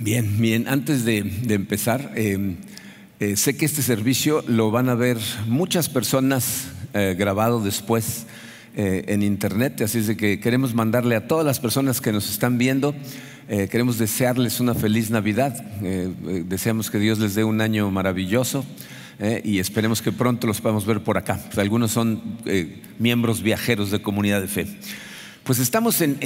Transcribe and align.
Bien, 0.00 0.40
bien, 0.40 0.68
antes 0.68 1.04
de, 1.04 1.18
empezar, 1.48 2.12
eh, 2.14 2.54
eh, 3.18 3.36
sé 3.36 3.56
que 3.56 3.64
este 3.64 3.82
servicio 3.82 4.44
lo 4.46 4.70
van 4.70 4.88
a 4.88 4.94
ver 4.94 5.18
muchas 5.48 5.88
personas 5.88 6.68
eh, 6.94 7.16
grabado 7.18 7.60
después 7.60 8.26
en 8.74 9.24
internet, 9.24 9.80
así 9.80 9.98
es 9.98 10.16
que 10.16 10.38
queremos 10.38 10.72
mandarle 10.72 11.16
a 11.16 11.26
todas 11.26 11.44
las 11.44 11.58
personas 11.58 12.00
que 12.00 12.12
nos 12.12 12.30
están 12.30 12.58
viendo, 12.58 12.94
queremos 13.48 13.98
desearles 13.98 14.60
una 14.60 14.72
feliz 14.72 15.10
Navidad, 15.10 15.60
deseamos 16.44 16.88
que 16.88 17.00
Dios 17.00 17.18
les 17.18 17.34
dé 17.34 17.42
un 17.42 17.60
año 17.60 17.90
maravilloso. 17.90 18.64
y 19.42 19.58
esperemos 19.58 20.00
que 20.00 20.12
pronto 20.12 20.46
los 20.46 20.60
podamos 20.60 20.86
ver 20.86 21.00
por 21.00 21.18
acá. 21.18 21.40
Algunos 21.56 21.90
son 21.90 22.22
miembros 23.00 23.42
viajeros 23.42 23.90
de 23.90 24.00
comunidad 24.00 24.42
de 24.42 24.48
fe. 24.48 24.68
Pues 25.48 25.60
estamos 25.60 26.02
en, 26.02 26.18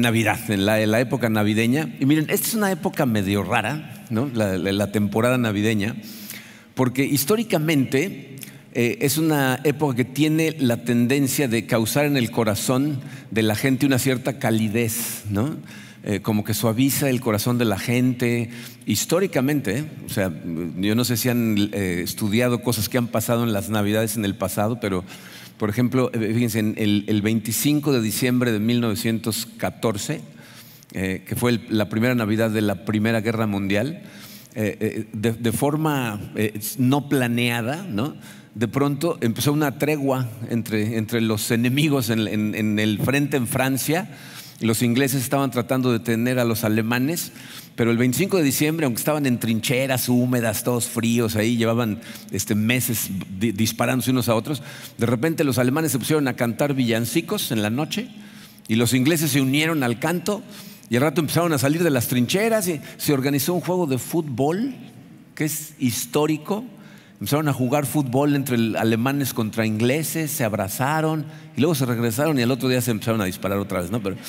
Navidad, 0.00 0.50
en 0.50 0.66
la, 0.66 0.98
época 0.98 1.28
navideña. 1.28 1.94
Y 2.00 2.06
miren, 2.06 2.26
esta 2.28 2.48
es 2.48 2.54
una 2.54 2.72
época 2.72 3.06
medio 3.06 3.44
rara, 3.44 4.04
¿no? 4.10 4.28
la, 4.34 4.90
temporada 4.90 5.38
navideña, 5.38 5.94
porque 6.74 7.04
históricamente 7.04 8.34
eh, 8.72 8.98
es 9.00 9.16
una 9.16 9.60
época 9.62 9.94
que 9.94 10.04
tiene 10.04 10.56
la 10.58 10.78
tendencia 10.78 11.46
de 11.46 11.66
causar 11.66 12.06
en 12.06 12.16
el 12.16 12.32
corazón 12.32 12.98
de 13.30 13.44
la 13.44 13.54
gente 13.54 13.86
una 13.86 14.00
cierta 14.00 14.40
calidez, 14.40 15.22
¿no? 15.30 15.54
Eh, 16.02 16.18
como 16.18 16.42
que 16.42 16.52
suaviza 16.52 17.08
el 17.08 17.20
corazón 17.20 17.58
de 17.58 17.66
la 17.66 17.78
gente, 17.78 18.50
históricamente, 18.86 19.78
¿eh? 19.78 19.84
o 20.04 20.08
sea, 20.08 20.32
yo 20.78 20.96
no 20.96 21.04
sé 21.04 21.16
si 21.16 21.28
han 21.28 21.70
estudiado 21.72 22.60
cosas 22.60 22.88
que 22.88 22.98
han 22.98 23.06
pasado 23.06 23.44
en 23.44 23.52
las 23.52 23.70
navidades 23.70 24.16
en 24.16 24.24
el 24.24 24.34
pasado, 24.34 24.80
pero 24.80 25.04
por 25.58 25.70
ejemplo, 25.70 26.10
eh, 26.12 26.32
fíjense, 26.34 26.58
el, 26.58 27.22
25 27.22 27.92
de 27.92 28.00
diciembre 28.00 28.52
de 28.52 28.58
1914, 28.58 30.20
eh, 30.92 31.24
que 31.26 31.36
fue 31.36 31.60
la 31.68 31.88
primera 31.88 32.14
Navidad 32.14 32.50
de 32.50 32.60
la 32.60 32.84
Primera 32.84 33.20
Guerra 33.20 33.46
Mundial, 33.46 34.02
eh, 34.56 35.06
de, 35.12 35.52
forma 35.52 36.20
no 36.78 37.08
planeada, 37.08 37.82
¿no? 37.82 38.14
de 38.54 38.68
pronto 38.68 39.18
empezó 39.20 39.52
una 39.52 39.78
tregua 39.78 40.28
entre, 40.48 40.96
entre 40.96 41.20
los 41.20 41.50
enemigos 41.50 42.10
en, 42.10 42.28
en, 42.28 42.78
el 42.78 43.00
frente 43.00 43.36
en 43.36 43.48
Francia. 43.48 44.08
Los 44.64 44.82
ingleses 44.82 45.22
estaban 45.22 45.50
tratando 45.50 45.92
de 45.92 45.98
detener 45.98 46.38
a 46.38 46.44
los 46.44 46.64
alemanes 46.64 47.32
pero 47.76 47.90
el 47.90 47.98
25 47.98 48.36
de 48.36 48.44
diciembre, 48.44 48.86
aunque 48.86 49.00
estaban 49.00 49.26
en 49.26 49.38
trincheras 49.38 50.08
húmedas, 50.08 50.62
todos 50.62 50.86
fríos 50.86 51.34
ahí, 51.34 51.56
llevaban 51.56 52.00
este, 52.30 52.54
meses 52.54 53.10
disparándose 53.38 54.12
unos 54.12 54.28
a 54.28 54.36
otros, 54.36 54.62
de 54.96 55.06
repente 55.06 55.42
los 55.42 55.58
alemanes 55.58 55.90
se 55.90 55.98
pusieron 55.98 56.28
a 56.28 56.36
cantar 56.36 56.74
villancicos 56.74 57.50
en 57.50 57.62
la 57.62 57.70
noche 57.70 58.08
y 58.68 58.76
los 58.76 58.94
ingleses 58.94 59.32
se 59.32 59.40
unieron 59.40 59.82
al 59.82 59.98
canto 59.98 60.42
y 60.88 60.96
al 60.96 61.02
rato 61.02 61.20
empezaron 61.20 61.52
a 61.52 61.58
salir 61.58 61.82
de 61.82 61.90
las 61.90 62.06
trincheras 62.06 62.68
y 62.68 62.80
se 62.96 63.12
organizó 63.12 63.54
un 63.54 63.60
juego 63.60 63.86
de 63.86 63.98
fútbol 63.98 64.74
que 65.34 65.46
es 65.46 65.74
histórico. 65.80 66.64
Empezaron 67.14 67.48
a 67.48 67.52
jugar 67.52 67.86
fútbol 67.86 68.34
entre 68.34 68.56
alemanes 68.76 69.32
contra 69.32 69.64
ingleses, 69.64 70.30
se 70.30 70.44
abrazaron 70.44 71.24
y 71.56 71.60
luego 71.60 71.74
se 71.74 71.86
regresaron 71.86 72.38
y 72.38 72.42
al 72.42 72.50
otro 72.50 72.68
día 72.68 72.80
se 72.80 72.90
empezaron 72.90 73.20
a 73.20 73.24
disparar 73.24 73.58
otra 73.58 73.80
vez, 73.80 73.90
¿no? 73.90 74.02
Pero 74.02 74.16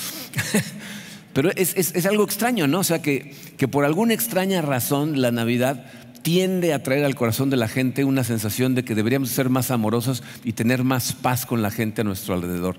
Pero 1.36 1.50
es, 1.54 2.06
algo 2.06 2.24
extraño, 2.24 2.66
¿no? 2.66 2.78
O 2.78 2.82
sea, 2.82 3.02
que, 3.02 3.34
que 3.58 3.68
por 3.68 3.84
alguna 3.84 4.14
extraña 4.14 4.62
razón 4.62 5.20
la 5.20 5.30
Navidad 5.30 5.84
tiende 6.22 6.72
a 6.72 6.82
traer 6.82 7.04
al 7.04 7.14
corazón 7.14 7.50
de 7.50 7.58
la 7.58 7.68
gente 7.68 8.04
una 8.04 8.24
sensación 8.24 8.74
de 8.74 8.86
que 8.86 8.94
deberíamos 8.94 9.28
ser 9.28 9.50
más 9.50 9.70
amorosos 9.70 10.22
y 10.44 10.54
tener 10.54 10.82
más 10.82 11.12
paz 11.12 11.44
con 11.44 11.60
la 11.60 11.70
gente 11.70 12.00
a 12.00 12.04
nuestro 12.04 12.32
alrededor. 12.32 12.76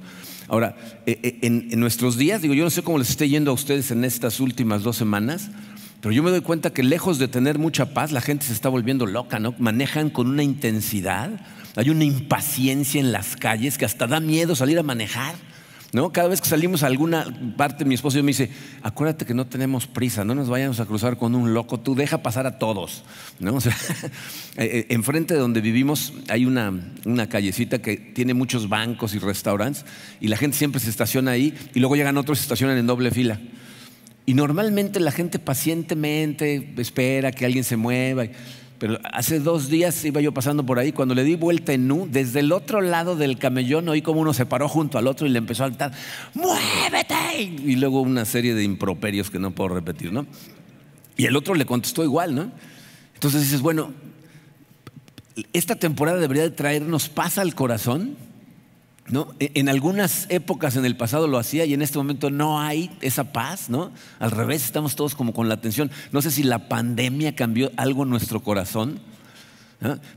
Ahora, 0.47 0.75
eh, 1.05 1.19
eh, 1.21 1.37
en, 1.43 1.67
en, 1.69 1.79
nuestros 1.79 2.17
días, 2.17 2.41
digo, 2.41 2.55
yo 2.55 2.63
no 2.63 2.71
sé 2.71 2.81
cómo 2.81 2.97
les 2.97 3.11
esté 3.11 3.29
yendo 3.29 3.51
a 3.51 3.53
ustedes 3.53 3.91
en 3.91 4.03
estas 4.03 4.39
últimas 4.39 4.81
dos 4.81 4.95
semanas, 4.95 5.51
pero 6.01 6.11
yo 6.11 6.23
me 6.23 6.29
doy 6.29 6.41
cuenta 6.41 6.71
que 6.71 6.83
lejos 6.83 7.17
de 7.17 7.27
tener 7.27 7.57
mucha 7.57 7.93
paz, 7.93 8.11
la 8.11 8.21
gente 8.21 8.45
se 8.45 8.53
está 8.53 8.69
volviendo 8.69 9.05
loca, 9.05 9.39
¿no? 9.39 9.55
Manejan 9.57 10.09
con 10.09 10.27
una 10.27 10.43
intensidad, 10.43 11.31
hay 11.75 11.89
una 11.89 12.03
impaciencia 12.03 12.99
en 12.99 13.11
las 13.11 13.35
calles 13.35 13.77
que 13.77 13.85
hasta 13.85 14.07
da 14.07 14.19
miedo 14.19 14.55
salir 14.55 14.77
a 14.79 14.83
manejar. 14.83 15.35
¿No? 15.93 16.11
Cada 16.11 16.27
vez 16.27 16.41
que 16.41 16.49
salimos 16.49 16.83
a 16.83 16.87
alguna 16.87 17.25
parte, 17.55 17.85
mi 17.85 17.95
esposo 17.95 18.17
me 18.17 18.27
dice, 18.27 18.51
acuérdate 18.83 19.25
que 19.25 19.33
no 19.33 19.47
tenemos 19.47 19.87
prisa, 19.87 20.25
no 20.25 20.35
nos 20.35 20.49
vayamos 20.49 20.81
a 20.81 20.85
cruzar 20.85 21.17
con 21.17 21.33
un 21.33 21.53
loco, 21.53 21.79
tú 21.79 21.95
deja 21.95 22.21
pasar 22.21 22.45
a 22.45 22.59
todos. 22.59 23.03
¿no? 23.39 23.53
O 23.57 23.61
sea, 23.61 23.73
eh, 24.57 24.65
eh, 24.65 24.85
enfrente 24.89 25.33
de 25.33 25.39
donde 25.39 25.61
vivimos 25.61 26.13
hay 26.27 26.45
una, 26.45 26.73
una 27.05 27.29
callecita 27.29 27.81
que 27.81 27.95
tiene 27.95 28.33
muchos 28.33 28.67
bancos 28.67 29.15
y 29.15 29.19
restaurantes 29.19 29.85
y 30.19 30.27
la 30.27 30.35
gente 30.35 30.57
siempre 30.57 30.81
se 30.81 30.89
estaciona 30.89 31.31
ahí 31.31 31.57
y 31.73 31.79
luego 31.79 31.95
llegan 31.95 32.17
otros 32.17 32.37
y 32.37 32.39
se 32.39 32.45
estacionan 32.45 32.77
en 32.77 32.85
doble 32.85 33.09
fila. 33.09 33.39
Y 34.27 34.33
normalmente 34.33 34.99
la 34.99 35.11
gente 35.11 35.39
pacientemente 35.39 36.73
espera 36.75 37.31
que 37.31 37.45
alguien 37.45 37.63
se 37.63 37.77
mueva. 37.77 38.25
Pero 38.77 38.99
hace 39.13 39.39
dos 39.39 39.69
días 39.69 40.03
iba 40.03 40.19
yo 40.19 40.33
pasando 40.33 40.65
por 40.65 40.79
ahí, 40.79 40.91
cuando 40.91 41.15
le 41.15 41.23
di 41.23 41.35
vuelta 41.35 41.71
en 41.71 41.87
nu, 41.87 42.09
desde 42.11 42.41
el 42.41 42.51
otro 42.51 42.81
lado 42.81 43.15
del 43.15 43.37
camellón 43.37 43.87
oí 43.87 44.01
como 44.01 44.19
uno 44.19 44.33
se 44.33 44.45
paró 44.45 44.67
junto 44.67 44.97
al 44.97 45.07
otro 45.07 45.25
y 45.25 45.29
le 45.29 45.37
empezó 45.37 45.63
a 45.63 45.69
gritar, 45.69 45.93
¡muévete! 46.33 47.41
Y 47.41 47.77
luego 47.77 48.01
una 48.01 48.25
serie 48.25 48.53
de 48.53 48.65
improperios 48.65 49.31
que 49.31 49.39
no 49.39 49.51
puedo 49.51 49.69
repetir, 49.73 50.11
¿no? 50.11 50.27
Y 51.15 51.25
el 51.25 51.37
otro 51.37 51.55
le 51.55 51.65
contestó 51.65 52.03
igual, 52.03 52.35
¿no? 52.35 52.51
Entonces 53.13 53.43
dices, 53.43 53.61
bueno, 53.61 53.93
esta 55.53 55.75
temporada 55.75 56.19
debería 56.19 56.43
de 56.43 56.51
traernos 56.51 57.07
paz 57.07 57.37
al 57.37 57.55
corazón, 57.55 58.17
E, 59.39 59.51
en 59.55 59.69
algunas 59.69 60.25
épocas 60.29 60.75
en 60.75 60.85
el 60.85 60.97
pasado 60.97 61.27
lo 61.27 61.37
hacía 61.37 61.65
y 61.65 61.73
en 61.73 61.81
este 61.81 61.97
momento 61.97 62.29
no 62.29 62.59
hay 62.59 62.91
esa 63.01 63.31
paz, 63.31 63.69
¿no? 63.69 63.91
Al 64.19 64.31
revés, 64.31 64.65
estamos 64.65 64.95
todos 64.95 65.15
como 65.15 65.33
con 65.33 65.47
la 65.47 65.55
atención. 65.55 65.91
No 66.11 66.21
sé 66.21 66.31
si 66.31 66.43
la 66.43 66.67
pandemia 66.67 67.35
cambió 67.35 67.71
algo 67.77 68.03
en 68.03 68.09
nuestro 68.09 68.41
corazón, 68.41 68.99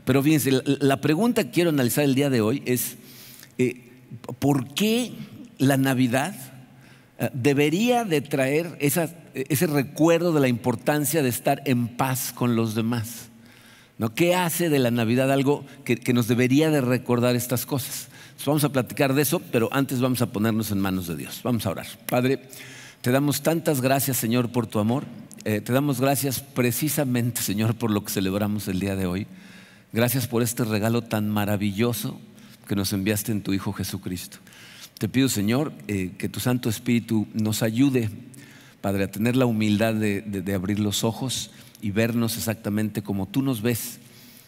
pero 0.05 0.23
fíjense, 0.23 0.51
la, 0.65 1.01
pregunta 1.01 1.43
que 1.43 1.51
quiero 1.51 1.69
analizar 1.69 2.03
el 2.03 2.15
día 2.15 2.29
de 2.29 2.41
hoy 2.41 2.63
es, 2.65 2.97
eh, 3.57 3.91
¿por 4.39 4.73
qué 4.73 5.13
la 5.59 5.77
Navidad 5.77 6.35
eh, 7.19 7.29
debería 7.33 8.03
de 8.03 8.21
traer 8.21 8.75
ese 8.79 9.67
recuerdo 9.67 10.33
de 10.33 10.39
la 10.39 10.47
importancia 10.47 11.21
de 11.21 11.29
estar 11.29 11.61
en 11.65 11.87
paz 11.89 12.33
con 12.33 12.55
los 12.55 12.75
demás? 12.75 13.29
¿Qué 14.15 14.33
hace 14.33 14.69
de 14.69 14.79
la 14.79 14.89
Navidad 14.89 15.31
algo 15.31 15.63
que, 15.85 15.95
que 15.95 16.11
nos 16.11 16.27
debería 16.27 16.71
de 16.71 16.81
recordar 16.81 17.35
estas 17.35 17.67
cosas? 17.67 18.09
Vamos 18.45 18.63
a 18.63 18.69
platicar 18.69 19.13
de 19.13 19.21
eso, 19.21 19.39
pero 19.51 19.69
antes 19.71 19.99
vamos 19.99 20.21
a 20.21 20.27
ponernos 20.27 20.71
en 20.71 20.79
manos 20.79 21.07
de 21.07 21.15
Dios. 21.15 21.41
Vamos 21.43 21.65
a 21.65 21.71
orar. 21.71 21.87
Padre, 22.07 22.41
te 23.01 23.11
damos 23.11 23.41
tantas 23.41 23.81
gracias, 23.81 24.17
Señor, 24.17 24.51
por 24.51 24.67
tu 24.67 24.79
amor. 24.79 25.05
Eh, 25.43 25.61
te 25.61 25.73
damos 25.73 25.99
gracias 25.99 26.39
precisamente, 26.39 27.41
Señor, 27.41 27.75
por 27.75 27.91
lo 27.91 28.03
que 28.03 28.11
celebramos 28.11 28.67
el 28.67 28.79
día 28.79 28.95
de 28.95 29.05
hoy. 29.05 29.27
Gracias 29.93 30.27
por 30.27 30.43
este 30.43 30.63
regalo 30.63 31.01
tan 31.01 31.29
maravilloso 31.29 32.19
que 32.67 32.75
nos 32.75 32.93
enviaste 32.93 33.31
en 33.31 33.41
tu 33.41 33.53
Hijo 33.53 33.73
Jesucristo. 33.73 34.37
Te 34.97 35.09
pido, 35.09 35.29
Señor, 35.29 35.73
eh, 35.87 36.11
que 36.17 36.29
tu 36.29 36.39
Santo 36.39 36.69
Espíritu 36.69 37.27
nos 37.33 37.63
ayude, 37.63 38.09
Padre, 38.81 39.05
a 39.05 39.11
tener 39.11 39.35
la 39.35 39.45
humildad 39.45 39.93
de 39.95 40.53
abrir 40.53 40.79
los 40.79 41.03
ojos 41.03 41.51
y 41.81 41.91
vernos 41.91 42.37
exactamente 42.37 43.01
como 43.01 43.27
tú 43.27 43.41
nos 43.41 43.61
ves 43.61 43.99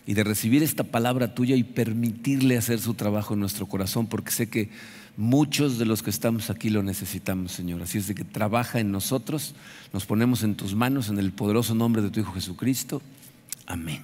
y 0.06 0.14
de 0.14 0.24
recibir 0.24 0.64
esta 0.64 0.84
palabra 0.84 1.34
tuya 1.34 1.56
y 1.56 1.64
permitirle 1.64 2.58
hacer 2.58 2.80
su 2.80 2.94
trabajo 2.94 3.34
en 3.34 3.40
nuestro 3.40 3.68
corazón, 3.68 4.08
porque 4.08 4.32
sé 4.32 4.50
que 4.50 4.70
muchos 5.16 5.78
de 5.78 5.86
los 5.86 6.04
que 6.04 6.10
estamos 6.10 6.50
aquí 6.50 6.70
lo 6.70 6.84
necesitamos, 6.84 7.52
Señor. 7.52 7.82
Así 7.82 7.98
es 7.98 8.08
de 8.08 8.16
que 8.16 8.24
trabaja 8.24 8.80
en 8.80 8.92
nosotros, 8.92 9.56
nos 9.94 10.06
ponemos 10.06 10.44
en 10.44 10.56
tus 10.56 10.76
manos 10.76 11.10
en 11.10 11.20
el 11.20 11.32
poderoso 11.32 11.76
nombre 11.76 12.02
de 12.02 12.10
tu 12.10 12.20
Hijo 12.20 12.34
Jesucristo. 12.34 13.02
Amén. 13.66 14.02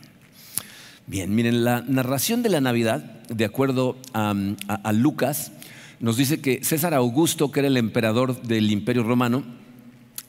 Bien, 1.07 1.33
miren, 1.33 1.63
la 1.63 1.81
narración 1.81 2.43
de 2.43 2.49
la 2.49 2.61
Navidad, 2.61 2.99
de 3.29 3.43
acuerdo 3.43 3.97
a, 4.13 4.93
Lucas, 4.93 5.51
nos 5.99 6.17
dice 6.17 6.39
que 6.39 6.63
César 6.63 6.93
Augusto, 6.93 7.51
que 7.51 7.61
era 7.61 7.67
el 7.67 7.77
emperador 7.77 8.41
del 8.43 8.71
imperio 8.71 9.03
romano, 9.03 9.43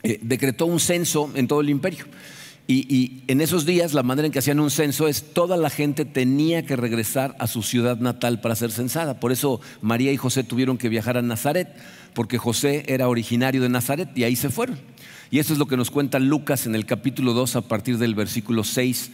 eh, 0.02 0.18
decretó 0.22 0.64
un 0.64 0.80
censo 0.80 1.30
en 1.34 1.46
todo 1.46 1.60
el 1.60 1.68
imperio. 1.68 2.06
Y, 2.66 3.22
en 3.26 3.40
esos 3.40 3.66
días 3.66 3.94
la 3.94 4.04
manera 4.04 4.26
en 4.26 4.32
que 4.32 4.38
hacían 4.38 4.60
un 4.60 4.70
censo 4.70 5.08
es 5.08 5.32
toda 5.32 5.56
la 5.56 5.70
gente 5.70 6.04
tenía 6.04 6.64
que 6.64 6.76
regresar 6.76 7.34
a 7.40 7.48
su 7.48 7.62
ciudad 7.62 7.98
natal 7.98 8.40
para 8.40 8.54
ser 8.54 8.70
censada. 8.70 9.18
Por 9.18 9.32
eso 9.32 9.60
María 9.82 10.12
y 10.12 10.16
José 10.16 10.44
tuvieron 10.44 10.78
que 10.78 10.88
viajar 10.88 11.16
a 11.16 11.22
Nazaret, 11.22 11.68
porque 12.14 12.38
José 12.38 12.84
era 12.86 13.08
originario 13.08 13.60
de 13.60 13.68
Nazaret 13.68 14.10
y 14.14 14.22
ahí 14.22 14.36
se 14.36 14.50
fueron. 14.50 14.78
Y 15.32 15.40
eso 15.40 15.52
es 15.52 15.58
lo 15.58 15.66
que 15.66 15.76
nos 15.76 15.90
cuenta 15.90 16.18
Lucas 16.18 16.66
en 16.66 16.74
el 16.74 16.86
capítulo 16.86 17.32
2 17.34 17.56
a 17.56 17.62
partir 17.62 17.98
del 17.98 18.14
versículo 18.14 18.64
6. 18.64 19.10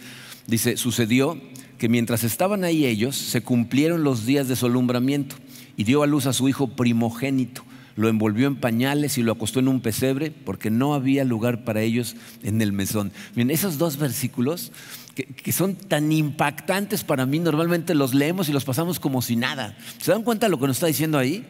Dice, 0.46 0.76
sucedió 0.76 1.40
que 1.78 1.88
mientras 1.88 2.24
estaban 2.24 2.64
ahí 2.64 2.86
ellos, 2.86 3.16
se 3.16 3.42
cumplieron 3.42 4.04
los 4.04 4.26
días 4.26 4.48
de 4.48 4.56
su 4.56 4.66
alumbramiento 4.66 5.36
y 5.76 5.84
dio 5.84 6.02
a 6.02 6.06
luz 6.06 6.26
a 6.26 6.32
su 6.32 6.48
hijo 6.48 6.68
primogénito 6.68 7.65
lo 7.96 8.08
envolvió 8.08 8.46
en 8.46 8.56
pañales 8.56 9.18
y 9.18 9.22
lo 9.22 9.32
acostó 9.32 9.58
en 9.58 9.68
un 9.68 9.80
pesebre 9.80 10.30
porque 10.30 10.70
no 10.70 10.94
había 10.94 11.24
lugar 11.24 11.64
para 11.64 11.80
ellos 11.80 12.14
en 12.42 12.62
el 12.62 12.72
mesón. 12.72 13.10
Miren, 13.34 13.50
esos 13.50 13.78
dos 13.78 13.96
versículos 13.96 14.70
que, 15.14 15.52
son 15.52 15.74
tan 15.74 16.12
impactantes 16.12 17.02
para 17.02 17.24
mí, 17.24 17.38
normalmente 17.38 17.94
los 17.94 18.14
leemos 18.14 18.48
y 18.48 18.52
los 18.52 18.64
pasamos 18.64 19.00
como 19.00 19.22
si 19.22 19.34
nada. 19.34 19.76
¿Se 19.98 20.12
dan 20.12 20.22
cuenta 20.22 20.46
de 20.46 20.50
lo 20.50 20.60
que 20.60 20.66
nos 20.66 20.76
está 20.76 20.86
diciendo 20.86 21.18
ahí? 21.18 21.46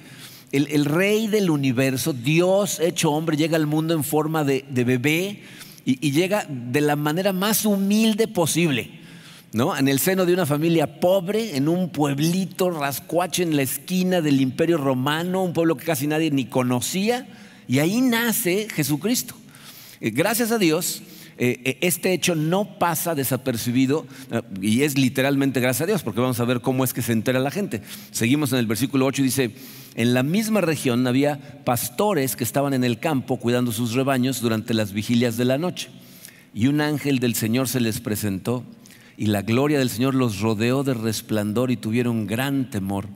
El, 0.53 0.85
rey 0.85 1.27
del 1.27 1.51
universo, 1.51 2.13
Dios 2.13 2.79
hecho 2.79 3.11
hombre, 3.11 3.37
llega 3.37 3.57
al 3.57 3.67
mundo 3.67 3.93
en 3.95 4.05
forma 4.05 4.45
de, 4.45 4.65
de 4.71 4.85
bebé 4.85 5.43
y, 5.85 6.11
llega 6.13 6.47
de 6.49 6.81
la 6.81 6.97
manera 6.97 7.33
más 7.33 7.65
humilde 7.65 8.29
posible. 8.29 9.06
¿No? 9.57 9.75
En 9.75 9.89
el 9.89 10.01
seno 10.01 10.27
de 10.27 10.35
una 10.35 10.45
familia 10.45 11.01
pobre, 11.01 11.57
en 11.57 11.67
un 11.67 11.89
pueblito 11.89 12.69
rascuache 12.69 13.43
en 13.43 13.57
la 13.57 13.63
esquina 13.63 14.21
del 14.21 14.43
Imperio 14.43 14.77
Romano, 14.77 15.43
un 15.43 15.55
pueblo 15.55 15.79
que 15.79 15.87
casi 15.87 16.07
nadie 16.07 16.31
ni 16.31 16.45
conocía, 16.45 17.27
y 17.67 17.79
ahí 17.79 18.03
nace 18.03 18.69
Jesucristo. 18.69 19.35
Eh, 20.03 20.11
gracias 20.11 20.53
a 20.53 20.59
Dios, 20.59 21.01
eh, 21.39 21.63
eh, 21.65 21.79
este 21.81 22.13
hecho 22.13 22.35
no 22.35 22.79
pasa 22.79 23.15
desapercibido 23.15 24.07
y 24.61 24.83
es 24.83 24.99
literalmente 24.99 25.59
gracias 25.59 25.85
a 25.85 25.87
Dios, 25.87 26.03
porque 26.03 26.21
vamos 26.21 26.39
a 26.39 26.45
ver 26.45 26.61
cómo 26.61 26.85
es 26.85 26.93
que 26.93 27.01
se 27.01 27.13
entera 27.13 27.41
la 27.41 27.51
gente. 27.51 27.81
Seguimos 28.11 28.53
en 28.53 28.59
el 28.59 28.67
versículo 28.67 29.07
8 29.07 29.23
y 29.23 29.25
dice, 29.25 29.53
en 29.95 30.13
la 30.13 30.23
misma 30.23 30.61
región 30.61 31.07
había 31.07 31.65
pastores 31.65 32.37
que 32.37 32.45
estaban 32.45 32.75
en 32.75 32.85
el 32.85 32.99
campo 32.99 33.39
cuidando 33.39 33.73
sus 33.73 33.95
rebaños 33.95 34.43
durante 34.43 34.75
las 34.75 34.93
vigilias 34.93 35.39
de 35.39 35.47
la 35.47 35.57
noche. 35.57 35.89
Y 36.53 36.67
un 36.67 36.83
ángel 36.83 37.21
del 37.21 37.35
Señor 37.35 37.69
se 37.69 37.81
les 37.81 38.01
presentó 38.01 38.63
y 39.17 39.27
la 39.27 39.43
gloria 39.43 39.79
del 39.79 39.91
Señor 39.91 40.15
los 40.15 40.41
rodeó 40.41 40.85
de 40.85 40.95
resplandor 40.95 41.71
y 41.71 41.77
tuvieron 41.77 42.27
gran 42.27 42.71
temor. 42.71 43.07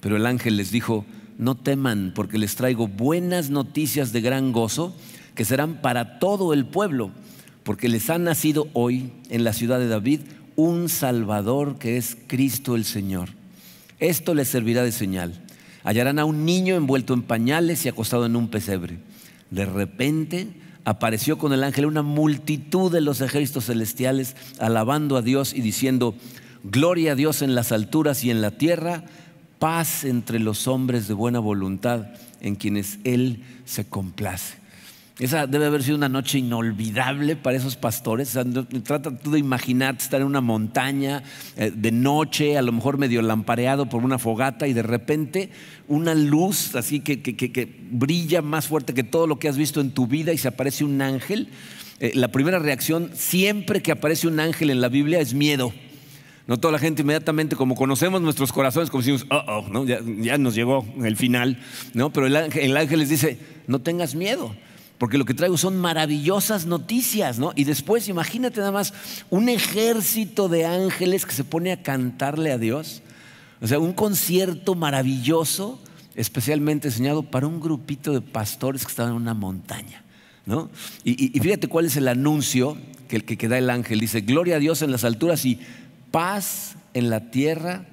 Pero 0.00 0.16
el 0.16 0.26
ángel 0.26 0.56
les 0.56 0.70
dijo, 0.70 1.04
no 1.38 1.54
teman 1.54 2.12
porque 2.14 2.38
les 2.38 2.56
traigo 2.56 2.88
buenas 2.88 3.50
noticias 3.50 4.12
de 4.12 4.20
gran 4.20 4.52
gozo 4.52 4.96
que 5.34 5.44
serán 5.44 5.80
para 5.82 6.18
todo 6.18 6.52
el 6.52 6.66
pueblo, 6.66 7.10
porque 7.62 7.88
les 7.88 8.10
ha 8.10 8.18
nacido 8.18 8.68
hoy 8.72 9.12
en 9.28 9.44
la 9.44 9.52
ciudad 9.52 9.78
de 9.78 9.88
David 9.88 10.20
un 10.56 10.88
Salvador 10.88 11.78
que 11.78 11.96
es 11.96 12.16
Cristo 12.26 12.76
el 12.76 12.84
Señor. 12.84 13.30
Esto 13.98 14.34
les 14.34 14.48
servirá 14.48 14.82
de 14.82 14.92
señal 14.92 15.42
hallarán 15.86 16.18
a 16.18 16.24
un 16.24 16.44
niño 16.44 16.74
envuelto 16.74 17.14
en 17.14 17.22
pañales 17.22 17.86
y 17.86 17.88
acostado 17.88 18.26
en 18.26 18.34
un 18.34 18.48
pesebre. 18.48 18.98
De 19.52 19.64
repente 19.64 20.48
apareció 20.86 21.36
con 21.36 21.52
el 21.52 21.64
ángel 21.64 21.84
una 21.84 22.02
multitud 22.02 22.92
de 22.92 23.00
los 23.00 23.20
ejércitos 23.20 23.66
celestiales 23.66 24.36
alabando 24.60 25.16
a 25.16 25.22
Dios 25.22 25.52
y 25.52 25.60
diciendo, 25.60 26.14
Gloria 26.62 27.12
a 27.12 27.14
Dios 27.16 27.42
en 27.42 27.56
las 27.56 27.72
alturas 27.72 28.22
y 28.22 28.30
en 28.30 28.40
la 28.40 28.52
tierra, 28.52 29.04
paz 29.58 30.04
entre 30.04 30.38
los 30.38 30.68
hombres 30.68 31.08
de 31.08 31.14
buena 31.14 31.40
voluntad 31.40 32.06
en 32.40 32.54
quienes 32.54 33.00
Él 33.02 33.42
se 33.64 33.84
complace. 33.84 34.54
Esa 35.18 35.46
debe 35.46 35.64
haber 35.64 35.82
sido 35.82 35.96
una 35.96 36.10
noche 36.10 36.38
inolvidable 36.38 37.36
para 37.36 37.56
esos 37.56 37.76
pastores. 37.76 38.38
trata 38.84 39.16
tú 39.16 39.30
de 39.30 39.38
imaginarte 39.38 40.04
estar 40.04 40.20
en 40.20 40.26
una 40.26 40.42
montaña 40.42 41.22
eh, 41.56 41.72
de 41.74 41.90
noche, 41.90 42.58
a 42.58 42.62
lo 42.62 42.70
mejor 42.72 42.98
medio 42.98 43.22
lampareado 43.22 43.86
por 43.86 44.04
una 44.04 44.18
fogata 44.18 44.68
y 44.68 44.74
de 44.74 44.82
repente 44.82 45.48
una 45.88 46.14
luz 46.14 46.74
así 46.74 47.00
que, 47.00 47.22
que, 47.22 47.78
brilla 47.90 48.42
más 48.42 48.66
fuerte 48.66 48.92
que 48.92 49.04
todo 49.04 49.26
lo 49.26 49.38
que 49.38 49.48
has 49.48 49.56
visto 49.56 49.80
en 49.80 49.92
tu 49.92 50.06
vida 50.06 50.34
y 50.34 50.38
se 50.38 50.48
aparece 50.48 50.84
un 50.84 51.00
ángel. 51.00 51.48
Eh, 51.98 52.12
la 52.14 52.28
primera 52.28 52.58
reacción 52.58 53.10
siempre 53.14 53.80
que 53.80 53.92
aparece 53.92 54.28
un 54.28 54.38
ángel 54.38 54.68
en 54.68 54.82
la 54.82 54.90
Biblia 54.90 55.18
es 55.20 55.32
miedo. 55.32 55.72
No 56.46 56.58
toda 56.58 56.72
la 56.72 56.78
gente 56.78 57.00
inmediatamente, 57.00 57.56
como 57.56 57.74
conocemos 57.74 58.20
nuestros 58.20 58.52
corazones, 58.52 58.90
como 58.90 59.00
decimos, 59.00 59.24
oh, 59.30 59.42
oh, 59.48 59.68
¿no? 59.70 59.86
ya, 59.86 60.36
nos 60.36 60.54
llegó 60.54 60.86
el 61.02 61.16
final, 61.16 61.58
¿no? 61.94 62.12
Pero 62.12 62.26
el 62.26 62.36
ángel, 62.36 62.64
el 62.64 62.76
ángel 62.76 62.98
les 62.98 63.08
dice, 63.08 63.38
no 63.66 63.80
tengas 63.80 64.14
miedo 64.14 64.54
porque 64.98 65.18
lo 65.18 65.24
que 65.24 65.34
traigo 65.34 65.58
son 65.58 65.76
maravillosas 65.78 66.66
noticias, 66.66 67.38
¿no? 67.38 67.52
Y 67.54 67.64
después 67.64 68.08
imagínate 68.08 68.60
nada 68.60 68.72
más 68.72 68.94
un 69.28 69.48
ejército 69.48 70.48
de 70.48 70.64
ángeles 70.64 71.26
que 71.26 71.32
se 71.32 71.44
pone 71.44 71.72
a 71.72 71.82
cantarle 71.82 72.52
a 72.52 72.58
Dios. 72.58 73.02
O 73.60 73.66
sea, 73.66 73.78
un 73.78 73.92
concierto 73.92 74.74
maravilloso, 74.74 75.78
especialmente 76.14 76.88
diseñado 76.88 77.22
para 77.22 77.46
un 77.46 77.60
grupito 77.60 78.12
de 78.12 78.22
pastores 78.22 78.84
que 78.84 78.90
estaban 78.90 79.12
en 79.12 79.16
una 79.18 79.34
montaña, 79.34 80.02
¿no? 80.46 80.70
Y, 81.04 81.38
fíjate 81.40 81.68
cuál 81.68 81.86
es 81.86 81.96
el 81.96 82.08
anuncio 82.08 82.78
que, 83.08 83.20
que, 83.20 83.36
que 83.36 83.48
da 83.48 83.58
el 83.58 83.68
ángel. 83.68 84.00
Dice, 84.00 84.22
gloria 84.22 84.56
a 84.56 84.60
Dios 84.60 84.80
en 84.82 84.92
las 84.92 85.04
alturas 85.04 85.44
y 85.44 85.60
paz 86.10 86.76
en 86.94 87.10
la 87.10 87.30
tierra 87.30 87.86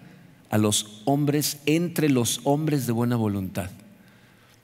a 0.50 0.58
los 0.58 1.02
hombres, 1.06 1.58
entre 1.66 2.10
los 2.10 2.40
hombres 2.44 2.88
de 2.88 2.94
buena 2.94 3.16
voluntad. 3.16 3.70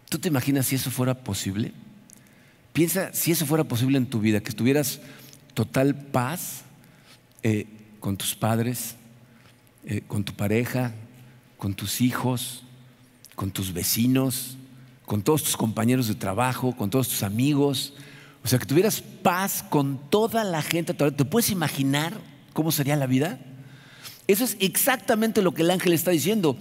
¿Tú 0.08 0.20
te 0.20 0.30
imaginas 0.30 0.68
si 0.68 0.76
eso 0.76 0.92
fuera 0.92 1.16
posible? 1.16 1.74
Piensa 2.74 3.14
si 3.14 3.32
eso 3.32 3.46
fuera 3.46 3.64
posible 3.64 3.98
en 3.98 4.06
tu 4.06 4.20
vida, 4.20 4.42
que 4.42 4.50
estuvieras 4.50 5.00
total 5.54 5.96
paz 5.96 6.64
eh, 7.44 7.68
con 8.00 8.18
tus 8.18 8.36
padres, 8.36 8.96
eh, 9.86 10.02
con 10.08 10.24
tu 10.24 10.34
pareja, 10.34 10.94
con 11.58 11.74
tus 11.74 12.02
hijos, 12.02 12.64
con 13.36 13.52
tus 13.52 13.74
vecinos, 13.74 14.58
con 15.06 15.22
todos 15.22 15.44
tus 15.44 15.58
compañeros 15.58 16.08
de 16.08 16.16
trabajo, 16.16 16.76
con 16.76 16.90
todos 16.90 17.10
tus 17.10 17.24
amigos. 17.24 17.94
O 18.44 18.48
sea, 18.48 18.60
que 18.60 18.66
tuvieras 18.66 19.02
paz 19.02 19.64
con 19.68 20.00
toda 20.10 20.44
la 20.44 20.62
gente. 20.62 20.94
¿Te 20.94 21.26
puedes 21.26 21.50
imaginar 21.50 22.14
cómo 22.54 22.72
sería 22.72 22.96
la 22.96 23.08
vida? 23.08 23.40
Eso 24.28 24.44
es 24.44 24.56
exactamente 24.60 25.42
lo 25.42 25.54
que 25.54 25.64
el 25.64 25.72
ángel 25.72 25.94
está 25.94 26.12
diciendo. 26.12 26.56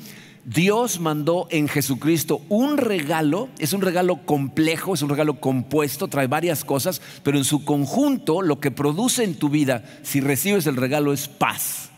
Dios 0.48 0.98
mandó 0.98 1.46
en 1.50 1.68
Jesucristo 1.68 2.40
un 2.48 2.78
regalo, 2.78 3.50
es 3.58 3.74
un 3.74 3.82
regalo 3.82 4.24
complejo, 4.24 4.94
es 4.94 5.02
un 5.02 5.10
regalo 5.10 5.40
compuesto, 5.40 6.08
trae 6.08 6.26
varias 6.26 6.64
cosas, 6.64 7.02
pero 7.22 7.36
en 7.36 7.44
su 7.44 7.66
conjunto 7.66 8.40
lo 8.40 8.58
que 8.58 8.70
produce 8.70 9.24
en 9.24 9.34
tu 9.34 9.50
vida, 9.50 9.84
si 10.02 10.22
recibes 10.22 10.66
el 10.66 10.76
regalo, 10.76 11.12
es 11.12 11.28
paz, 11.28 11.90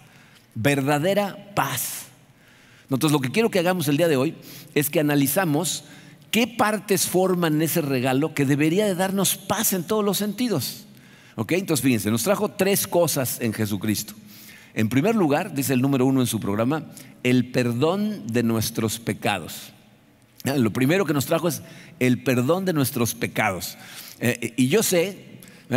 verdadera 0.56 1.52
paz. 1.54 2.06
Entonces 2.90 3.12
lo 3.12 3.20
que 3.20 3.30
quiero 3.30 3.52
que 3.52 3.60
hagamos 3.60 3.86
el 3.86 3.96
día 3.96 4.08
de 4.08 4.16
hoy 4.16 4.34
es 4.74 4.90
que 4.90 4.98
analizamos 4.98 5.84
qué 6.32 6.48
partes 6.48 7.06
forman 7.06 7.62
ese 7.62 7.82
regalo 7.82 8.34
que 8.34 8.46
debería 8.46 8.84
de 8.84 8.96
darnos 8.96 9.36
paz 9.36 9.74
en 9.74 9.84
todos 9.84 10.04
los 10.04 10.18
sentidos. 10.18 10.88
¿Ok? 11.36 11.52
Entonces 11.52 11.84
fíjense, 11.84 12.10
nos 12.10 12.24
trajo 12.24 12.50
tres 12.50 12.88
cosas 12.88 13.40
en 13.40 13.52
Jesucristo. 13.52 14.14
En 14.74 14.88
primer 14.88 15.14
lugar, 15.14 15.54
dice 15.54 15.72
el 15.72 15.82
número 15.82 16.06
uno 16.06 16.20
en 16.20 16.26
su 16.26 16.40
programa, 16.40 16.84
el 17.22 17.50
perdón 17.50 18.26
de 18.26 18.42
nuestros 18.42 18.98
pecados. 18.98 19.72
Ah, 20.44 20.56
lo 20.56 20.72
primero 20.72 21.04
que 21.04 21.12
nos 21.12 21.26
trajo 21.26 21.48
es 21.48 21.62
el 21.98 22.22
perdón 22.22 22.64
de 22.64 22.72
nuestros 22.72 23.14
pecados. 23.14 23.76
Eh, 24.20 24.54
y 24.56 24.68
yo 24.68 24.82
sé 24.82 25.30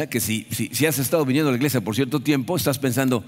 que 0.09 0.19
si, 0.19 0.47
si, 0.49 0.85
has 0.85 0.97
estado 0.97 1.23
viniendo 1.25 1.49
a 1.49 1.51
la 1.51 1.57
iglesia 1.57 1.81
por 1.81 1.95
cierto 1.95 2.19
tiempo, 2.19 2.55
estás 2.55 2.79
pensando, 2.79 3.23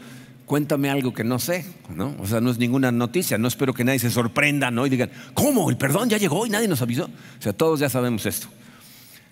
cuéntame 0.45 0.89
algo 0.89 1.13
que 1.13 1.23
no 1.23 1.37
sé, 1.37 1.65
¿no? 1.93 2.15
O 2.19 2.25
sea, 2.25 2.41
no 2.41 2.49
es 2.49 2.57
ninguna 2.57 2.91
noticia, 2.91 3.37
no 3.37 3.47
espero 3.47 3.73
que 3.73 3.83
nadie 3.83 3.99
se 3.99 4.09
sorprenda, 4.09 4.71
¿no? 4.71 4.85
Y 4.87 4.89
digan, 4.89 5.11
¿cómo? 5.33 5.69
¿El 5.69 5.77
perdón 5.77 6.09
ya 6.09 6.17
llegó 6.17 6.45
y 6.45 6.49
nadie 6.49 6.67
nos 6.67 6.81
avisó? 6.81 7.05
O 7.05 7.41
sea, 7.41 7.53
todos 7.53 7.79
ya 7.79 7.89
sabemos 7.89 8.25
esto. 8.25 8.47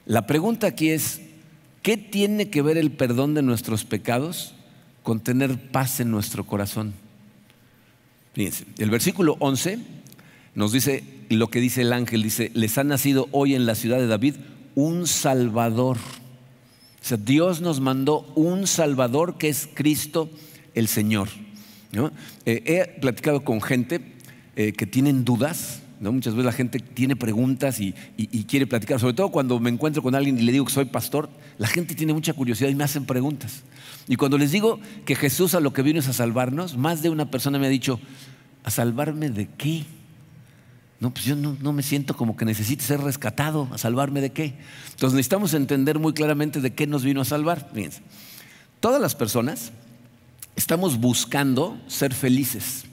La 0.06 0.28
pregunta 0.28 0.68
aquí 0.68 0.90
es, 0.90 1.22
¿qué 1.82 1.98
tiene 1.98 2.50
que 2.50 2.62
ver 2.62 2.78
el 2.78 2.92
perdón 2.92 3.34
de 3.34 3.42
nuestros 3.42 3.84
pecados 3.84 4.54
con 5.04 5.20
tener 5.20 5.72
paz 5.72 6.00
en 6.00 6.10
nuestro 6.10 6.46
corazón. 6.46 6.94
Fíjense, 8.34 8.66
el 8.80 8.90
versículo 8.90 9.36
11 9.40 9.80
nos 10.56 10.72
dice 10.72 11.04
lo 11.30 11.50
que 11.50 11.60
dice 11.60 11.82
el 11.82 11.94
ángel, 11.94 12.24
dice, 12.24 12.52
les 12.54 12.78
ha 12.78 12.84
nacido 12.84 13.28
hoy 13.32 13.56
en 13.56 13.66
la 13.66 13.76
ciudad 13.76 14.00
de 14.00 14.08
David 14.08 14.36
un 14.76 15.08
Salvador. 15.08 15.98
O 15.98 17.06
sea, 17.06 17.18
Dios 17.18 17.62
nos 17.62 17.80
mandó 17.80 18.22
un 18.36 18.66
Salvador 18.66 19.38
que 19.38 19.50
es 19.50 19.70
Cristo 19.74 20.30
el 20.74 20.88
Señor. 20.88 21.30
Eh, 22.46 22.64
he 22.66 23.00
platicado 23.00 23.44
con 23.44 23.62
gente 23.62 24.02
eh, 24.56 24.74
que 24.74 24.88
tienen 24.88 25.26
dudas 25.26 25.83
Muchas 26.12 26.34
veces 26.34 26.46
la 26.46 26.52
gente 26.52 26.80
tiene 26.80 27.16
preguntas 27.16 27.80
y, 27.80 27.94
quiere 28.48 28.68
platicar, 28.68 29.00
sobre 29.00 29.14
todo 29.14 29.30
cuando 29.30 29.60
me 29.60 29.70
encuentro 29.70 30.02
con 30.02 30.16
alguien 30.16 30.38
y 30.38 30.42
le 30.42 30.52
digo 30.52 30.66
que 30.66 30.72
soy 30.74 30.86
pastor, 30.86 31.30
la 31.58 31.68
gente 31.68 31.96
tiene 31.96 32.14
mucha 32.14 32.34
curiosidad 32.34 32.70
y 32.70 32.76
me 32.76 32.84
hacen 32.84 33.06
preguntas. 33.06 33.64
Y 34.08 34.16
cuando 34.16 34.38
les 34.38 34.52
digo 34.52 34.80
que 35.06 35.16
Jesús 35.16 35.56
a 35.56 35.60
lo 35.60 35.72
que 35.74 35.82
vino 35.82 36.00
es 36.00 36.08
a 36.08 36.14
salvarnos, 36.14 36.78
más 36.78 37.02
de 37.02 37.10
una 37.10 37.32
persona 37.32 37.60
me 37.60 37.68
ha 37.68 37.70
dicho, 37.70 38.00
¿a 38.64 38.72
salvarme 38.72 39.30
de 39.30 39.48
qué? 39.58 39.86
No, 41.00 41.14
pues 41.14 41.26
yo 41.26 41.36
no, 41.36 41.74
me 41.74 41.84
siento 41.84 42.16
como 42.16 42.38
que 42.38 42.46
necesite 42.46 42.84
ser 42.84 43.02
rescatado, 43.02 43.68
¿a 43.72 43.78
salvarme 43.78 44.22
de 44.22 44.32
qué? 44.32 44.56
Entonces 44.92 45.16
necesitamos 45.16 45.54
entender 45.54 46.00
muy 46.00 46.14
claramente 46.14 46.62
de 46.62 46.74
qué 46.74 46.88
nos 46.88 47.04
vino 47.04 47.22
a 47.22 47.26
salvar. 47.26 47.70
Fíjense, 47.74 48.02
todas 48.80 49.02
las 49.02 49.14
personas 49.14 49.74
estamos 50.56 50.98
buscando 50.98 51.78
ser 51.88 52.14
felices. 52.14 52.86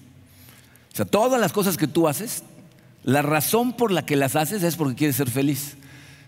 O 0.92 0.96
sea, 0.96 1.04
todas 1.04 1.40
las 1.40 1.52
cosas 1.52 1.76
que 1.76 1.86
tú 1.86 2.08
haces 2.08 2.42
la 3.02 3.22
razón 3.22 3.72
por 3.76 3.92
la 3.92 4.04
que 4.04 4.16
las 4.16 4.36
haces 4.36 4.62
es 4.62 4.76
porque 4.76 4.94
quieres 4.96 5.16
ser 5.16 5.30
feliz. 5.30 5.76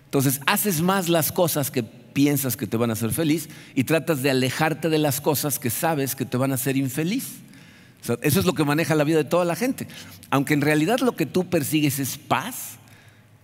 Entonces, 0.04 0.40
haces 0.46 0.80
más 0.80 1.08
las 1.08 1.32
cosas 1.32 1.70
que 1.70 1.82
piensas 1.82 2.56
que 2.56 2.66
te 2.66 2.76
van 2.76 2.90
a 2.90 2.92
hacer 2.94 3.12
feliz 3.12 3.48
y 3.74 3.84
tratas 3.84 4.22
de 4.22 4.30
alejarte 4.30 4.88
de 4.88 4.98
las 4.98 5.20
cosas 5.20 5.58
que 5.58 5.70
sabes 5.70 6.14
que 6.14 6.24
te 6.24 6.36
van 6.36 6.52
a 6.52 6.56
hacer 6.56 6.76
infeliz. 6.76 7.36
eso 8.20 8.40
es 8.40 8.44
lo 8.44 8.52
que 8.52 8.64
maneja 8.64 8.94
la 8.94 9.04
vida 9.04 9.18
de 9.18 9.24
toda 9.24 9.44
la 9.44 9.56
gente. 9.56 9.88
Aunque 10.30 10.54
en 10.54 10.60
realidad 10.60 11.00
lo 11.00 11.16
que 11.16 11.26
tú 11.26 11.48
persigues 11.48 11.98
es 11.98 12.18
paz, 12.18 12.78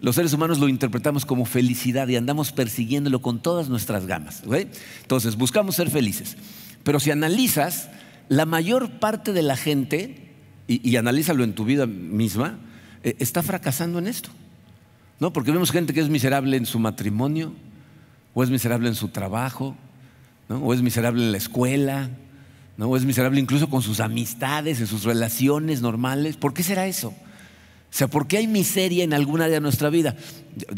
los 0.00 0.14
seres 0.14 0.32
humanos 0.32 0.58
lo 0.58 0.68
interpretamos 0.68 1.24
como 1.24 1.44
felicidad 1.44 2.06
y 2.08 2.16
andamos 2.16 2.52
persiguiéndolo 2.52 3.20
con 3.20 3.40
todas 3.40 3.68
nuestras 3.68 4.06
gamas. 4.06 4.42
Entonces, 5.02 5.36
buscamos 5.36 5.74
ser 5.74 5.90
felices. 5.90 6.36
Pero 6.84 7.00
si 7.00 7.10
analizas, 7.10 7.88
la 8.28 8.46
mayor 8.46 9.00
parte 9.00 9.32
de 9.32 9.42
la 9.42 9.56
gente, 9.56 10.32
y, 10.68 10.96
analízalo 10.96 11.42
en 11.42 11.54
tu 11.54 11.64
vida 11.64 11.86
misma, 11.86 12.58
está 13.02 13.42
fracasando 13.42 13.98
en 13.98 14.06
esto. 14.06 14.30
¿No? 15.20 15.32
Porque 15.32 15.50
vemos 15.50 15.72
gente 15.72 15.92
que 15.92 16.00
es 16.00 16.08
miserable 16.08 16.56
en 16.56 16.66
su 16.66 16.78
matrimonio, 16.78 17.52
o 18.34 18.42
es 18.42 18.50
miserable 18.50 18.88
en 18.88 18.94
su 18.94 19.08
trabajo, 19.08 19.76
o 20.48 20.72
es 20.72 20.80
miserable 20.80 21.22
en 21.24 21.32
la 21.32 21.38
escuela, 21.38 22.10
¿no? 22.76 22.88
o 22.88 22.96
es 22.96 23.04
miserable 23.04 23.40
incluso 23.40 23.68
con 23.68 23.82
sus 23.82 24.00
amistades, 24.00 24.80
en 24.80 24.86
sus 24.86 25.04
relaciones 25.04 25.82
normales. 25.82 26.36
¿Por 26.36 26.54
qué 26.54 26.62
será 26.62 26.86
eso? 26.86 27.08
O 27.08 27.94
sea, 27.98 28.06
¿por 28.06 28.28
qué 28.28 28.36
hay 28.36 28.46
miseria 28.46 29.02
en 29.02 29.14
alguna 29.14 29.44
área 29.44 29.56
de 29.56 29.60
nuestra 29.60 29.88
vida? 29.90 30.14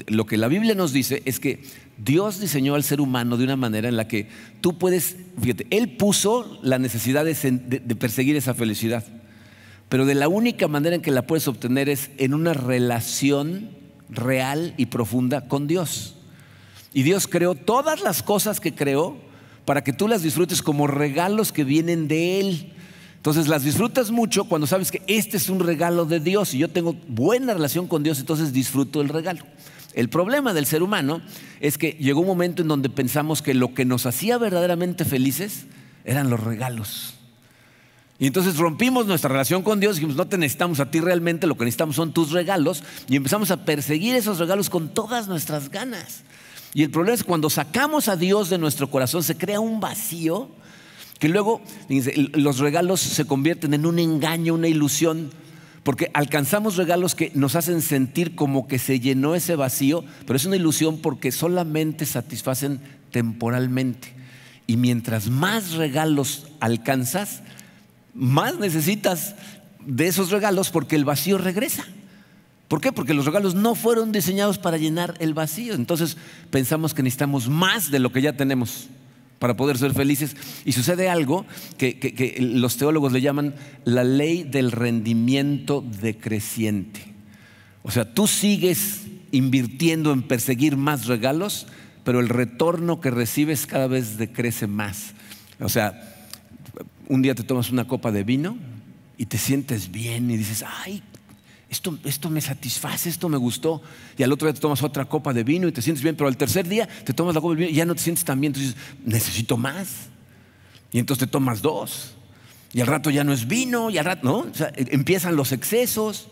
Lo 0.06 0.26
que 0.26 0.36
la 0.36 0.48
Biblia 0.48 0.74
nos 0.74 0.92
dice 0.92 1.22
es 1.24 1.40
que 1.40 1.64
Dios 1.98 2.40
diseñó 2.40 2.76
al 2.76 2.84
ser 2.84 3.00
humano 3.00 3.36
de 3.36 3.44
una 3.44 3.56
manera 3.56 3.88
en 3.88 3.96
la 3.96 4.06
que 4.06 4.28
tú 4.60 4.78
puedes, 4.78 5.16
fíjate, 5.40 5.66
Él 5.70 5.96
puso 5.96 6.58
la 6.62 6.78
necesidad 6.78 7.24
de 7.24 7.96
perseguir 7.96 8.36
esa 8.36 8.54
felicidad, 8.54 9.04
pero 9.90 10.06
de 10.06 10.14
la 10.14 10.28
única 10.28 10.68
manera 10.68 10.94
en 10.94 11.02
que 11.02 11.11
la 11.11 11.26
puedes 11.26 11.49
obtener 11.49 11.88
es 11.88 12.12
en 12.16 12.32
una 12.32 12.54
relación 12.54 13.70
real 14.09 14.73
y 14.76 14.87
profunda 14.87 15.49
con 15.49 15.66
Dios. 15.66 16.14
Y 16.94 17.02
Dios 17.02 17.26
creó 17.26 17.56
todas 17.56 18.00
las 18.00 18.23
cosas 18.23 18.61
que 18.61 18.73
creó 18.73 19.16
para 19.64 19.82
que 19.82 19.92
tú 19.92 20.06
las 20.06 20.23
disfrutes 20.23 20.62
como 20.62 20.87
regalos 20.87 21.50
que 21.50 21.64
vienen 21.64 22.06
de 22.06 22.38
Él. 22.38 22.73
Entonces 23.16 23.49
las 23.49 23.64
disfrutas 23.64 24.12
mucho 24.12 24.44
cuando 24.44 24.68
sabes 24.68 24.92
que 24.92 25.02
este 25.09 25.37
es 25.37 25.49
un 25.49 25.59
regalo 25.59 26.04
de 26.04 26.20
Dios 26.20 26.54
y 26.54 26.59
yo 26.59 26.68
tengo 26.68 26.94
buena 27.09 27.52
relación 27.52 27.88
con 27.88 28.04
Dios, 28.04 28.20
entonces 28.20 28.52
disfruto 28.52 29.00
el 29.00 29.09
regalo. 29.09 29.42
El 29.92 30.09
problema 30.09 30.54
del 30.54 30.66
ser 30.66 30.85
humano 30.85 31.20
es 31.61 31.78
que 31.78 31.97
llegó 31.99 32.20
un 32.20 32.28
momento 32.28 32.62
en 32.62 32.68
donde 32.68 32.90
pensamos 32.90 33.42
que 33.42 33.54
lo 33.54 33.75
que 33.75 33.85
nos 33.85 34.06
hacía 34.06 34.38
verdaderamente 34.38 35.04
felices 35.04 35.66
eran 36.04 36.30
los 36.30 36.38
regalos. 36.38 37.19
Y 38.20 38.26
entonces 38.26 38.58
rompimos 38.58 39.06
nuestra 39.06 39.30
relación 39.30 39.62
con 39.62 39.80
Dios 39.80 39.96
y 39.96 40.00
dijimos, 40.00 40.16
no 40.16 40.28
te 40.28 40.36
necesitamos 40.36 40.78
a 40.78 40.90
ti 40.90 41.00
realmente, 41.00 41.46
lo 41.46 41.56
que 41.56 41.64
necesitamos 41.64 41.96
son 41.96 42.12
tus 42.12 42.32
regalos. 42.32 42.84
Y 43.08 43.16
empezamos 43.16 43.50
a 43.50 43.64
perseguir 43.64 44.14
esos 44.14 44.38
regalos 44.38 44.68
con 44.68 44.90
todas 44.90 45.26
nuestras 45.26 45.70
ganas. 45.70 46.22
Y 46.74 46.82
el 46.82 46.90
problema 46.90 47.14
es 47.14 47.24
cuando 47.24 47.48
sacamos 47.48 48.08
a 48.08 48.16
Dios 48.16 48.50
de 48.50 48.58
nuestro 48.58 48.90
corazón 48.90 49.22
se 49.22 49.38
crea 49.38 49.58
un 49.58 49.80
vacío 49.80 50.50
que 51.18 51.28
luego 51.28 51.62
los 52.34 52.58
regalos 52.58 53.00
se 53.00 53.26
convierten 53.26 53.74
en 53.74 53.86
un 53.86 53.98
engaño, 53.98 54.54
una 54.54 54.68
ilusión, 54.68 55.30
porque 55.82 56.10
alcanzamos 56.12 56.76
regalos 56.76 57.14
que 57.14 57.32
nos 57.34 57.56
hacen 57.56 57.80
sentir 57.82 58.34
como 58.34 58.68
que 58.68 58.78
se 58.78 59.00
llenó 59.00 59.34
ese 59.34 59.56
vacío, 59.56 60.04
pero 60.26 60.36
es 60.36 60.44
una 60.44 60.56
ilusión 60.56 60.98
porque 60.98 61.32
solamente 61.32 62.04
satisfacen 62.04 62.80
temporalmente. 63.10 64.14
Y 64.66 64.76
mientras 64.76 65.28
más 65.28 65.72
regalos 65.72 66.46
alcanzas, 66.60 67.42
más 68.14 68.58
necesitas 68.58 69.34
de 69.84 70.06
esos 70.06 70.30
regalos 70.30 70.70
porque 70.70 70.96
el 70.96 71.04
vacío 71.04 71.38
regresa. 71.38 71.84
¿Por 72.68 72.80
qué? 72.80 72.92
Porque 72.92 73.14
los 73.14 73.24
regalos 73.24 73.54
no 73.54 73.74
fueron 73.74 74.12
diseñados 74.12 74.58
para 74.58 74.76
llenar 74.76 75.14
el 75.18 75.34
vacío. 75.34 75.74
Entonces 75.74 76.16
pensamos 76.50 76.94
que 76.94 77.02
necesitamos 77.02 77.48
más 77.48 77.90
de 77.90 77.98
lo 77.98 78.12
que 78.12 78.22
ya 78.22 78.36
tenemos 78.36 78.88
para 79.40 79.56
poder 79.56 79.76
ser 79.76 79.92
felices. 79.92 80.36
Y 80.64 80.72
sucede 80.72 81.08
algo 81.08 81.46
que, 81.78 82.36
los 82.38 82.76
teólogos 82.76 83.12
le 83.12 83.22
llaman 83.22 83.56
la 83.84 84.04
ley 84.04 84.44
del 84.44 84.70
rendimiento 84.70 85.84
decreciente. 86.00 87.12
O 87.82 87.90
sea, 87.90 88.14
tú 88.14 88.28
sigues 88.28 89.06
invirtiendo 89.32 90.12
en 90.12 90.22
perseguir 90.22 90.76
más 90.76 91.06
regalos, 91.06 91.66
pero 92.04 92.20
el 92.20 92.28
retorno 92.28 93.00
que 93.00 93.10
recibes 93.10 93.66
cada 93.66 93.88
vez 93.88 94.18
decrece 94.18 94.66
más. 94.66 95.14
O 95.58 95.68
sea, 95.68 96.09
un 97.08 97.22
día 97.22 97.34
te 97.34 97.42
tomas 97.42 97.70
una 97.70 97.86
copa 97.86 98.12
de 98.12 98.24
vino 98.24 98.56
y 99.18 99.26
te 99.26 99.38
sientes 99.38 99.90
bien 99.90 100.30
y 100.30 100.36
dices, 100.36 100.64
ay, 100.66 101.02
esto, 101.68 101.96
esto, 102.04 102.30
me 102.30 102.40
satisface, 102.40 103.08
esto 103.08 103.28
me 103.28 103.36
gustó. 103.36 103.80
Y 104.18 104.22
al 104.22 104.32
otro 104.32 104.48
día 104.48 104.54
te 104.54 104.60
tomas 104.60 104.82
otra 104.82 105.04
copa 105.04 105.32
de 105.32 105.44
vino 105.44 105.68
y 105.68 105.72
te 105.72 105.82
sientes 105.82 106.02
bien, 106.02 106.16
pero 106.16 106.28
al 106.28 106.36
tercer 106.36 106.66
día 106.68 106.88
te 107.04 107.12
tomas 107.12 107.34
la 107.34 107.40
copa 107.40 107.54
de 107.54 107.60
vino 107.60 107.70
y 107.70 107.74
ya 107.74 107.84
no 107.84 107.94
te 107.94 108.02
sientes 108.02 108.24
tan 108.24 108.40
bien. 108.40 108.52
Entonces 108.54 108.76
necesito 109.04 109.56
más. 109.56 110.08
Y 110.92 110.98
entonces 110.98 111.26
te 111.26 111.30
tomas 111.30 111.62
dos. 111.62 112.16
Y 112.72 112.80
al 112.80 112.86
rato 112.86 113.10
ya 113.10 113.24
no 113.24 113.32
es 113.32 113.46
vino, 113.46 113.90
y 113.90 113.98
al 113.98 114.04
rato, 114.04 114.24
¿no? 114.24 114.46
E, 114.76 114.86
empiezan 114.90 115.36
los 115.36 115.52
excesos. 115.52 116.28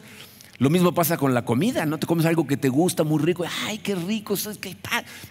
Lo 0.58 0.70
mismo 0.70 0.92
pasa 0.92 1.16
con 1.16 1.34
la 1.34 1.44
comida, 1.44 1.86
¿no? 1.86 1.98
Te 1.98 2.06
comes 2.06 2.26
algo 2.26 2.46
que 2.46 2.56
te 2.56 2.68
gusta, 2.68 3.04
muy 3.04 3.22
rico, 3.22 3.44
ay, 3.66 3.78
qué 3.78 3.94
rico, 3.94 4.34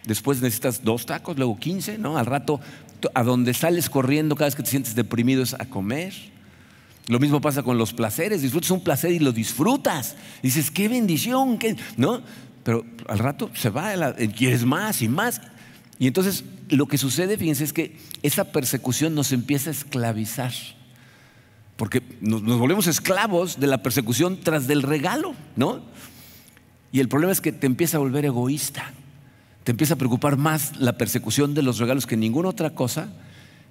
después 0.05 0.41
necesitas 0.41 0.83
dos 0.85 1.05
tacos, 1.05 1.37
luego 1.37 1.59
quince, 1.59 1.97
¿no? 1.97 2.17
Al 2.17 2.25
rato, 2.25 2.61
a 3.13 3.23
donde 3.23 3.53
sales 3.53 3.89
corriendo 3.89 4.35
cada 4.35 4.47
vez 4.47 4.55
que 4.55 4.63
te 4.63 4.69
sientes 4.69 4.95
deprimido 4.95 5.43
es 5.43 5.53
a 5.53 5.65
comer. 5.65 6.13
Lo 7.07 7.19
mismo 7.19 7.39
pasa 7.39 7.63
con 7.63 7.77
los 7.77 7.93
placeres, 7.93 8.41
disfrutas 8.41 8.71
un 8.71 8.83
placer 8.83 9.11
y 9.11 9.19
lo 9.19 9.31
disfrutas. 9.31 10.15
dices, 10.41 10.71
qué 10.71 10.89
bendición, 10.89 11.57
¿no? 11.95 12.21
Pero 12.63 12.85
al 13.07 13.19
rato 13.19 13.49
se 13.53 13.69
va, 13.69 14.13
quieres 14.35 14.65
más 14.65 15.01
y 15.01 15.07
más. 15.07 15.41
Y 15.99 16.07
entonces 16.07 16.43
lo 16.69 16.87
que 16.87 16.97
sucede, 16.97 17.37
fíjense, 17.37 17.63
es 17.63 17.71
que 17.71 17.97
esa 18.23 18.51
persecución 18.51 19.15
nos 19.15 19.31
empieza 19.31 19.69
a 19.69 19.73
esclavizar. 19.73 20.51
Porque 21.77 22.01
nos, 22.19 22.41
nos 22.41 22.59
volvemos 22.59 22.87
esclavos 22.87 23.59
de 23.59 23.67
la 23.67 23.81
persecución 23.83 24.41
tras 24.41 24.67
del 24.67 24.81
regalo, 24.81 25.33
¿no? 25.55 25.81
Y 26.91 26.99
el 26.99 27.07
problema 27.07 27.31
es 27.31 27.39
que 27.39 27.51
te 27.51 27.67
empieza 27.67 27.97
a 27.97 27.99
volver 27.99 28.25
egoísta. 28.25 28.91
Te 29.67 29.71
empieza 29.71 29.95
a 29.95 29.97
preocupar 29.97 30.37
más 30.37 30.77
la 30.77 30.97
persecución 30.97 31.53
de 31.53 31.61
los 31.61 31.77
regalos 31.77 32.07
que 32.07 32.15
ninguna 32.15 32.47
otra 32.47 32.69
cosa 32.69 33.09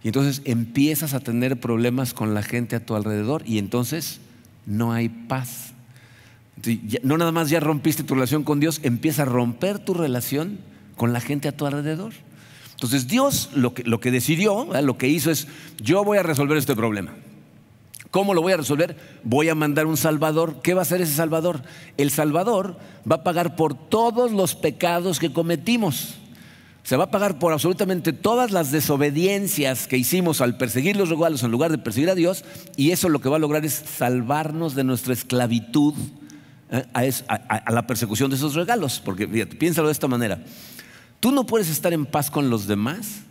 y 0.05 0.09
entonces 0.09 0.43
empiezas 0.45 1.15
a 1.15 1.21
tener 1.21 1.59
problemas 1.59 2.13
con 2.13 2.35
la 2.35 2.43
gente 2.43 2.77
a 2.77 2.85
tu 2.85 2.97
alrededor 2.97 3.43
y 3.47 3.57
entonces 3.57 4.21
no 4.67 4.93
hay 4.93 5.09
paz. 5.09 5.73
no 7.03 7.17
nada 7.17 7.33
más 7.33 7.49
ya 7.49 7.61
rompiste 7.61 8.03
tu 8.03 8.13
relación 8.13 8.45
con 8.45 8.61
Dios, 8.61 8.81
empieza 8.83 9.23
a 9.23 9.25
romper 9.25 9.79
tu 9.79 9.95
relación 9.95 10.59
con 10.97 11.15
la 11.15 11.21
gente 11.23 11.49
a 11.49 11.57
tu 11.57 11.65
alrededor. 11.65 12.13
Entonces 12.73 13.09
Dios 13.09 13.49
lo 13.55 13.73
que, 13.73 13.83
lo 13.85 13.99
que 13.99 14.11
decidió, 14.11 14.69
lo 14.83 14.99
que 14.99 15.09
hizo 15.09 15.31
es, 15.31 15.49
yo 15.81 16.05
voy 16.05 16.19
a 16.19 16.23
resolver 16.23 16.59
este 16.59 16.77
problema. 16.77 17.13
¿Cómo 18.11 18.35
lo 18.35 18.43
voy 18.43 18.53
a 18.53 18.57
resolver? 18.59 18.97
Voy 19.25 19.49
a 19.49 19.55
mandar 19.55 19.87
un 19.87 19.97
Salvador. 19.97 20.61
¿Qué 20.63 20.75
va 20.75 20.81
a 20.81 20.83
hacer 20.83 21.01
ese 21.01 21.15
Salvador? 21.15 21.63
El 21.97 22.11
Salvador 22.11 22.77
va 23.11 23.17
a 23.17 23.25
pagar 23.25 23.57
por 23.57 23.75
todos 23.75 24.33
los 24.33 24.55
pecados 24.55 25.19
que 25.19 25.33
cometimos 25.33 26.17
se 26.87 26.97
va 26.97 27.05
a 27.05 27.11
pagar 27.11 27.41
por 27.41 27.53
absolutamente 27.53 28.13
todas 28.13 28.53
las 28.53 28.71
desobediencias 28.71 29.89
que 29.89 29.99
hicimos 29.99 30.41
al 30.41 30.57
perseguir 30.57 30.97
los 30.97 31.09
regalos 31.09 31.43
en 31.43 31.51
lugar 31.51 31.73
de 31.73 31.79
perseguir 31.79 32.11
a 32.11 32.15
Dios, 32.15 32.45
y 32.77 32.93
eso 32.93 33.09
lo 33.09 33.21
que 33.21 33.29
va 33.29 33.37
a 33.37 33.41
lograr 33.41 33.65
es 33.65 33.73
salvarnos 33.73 34.77
de 34.77 34.85
nuestra 34.85 35.13
esclavitud 35.13 35.95
eh, 36.71 36.85
a, 36.95 37.73
la 37.73 37.89
persecución 37.89 38.31
de 38.31 38.37
esos 38.37 38.55
regalos. 38.55 39.03
Porque 39.05 39.27
fíjate, 39.27 39.57
piénsalo 39.57 39.89
de 39.89 39.93
esta 39.95 40.07
manera. 40.07 40.45
Tú 41.19 41.33
no 41.33 41.45
puedes 41.45 41.69
estar 41.71 41.93
en 41.93 42.07
paz 42.07 42.31
con 42.31 42.51
los 42.51 42.69
demás 42.69 43.23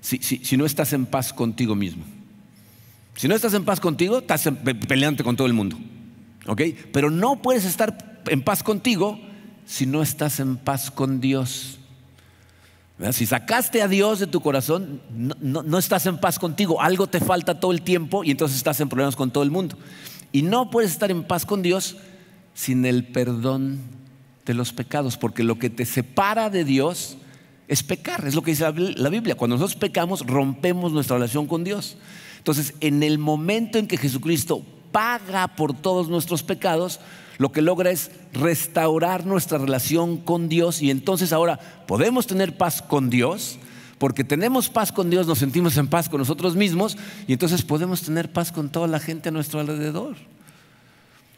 si, 0.00 0.16
si 0.18 0.56
no 0.56 0.64
estás 0.64 0.94
en 0.94 1.04
paz 1.04 1.34
contigo 1.34 1.74
mismo. 1.74 2.04
Si 3.14 3.28
no 3.28 3.34
estás 3.34 3.54
en 3.54 3.64
paz 3.64 3.80
contigo, 3.80 4.18
estás 4.18 4.48
peleante 4.88 5.22
con 5.22 5.36
todo 5.36 5.46
el 5.46 5.52
mundo. 5.52 5.78
¿Ok? 6.46 6.62
Pero 6.92 7.10
no 7.10 7.40
puedes 7.42 7.64
estar 7.64 8.22
en 8.26 8.42
paz 8.42 8.62
contigo 8.62 9.18
si 9.66 9.86
no 9.86 10.02
estás 10.02 10.40
en 10.40 10.56
paz 10.56 10.90
con 10.90 11.20
Dios. 11.20 11.78
Si 13.12 13.26
sacaste 13.26 13.82
a 13.82 13.88
Dios 13.88 14.20
de 14.20 14.26
tu 14.26 14.40
corazón, 14.40 15.00
no, 15.10 15.78
estás 15.78 16.06
en 16.06 16.18
paz 16.18 16.38
contigo, 16.38 16.80
algo 16.80 17.08
te 17.08 17.20
falta 17.20 17.58
todo 17.58 17.72
el 17.72 17.82
tiempo 17.82 18.22
y 18.22 18.30
entonces 18.30 18.56
estás 18.56 18.80
en 18.80 18.88
problemas 18.88 19.16
con 19.16 19.30
todo 19.30 19.42
el 19.42 19.50
mundo. 19.50 19.76
Y 20.30 20.42
no 20.42 20.70
puedes 20.70 20.92
estar 20.92 21.10
en 21.10 21.24
paz 21.24 21.44
con 21.44 21.62
Dios 21.62 21.96
sin 22.54 22.84
el 22.84 23.04
perdón 23.04 23.80
de 24.46 24.54
los 24.54 24.72
pecados, 24.72 25.16
porque 25.16 25.42
lo 25.42 25.58
que 25.58 25.68
te 25.68 25.84
separa 25.84 26.48
de 26.48 26.64
Dios 26.64 27.16
es 27.66 27.82
pecar, 27.82 28.26
es 28.26 28.34
lo 28.34 28.42
que 28.42 28.52
dice 28.52 28.64
la 28.64 29.08
Biblia. 29.10 29.34
Cuando 29.34 29.56
nosotros 29.56 29.78
pecamos, 29.80 30.24
rompemos 30.26 30.92
nuestra 30.92 31.16
relación 31.16 31.46
con 31.46 31.64
Dios. 31.64 31.96
Entonces, 32.42 32.74
en 32.80 33.04
el 33.04 33.18
momento 33.18 33.78
en 33.78 33.86
que 33.86 33.96
Jesucristo 33.96 34.64
paga 34.90 35.46
por 35.46 35.74
todos 35.74 36.08
nuestros 36.08 36.42
pecados, 36.42 36.98
lo 37.38 37.52
que 37.52 37.62
logra 37.62 37.92
es 37.92 38.10
restaurar 38.32 39.26
nuestra 39.26 39.58
relación 39.58 40.16
con 40.16 40.48
Dios 40.48 40.82
y 40.82 40.90
entonces 40.90 41.32
ahora 41.32 41.60
podemos 41.86 42.26
tener 42.26 42.56
paz 42.56 42.82
con 42.82 43.10
Dios, 43.10 43.60
porque 43.98 44.24
tenemos 44.24 44.68
paz 44.68 44.90
con 44.90 45.08
Dios, 45.08 45.28
nos 45.28 45.38
sentimos 45.38 45.76
en 45.76 45.86
paz 45.86 46.08
con 46.08 46.18
nosotros 46.18 46.56
mismos 46.56 46.98
y 47.28 47.32
entonces 47.32 47.62
podemos 47.62 48.02
tener 48.02 48.32
paz 48.32 48.50
con 48.50 48.70
toda 48.70 48.88
la 48.88 48.98
gente 48.98 49.28
a 49.28 49.32
nuestro 49.32 49.60
alrededor. 49.60 50.16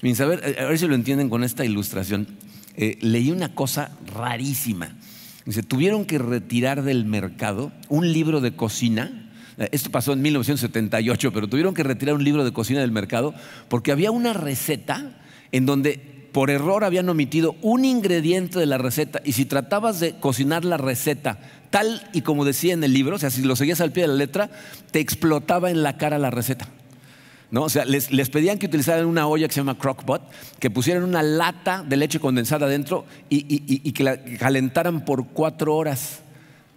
A 0.03 0.25
ver, 0.25 0.59
a 0.59 0.65
ver 0.65 0.79
si 0.79 0.87
lo 0.87 0.95
entienden 0.95 1.29
con 1.29 1.45
esta 1.45 1.67
ilustración. 1.67 2.29
Eh, 2.77 2.97
leí 3.03 3.31
una 3.31 3.55
cosa 3.55 3.91
rarísima. 4.07 4.97
Dice, 5.45 5.63
tuvieron 5.63 6.07
que 6.07 6.19
retirar 6.19 6.83
del 6.83 7.05
mercado 7.05 7.73
un 7.91 8.11
libro 8.11 8.41
de 8.41 8.57
cocina. 8.57 9.24
Eh, 9.59 9.69
esto 9.73 9.91
pasó 9.91 10.13
en 10.13 10.23
1978, 10.23 11.33
pero 11.33 11.49
tuvieron 11.49 11.75
que 11.75 11.83
retirar 11.83 12.15
un 12.15 12.25
libro 12.25 12.45
de 12.45 12.53
cocina 12.53 12.81
del 12.81 12.93
mercado 12.93 13.35
porque 13.69 13.93
había 13.93 14.11
una 14.11 14.33
receta 14.33 15.17
en 15.53 15.67
donde 15.67 16.15
por 16.33 16.51
error 16.51 16.83
habían 16.83 17.09
omitido 17.09 17.55
un 17.63 17.85
ingrediente 17.85 18.59
de 18.59 18.67
la 18.67 18.77
receta 18.77 19.21
y 19.25 19.33
si 19.33 19.45
tratabas 19.45 20.01
de 20.01 20.17
cocinar 20.19 20.65
la 20.65 20.77
receta 20.77 21.39
tal 21.71 22.09
y 22.13 22.23
como 22.23 22.45
decía 22.45 22.73
en 22.73 22.83
el 22.83 22.93
libro, 22.93 23.17
o 23.17 23.19
sea, 23.19 23.31
si 23.31 23.43
lo 23.43 23.57
seguías 23.57 23.81
al 23.81 23.93
pie 23.93 24.03
de 24.05 24.09
la 24.09 24.15
letra, 24.15 24.51
te 24.91 25.01
explotaba 25.01 25.71
en 25.71 25.83
la 25.83 25.97
cara 25.97 26.19
la 26.19 26.31
receta. 26.31 26.69
¿No? 27.51 27.63
O 27.63 27.69
sea, 27.69 27.85
les, 27.85 28.09
pedían 28.31 28.59
que 28.59 28.67
utilizaran 28.67 29.07
una 29.07 29.29
olla 29.29 29.47
que 29.47 29.55
se 29.55 29.61
llama 29.61 29.79
crockpot, 29.79 30.23
que 30.59 30.71
pusieran 30.71 31.05
una 31.05 31.23
lata 31.23 31.85
de 31.85 31.97
leche 31.97 32.19
condensada 32.19 32.67
adentro 32.67 33.05
y, 33.31 33.45
y 33.49 33.93
que 33.93 34.03
la 34.03 34.25
calentaran 34.39 35.05
por 35.05 35.29
cuatro 35.29 35.77
horas, 35.77 36.21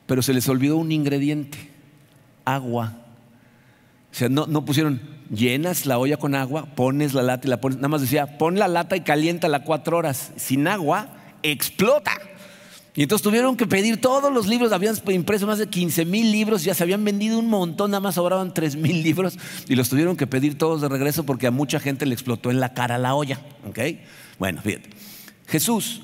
pero 0.05 0.21
se 0.21 0.33
les 0.33 0.47
olvidó 0.49 0.77
un 0.77 0.91
ingrediente, 0.91 1.57
agua. 2.47 2.93
O 4.11 4.15
sea, 4.15 4.29
no, 4.29 4.47
no 4.47 4.65
pusieron, 4.65 5.01
llenas 5.29 5.85
la 5.85 5.99
olla 5.99 6.17
con 6.17 6.33
agua, 6.33 6.65
pones 6.75 7.13
la 7.13 7.21
lata 7.21 7.47
y 7.47 7.49
la 7.49 7.61
pones. 7.61 7.77
Nada 7.77 7.89
más 7.89 8.01
decía, 8.01 8.37
pon 8.37 8.57
la 8.57 8.67
lata 8.67 8.95
y 8.95 9.01
caliéntala 9.01 9.63
cuatro 9.63 9.97
horas. 9.97 10.31
Sin 10.37 10.67
agua, 10.67 11.09
explota. 11.43 12.11
Y 12.95 13.03
entonces 13.03 13.21
tuvieron 13.21 13.55
que 13.55 13.67
pedir 13.67 14.01
todos 14.01 14.33
los 14.33 14.47
libros, 14.47 14.71
habían 14.71 14.95
impreso 15.09 15.45
más 15.45 15.59
de 15.59 15.67
15 15.67 16.03
mil 16.05 16.31
libros, 16.31 16.63
ya 16.63 16.73
se 16.73 16.81
habían 16.81 17.05
vendido 17.05 17.37
un 17.37 17.47
montón, 17.47 17.91
nada 17.91 18.01
más 18.01 18.15
sobraban 18.15 18.55
3 18.55 18.75
mil 18.75 19.03
libros 19.03 19.37
y 19.67 19.75
los 19.75 19.87
tuvieron 19.89 20.17
que 20.17 20.25
pedir 20.25 20.57
todos 20.57 20.81
de 20.81 20.89
regreso 20.89 21.23
porque 21.23 21.45
a 21.45 21.51
mucha 21.51 21.79
gente 21.79 22.07
le 22.07 22.13
explotó 22.15 22.49
en 22.49 22.59
la 22.59 22.73
cara 22.73 22.97
la 22.97 23.13
olla. 23.13 23.39
Bueno, 24.39 24.63
fíjate, 24.63 24.89
Jesús 25.45 26.01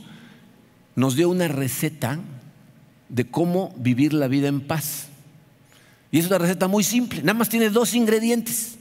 nos 0.96 1.16
dio 1.16 1.30
una 1.30 1.48
receta 1.48 2.20
de 3.10 3.26
cómo 3.26 3.74
vivir 3.78 4.14
la 4.14 4.28
vida 4.28 4.48
en 4.48 4.62
paz. 4.62 5.10
Y 6.14 6.20
es 6.20 6.28
una 6.28 6.38
receta 6.38 6.68
muy 6.68 6.84
simple, 6.84 7.22
nada 7.24 7.34
más 7.34 7.50
tiene 7.50 7.72
dos 7.72 7.96
ingredientes. 7.96 8.78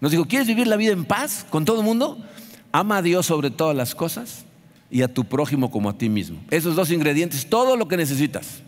Nos 0.00 0.12
dijo, 0.12 0.26
¿quieres 0.26 0.46
vivir 0.46 0.68
la 0.68 0.76
vida 0.76 0.92
en 0.92 1.04
paz 1.04 1.44
con 1.50 1.64
todo 1.64 1.80
el 1.80 1.84
mundo? 1.84 2.24
Ama 2.70 2.98
a 2.98 3.02
Dios 3.02 3.26
sobre 3.26 3.50
todas 3.50 3.76
las 3.76 3.96
cosas 3.96 4.44
y 4.88 5.02
a 5.02 5.12
tu 5.12 5.24
prójimo 5.24 5.72
como 5.72 5.90
a 5.90 5.98
ti 5.98 6.08
mismo. 6.08 6.40
Esos 6.52 6.76
dos 6.76 6.92
ingredientes, 6.92 7.50
todo 7.50 7.76
lo 7.76 7.88
que 7.88 7.96
necesitas. 7.96 8.62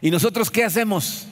¿Y 0.00 0.10
nosotros 0.10 0.50
qué 0.50 0.64
hacemos? 0.64 1.28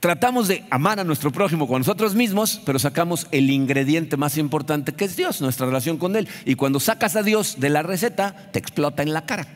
Tratamos 0.00 0.48
de 0.48 0.66
amar 0.68 1.00
a 1.00 1.04
nuestro 1.04 1.32
prójimo 1.32 1.66
con 1.66 1.78
nosotros 1.78 2.14
mismos, 2.14 2.60
pero 2.66 2.78
sacamos 2.78 3.26
el 3.30 3.48
ingrediente 3.48 4.18
más 4.18 4.36
importante 4.36 4.92
que 4.92 5.06
es 5.06 5.16
Dios, 5.16 5.40
nuestra 5.40 5.64
relación 5.64 5.96
con 5.96 6.14
Él. 6.14 6.28
Y 6.44 6.56
cuando 6.56 6.78
sacas 6.78 7.16
a 7.16 7.22
Dios 7.22 7.58
de 7.58 7.70
la 7.70 7.82
receta, 7.82 8.50
te 8.52 8.58
explota 8.58 9.02
en 9.02 9.14
la 9.14 9.24
cara. 9.24 9.48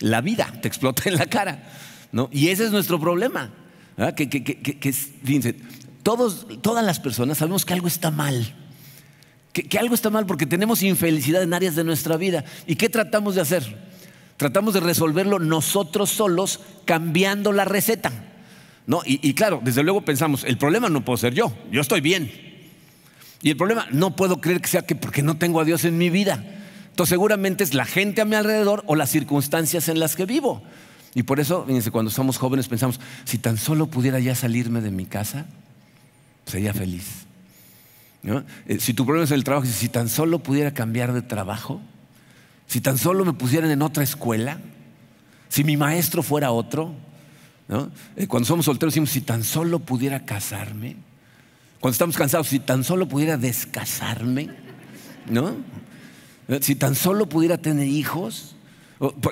La 0.00 0.20
vida 0.20 0.52
te 0.60 0.66
explota 0.66 1.04
en 1.06 1.14
la 1.14 1.26
cara. 1.26 1.62
Y 2.32 2.48
ese 2.48 2.64
es 2.64 2.72
nuestro 2.72 2.98
problema. 2.98 3.52
Que, 4.16 4.28
que, 4.28 4.92
fíjense, 4.92 5.56
todos, 6.02 6.46
todas 6.62 6.84
las 6.84 7.00
personas 7.00 7.38
sabemos 7.38 7.64
que 7.64 7.74
algo 7.74 7.88
está 7.88 8.10
mal 8.10 8.54
que, 9.52 9.78
algo 9.78 9.94
está 9.94 10.10
mal 10.10 10.26
porque 10.26 10.46
tenemos 10.46 10.82
infelicidad 10.82 11.42
en 11.42 11.54
áreas 11.54 11.74
de 11.74 11.84
nuestra 11.84 12.16
vida. 12.16 12.44
¿Y 12.66 12.76
qué 12.76 12.88
tratamos 12.88 13.34
de 13.34 13.40
hacer? 13.40 13.90
Tratamos 14.36 14.74
de 14.74 14.80
resolverlo 14.80 15.38
nosotros 15.38 16.10
solos 16.10 16.60
cambiando 16.84 17.52
la 17.52 17.64
receta. 17.64 18.12
¿No? 18.86 19.02
Y, 19.04 19.34
claro, 19.34 19.60
desde 19.62 19.84
luego 19.84 20.04
pensamos, 20.04 20.42
el 20.44 20.58
problema 20.58 20.88
no 20.88 21.04
puedo 21.04 21.16
ser 21.16 21.34
yo, 21.34 21.52
yo 21.70 21.80
estoy 21.80 22.00
bien. 22.00 22.30
Y 23.42 23.50
el 23.50 23.56
problema 23.56 23.86
no 23.92 24.16
puedo 24.16 24.40
creer 24.40 24.60
que 24.60 24.68
sea 24.68 24.82
que 24.82 24.96
porque 24.96 25.22
no 25.22 25.36
tengo 25.36 25.60
a 25.60 25.64
Dios 25.64 25.84
en 25.84 25.96
mi 25.96 26.10
vida. 26.10 26.44
Entonces 26.90 27.10
seguramente 27.10 27.62
es 27.62 27.74
la 27.74 27.84
gente 27.84 28.20
a 28.20 28.24
mi 28.24 28.34
alrededor 28.34 28.82
o 28.86 28.96
las 28.96 29.10
circunstancias 29.10 29.88
en 29.88 30.00
las 30.00 30.16
que 30.16 30.26
vivo. 30.26 30.62
Y 31.14 31.24
por 31.24 31.40
eso, 31.40 31.64
fíjense, 31.66 31.90
cuando 31.90 32.10
somos 32.10 32.38
jóvenes 32.38 32.68
pensamos, 32.68 33.00
si 33.24 33.38
tan 33.38 33.56
solo 33.56 33.88
pudiera 33.88 34.20
ya 34.20 34.34
salirme 34.34 34.80
de 34.80 34.90
mi 34.90 35.06
casa, 35.06 35.46
sería 36.46 36.72
feliz. 36.72 37.26
Eh, 38.66 38.78
si 38.78 38.94
tu 38.94 39.04
problema 39.04 39.24
es 39.24 39.30
el 39.30 39.44
trabajo, 39.44 39.66
si 39.66 39.88
tan 39.88 40.08
solo 40.08 40.40
pudiera 40.40 40.72
cambiar 40.72 41.12
de 41.12 41.22
trabajo, 41.22 41.80
si 42.66 42.80
tan 42.80 42.98
solo 42.98 43.24
me 43.24 43.32
pusieran 43.32 43.70
en 43.70 43.82
otra 43.82 44.04
escuela, 44.04 44.60
si 45.48 45.64
mi 45.64 45.76
maestro 45.76 46.22
fuera 46.22 46.52
otro, 46.52 46.94
eh, 48.16 48.26
cuando 48.26 48.46
somos 48.46 48.66
solteros 48.66 48.94
decimos, 48.94 49.10
si 49.10 49.20
tan 49.20 49.42
solo 49.42 49.80
pudiera 49.80 50.24
casarme, 50.24 50.96
cuando 51.80 51.92
estamos 51.92 52.16
cansados, 52.16 52.48
si 52.48 52.58
tan 52.58 52.84
solo 52.84 53.08
pudiera 53.08 53.36
descasarme, 53.36 54.50
¿no? 55.28 55.56
Eh, 56.48 56.58
si 56.62 56.74
tan 56.74 56.94
solo 56.94 57.28
pudiera 57.28 57.58
tener 57.58 57.88
hijos, 57.88 58.54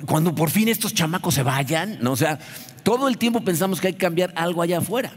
cuando 0.07 0.35
por 0.35 0.51
fin 0.51 0.69
estos 0.69 0.95
chamacos 0.95 1.35
se 1.35 1.43
vayan, 1.43 1.99
¿no? 2.01 2.13
o 2.13 2.17
sea, 2.17 2.39
todo 2.83 3.07
el 3.07 3.19
tiempo 3.19 3.43
pensamos 3.43 3.81
que 3.81 3.89
hay 3.89 3.93
que 3.93 3.99
cambiar 3.99 4.33
algo 4.35 4.63
allá 4.63 4.79
afuera. 4.79 5.13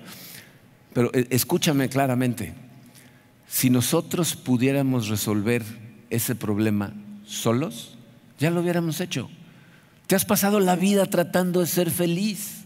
Pero 0.94 1.10
escúchame 1.14 1.88
claramente, 1.88 2.54
si 3.48 3.70
nosotros 3.70 4.36
pudiéramos 4.36 5.08
resolver 5.08 5.64
ese 6.10 6.36
problema 6.36 6.94
solos, 7.26 7.98
ya 8.40 8.50
lo 8.50 8.60
hubiéramos 8.60 9.00
hecho. 9.00 9.30
Te 10.08 10.16
has 10.16 10.26
pasado 10.26 10.60
la 10.60 10.76
vida 10.76 11.06
tratando 11.06 11.62
de 11.62 11.68
ser 11.68 11.90
feliz. 11.90 12.66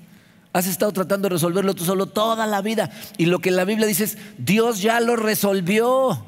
Has 0.53 0.65
estado 0.65 0.91
tratando 0.91 1.27
de 1.27 1.35
resolverlo 1.35 1.75
tú 1.75 1.85
solo 1.85 2.07
toda 2.07 2.47
la 2.47 2.63
vida. 2.63 2.89
Y 3.17 3.27
lo 3.27 3.39
que 3.39 3.51
la 3.51 3.65
Biblia 3.65 3.85
dice 3.85 4.05
es, 4.05 4.17
Dios 4.39 4.81
ya 4.81 4.99
lo 5.01 5.15
resolvió. 5.15 6.25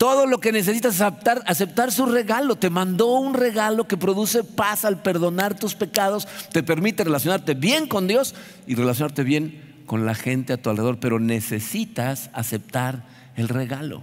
Todo 0.00 0.24
lo 0.24 0.38
que 0.38 0.50
necesitas 0.50 0.94
es 0.94 1.02
aceptar, 1.02 1.42
aceptar 1.44 1.92
su 1.92 2.06
regalo. 2.06 2.56
Te 2.56 2.70
mandó 2.70 3.18
un 3.18 3.34
regalo 3.34 3.86
que 3.86 3.98
produce 3.98 4.44
paz 4.44 4.86
al 4.86 5.02
perdonar 5.02 5.58
tus 5.58 5.74
pecados, 5.74 6.26
te 6.52 6.62
permite 6.62 7.04
relacionarte 7.04 7.52
bien 7.52 7.86
con 7.86 8.08
Dios 8.08 8.34
y 8.66 8.76
relacionarte 8.76 9.24
bien 9.24 9.82
con 9.84 10.06
la 10.06 10.14
gente 10.14 10.54
a 10.54 10.56
tu 10.56 10.70
alrededor. 10.70 11.00
Pero 11.00 11.18
necesitas 11.18 12.30
aceptar 12.32 13.04
el 13.36 13.50
regalo. 13.50 14.02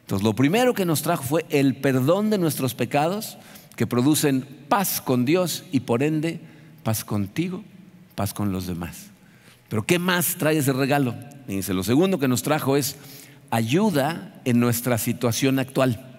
Entonces, 0.00 0.24
lo 0.24 0.34
primero 0.34 0.74
que 0.74 0.84
nos 0.84 1.02
trajo 1.02 1.22
fue 1.22 1.46
el 1.48 1.76
perdón 1.76 2.28
de 2.28 2.38
nuestros 2.38 2.74
pecados 2.74 3.38
que 3.76 3.86
producen 3.86 4.44
paz 4.68 5.00
con 5.00 5.24
Dios 5.24 5.62
y 5.70 5.78
por 5.78 6.02
ende 6.02 6.40
paz 6.82 7.04
contigo, 7.04 7.62
paz 8.16 8.34
con 8.34 8.50
los 8.50 8.66
demás. 8.66 9.10
Pero 9.68 9.86
¿qué 9.86 10.00
más 10.00 10.34
trae 10.38 10.58
ese 10.58 10.72
regalo? 10.72 11.14
Dice, 11.46 11.72
lo 11.72 11.84
segundo 11.84 12.18
que 12.18 12.26
nos 12.26 12.42
trajo 12.42 12.76
es 12.76 12.96
ayuda 13.50 14.40
en 14.44 14.60
nuestra 14.60 14.98
situación 14.98 15.58
actual. 15.58 16.10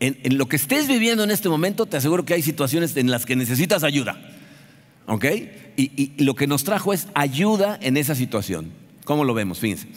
En, 0.00 0.36
lo 0.36 0.46
que 0.46 0.56
estés 0.56 0.88
viviendo 0.88 1.24
en 1.24 1.30
este 1.30 1.48
momento, 1.48 1.86
te 1.86 1.96
aseguro 1.96 2.24
que 2.24 2.34
hay 2.34 2.42
situaciones 2.42 2.96
en 2.96 3.10
las 3.10 3.26
que 3.26 3.36
necesitas 3.36 3.82
ayuda. 3.82 4.18
¿Ok? 5.06 5.24
Y, 5.76 6.14
y 6.16 6.24
lo 6.24 6.34
que 6.34 6.46
nos 6.46 6.64
trajo 6.64 6.92
es 6.92 7.06
ayuda 7.14 7.78
en 7.80 7.96
esa 7.96 8.14
situación. 8.14 8.72
¿Cómo 9.04 9.24
lo 9.24 9.34
vemos? 9.34 9.60
Fíjense. 9.60 9.88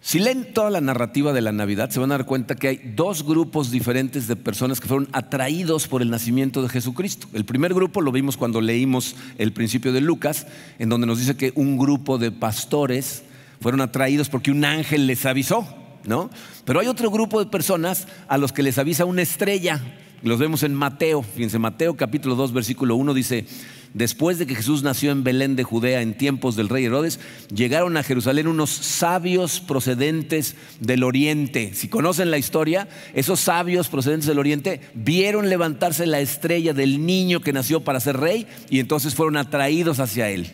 Si 0.00 0.18
leen 0.18 0.54
toda 0.54 0.70
la 0.70 0.80
narrativa 0.80 1.32
de 1.32 1.42
la 1.42 1.52
Navidad, 1.52 1.90
se 1.90 2.00
van 2.00 2.12
a 2.12 2.18
dar 2.18 2.26
cuenta 2.26 2.54
que 2.54 2.68
hay 2.68 2.80
dos 2.96 3.24
grupos 3.24 3.70
diferentes 3.70 4.26
de 4.26 4.36
personas 4.36 4.80
que 4.80 4.88
fueron 4.88 5.08
atraídos 5.12 5.88
por 5.88 6.02
el 6.02 6.08
nacimiento 6.08 6.62
de 6.62 6.68
Jesucristo. 6.68 7.26
El 7.32 7.44
primer 7.44 7.74
grupo 7.74 8.00
lo 8.00 8.12
vimos 8.12 8.36
cuando 8.36 8.60
leímos 8.60 9.16
el 9.38 9.52
principio 9.52 9.92
de 9.92 10.00
Lucas, 10.00 10.46
en 10.78 10.88
donde 10.88 11.06
nos 11.06 11.18
dice 11.18 11.36
que 11.36 11.52
un 11.56 11.76
grupo 11.76 12.16
de 12.16 12.30
pastores 12.30 13.24
fueron 13.60 13.80
atraídos 13.80 14.28
porque 14.28 14.50
un 14.50 14.64
ángel 14.64 15.06
les 15.06 15.26
avisó, 15.26 15.66
¿no? 16.04 16.30
Pero 16.64 16.80
hay 16.80 16.86
otro 16.86 17.10
grupo 17.10 17.42
de 17.42 17.50
personas 17.50 18.06
a 18.28 18.38
los 18.38 18.52
que 18.52 18.62
les 18.62 18.78
avisa 18.78 19.04
una 19.04 19.22
estrella. 19.22 19.80
Los 20.22 20.38
vemos 20.38 20.62
en 20.62 20.74
Mateo. 20.74 21.22
Fíjense, 21.22 21.58
Mateo 21.58 21.96
capítulo 21.96 22.34
2, 22.34 22.52
versículo 22.52 22.96
1 22.96 23.14
dice, 23.14 23.46
después 23.94 24.38
de 24.38 24.46
que 24.46 24.56
Jesús 24.56 24.82
nació 24.82 25.12
en 25.12 25.22
Belén 25.22 25.54
de 25.54 25.62
Judea 25.62 26.02
en 26.02 26.16
tiempos 26.16 26.56
del 26.56 26.68
rey 26.68 26.84
Herodes, 26.84 27.20
llegaron 27.54 27.96
a 27.96 28.02
Jerusalén 28.02 28.48
unos 28.48 28.70
sabios 28.70 29.60
procedentes 29.60 30.56
del 30.80 31.04
oriente. 31.04 31.72
Si 31.74 31.88
conocen 31.88 32.32
la 32.32 32.38
historia, 32.38 32.88
esos 33.14 33.38
sabios 33.40 33.88
procedentes 33.88 34.26
del 34.26 34.40
oriente 34.40 34.80
vieron 34.94 35.48
levantarse 35.48 36.04
la 36.06 36.20
estrella 36.20 36.72
del 36.72 37.06
niño 37.06 37.40
que 37.40 37.52
nació 37.52 37.84
para 37.84 38.00
ser 38.00 38.16
rey 38.16 38.46
y 38.70 38.80
entonces 38.80 39.14
fueron 39.14 39.36
atraídos 39.36 40.00
hacia 40.00 40.30
él. 40.30 40.52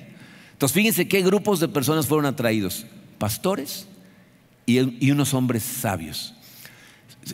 Entonces 0.54 0.74
fíjense 0.74 1.06
qué 1.06 1.20
grupos 1.20 1.60
de 1.60 1.68
personas 1.68 2.06
fueron 2.06 2.26
atraídos. 2.26 2.86
Pastores 3.18 3.86
y, 4.66 5.10
unos 5.10 5.34
hombres 5.34 5.62
sabios 5.62 6.34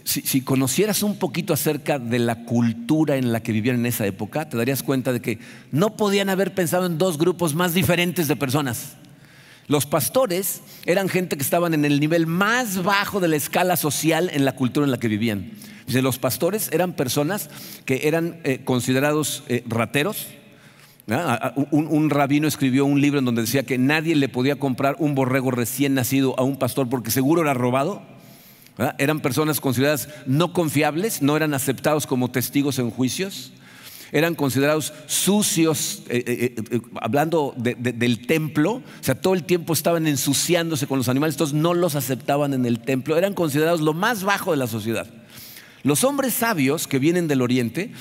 si, 0.05 0.41
conocieras 0.43 1.03
un 1.03 1.17
poquito 1.17 1.53
acerca 1.53 1.99
de 1.99 2.19
la 2.19 2.45
cultura 2.45 3.17
en 3.17 3.33
la 3.33 3.43
que 3.43 3.53
vivían 3.53 3.77
en 3.77 3.87
esa 3.87 4.07
época, 4.07 4.49
te 4.49 4.57
darías 4.57 4.83
cuenta 4.83 5.13
de 5.13 5.21
que 5.21 5.39
no 5.73 5.97
podían 5.97 6.29
haber 6.29 6.55
pensado 6.55 6.87
en 6.87 6.99
dos 6.99 7.19
grupos 7.19 7.55
más 7.55 7.75
diferentes 7.75 8.29
de 8.29 8.37
personas. 8.37 8.97
Los 9.67 9.87
pastores 9.87 10.63
eran 10.85 11.09
gente 11.09 11.37
que 11.37 11.43
estaban 11.43 11.75
en 11.75 11.85
el 11.85 12.01
nivel 12.01 12.27
más 12.27 12.83
bajo 12.83 13.21
de 13.21 13.29
la 13.29 13.37
escala 13.37 13.77
social 13.77 14.31
en 14.33 14.45
la 14.45 14.57
cultura 14.57 14.85
en 14.85 14.91
la 14.91 14.99
que 14.99 15.09
vivían. 15.09 15.53
Los 15.87 16.19
pastores 16.19 16.71
eran 16.73 16.93
personas 16.93 17.51
que 17.85 18.07
eran 18.07 18.41
eh, 18.45 18.61
considerados 18.65 19.43
eh, 19.49 19.65
rateros. 19.67 20.29
Un, 21.71 22.11
rabino 22.11 22.47
escribió 22.47 22.85
un 22.85 23.01
libro 23.01 23.19
en 23.19 23.25
donde 23.25 23.43
decía 23.43 23.65
que 23.65 23.79
nadie 23.79 24.15
le 24.15 24.29
podía 24.29 24.57
comprar 24.57 24.97
un 24.99 25.15
borrego 25.15 25.51
recién 25.51 25.95
nacido 25.95 26.39
a 26.39 26.43
un 26.43 26.57
pastor 26.57 26.89
porque 26.89 27.11
seguro 27.11 27.43
era 27.43 27.55
robado. 27.55 28.03
Eran 28.99 29.21
personas 29.21 29.61
consideradas 29.61 30.09
no 30.27 30.53
confiables, 30.53 31.21
no 31.21 31.37
eran 31.37 31.53
aceptados 31.53 32.07
como 32.07 32.31
testigos 32.31 32.79
en 32.79 32.91
juicios, 32.91 33.53
eran 34.13 34.35
considerados 34.35 34.93
sucios, 35.07 36.03
eh, 36.09 36.25
eh, 36.27 36.55
eh, 36.71 36.81
hablando 37.01 37.55
del 37.57 38.27
templo, 38.27 38.73
o 38.73 38.83
sea, 39.03 39.15
todo 39.15 39.35
el 39.35 39.45
tiempo 39.45 39.73
estaban 39.73 40.07
ensuciándose 40.07 40.87
con 40.87 40.99
los 40.99 41.09
animales, 41.09 41.35
entonces 41.35 41.55
no 41.55 41.75
los 41.75 41.95
aceptaban 41.95 42.55
en 42.55 42.67
el 42.67 42.81
templo, 42.81 43.17
eran 43.17 43.35
considerados 43.35 43.81
lo 43.81 43.93
más 43.93 44.25
bajo 44.25 44.51
de 44.51 44.57
la 44.57 44.67
sociedad. 44.67 45.07
Los 45.83 46.05
hombres 46.05 46.35
sabios 46.35 46.87
que 46.87 46.99
vienen 46.99 47.27
del 47.27 47.41
oriente, 47.41 47.93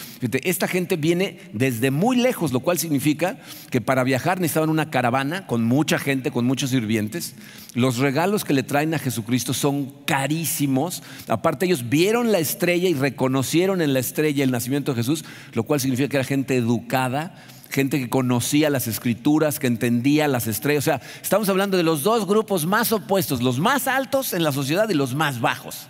esta 0.44 0.68
gente 0.68 0.98
viene 0.98 1.39
desde 1.54 1.92
muy 1.92 2.18
lejos, 2.18 2.52
lo 2.52 2.60
cual 2.60 2.78
significa 2.78 3.39
que 3.70 3.80
para 3.80 4.04
viajar 4.04 4.42
necesitaban 4.42 4.70
una 4.70 4.89
caravana 4.89 5.48
con 5.48 5.63
mucha 5.63 5.98
gente, 5.98 6.32
con 6.32 6.46
muchos 6.46 6.72
sirvientes. 6.72 7.36
Los 7.76 7.98
regalos 7.98 8.44
que 8.44 8.54
le 8.54 8.63
traen 8.63 8.94
a 8.94 9.00
Jesucristo 9.00 9.54
son 9.54 9.94
carísimos. 10.06 11.04
Aparte 11.30 11.68
ellos 11.68 11.89
vieron 11.89 12.34
la 12.34 12.39
estrella 12.39 12.89
y 12.89 12.94
reconocieron 12.96 13.82
en 13.82 13.94
la 13.94 14.00
estrella 14.00 14.44
el 14.44 14.52
nacimiento 14.52 14.94
de 14.94 14.98
Jesús, 14.98 15.24
lo 15.54 15.63
cual 15.63 15.80
significa 15.80 16.10
que 16.10 16.18
era 16.18 16.26
gente 16.26 16.58
educada, 16.58 17.36
gente 17.70 18.00
que 18.00 18.10
conocía 18.10 18.70
las 18.70 18.88
escrituras, 18.88 19.58
que 19.58 19.68
entendía 19.68 20.28
las 20.28 20.48
estrellas. 20.48 20.84
O 20.84 20.86
sea, 20.86 21.02
estamos 21.22 21.48
hablando 21.48 21.78
de 21.78 21.84
los 21.84 22.04
dos 22.04 22.28
grupos 22.28 22.65
más 22.65 22.92
opuestos, 22.92 23.42
los 23.42 23.58
más 23.60 23.88
altos 23.88 24.34
en 24.34 24.44
la 24.44 24.52
sociedad 24.52 24.89
y 24.89 24.96
los 24.96 25.15
más 25.15 25.39
bajos. 25.39 25.88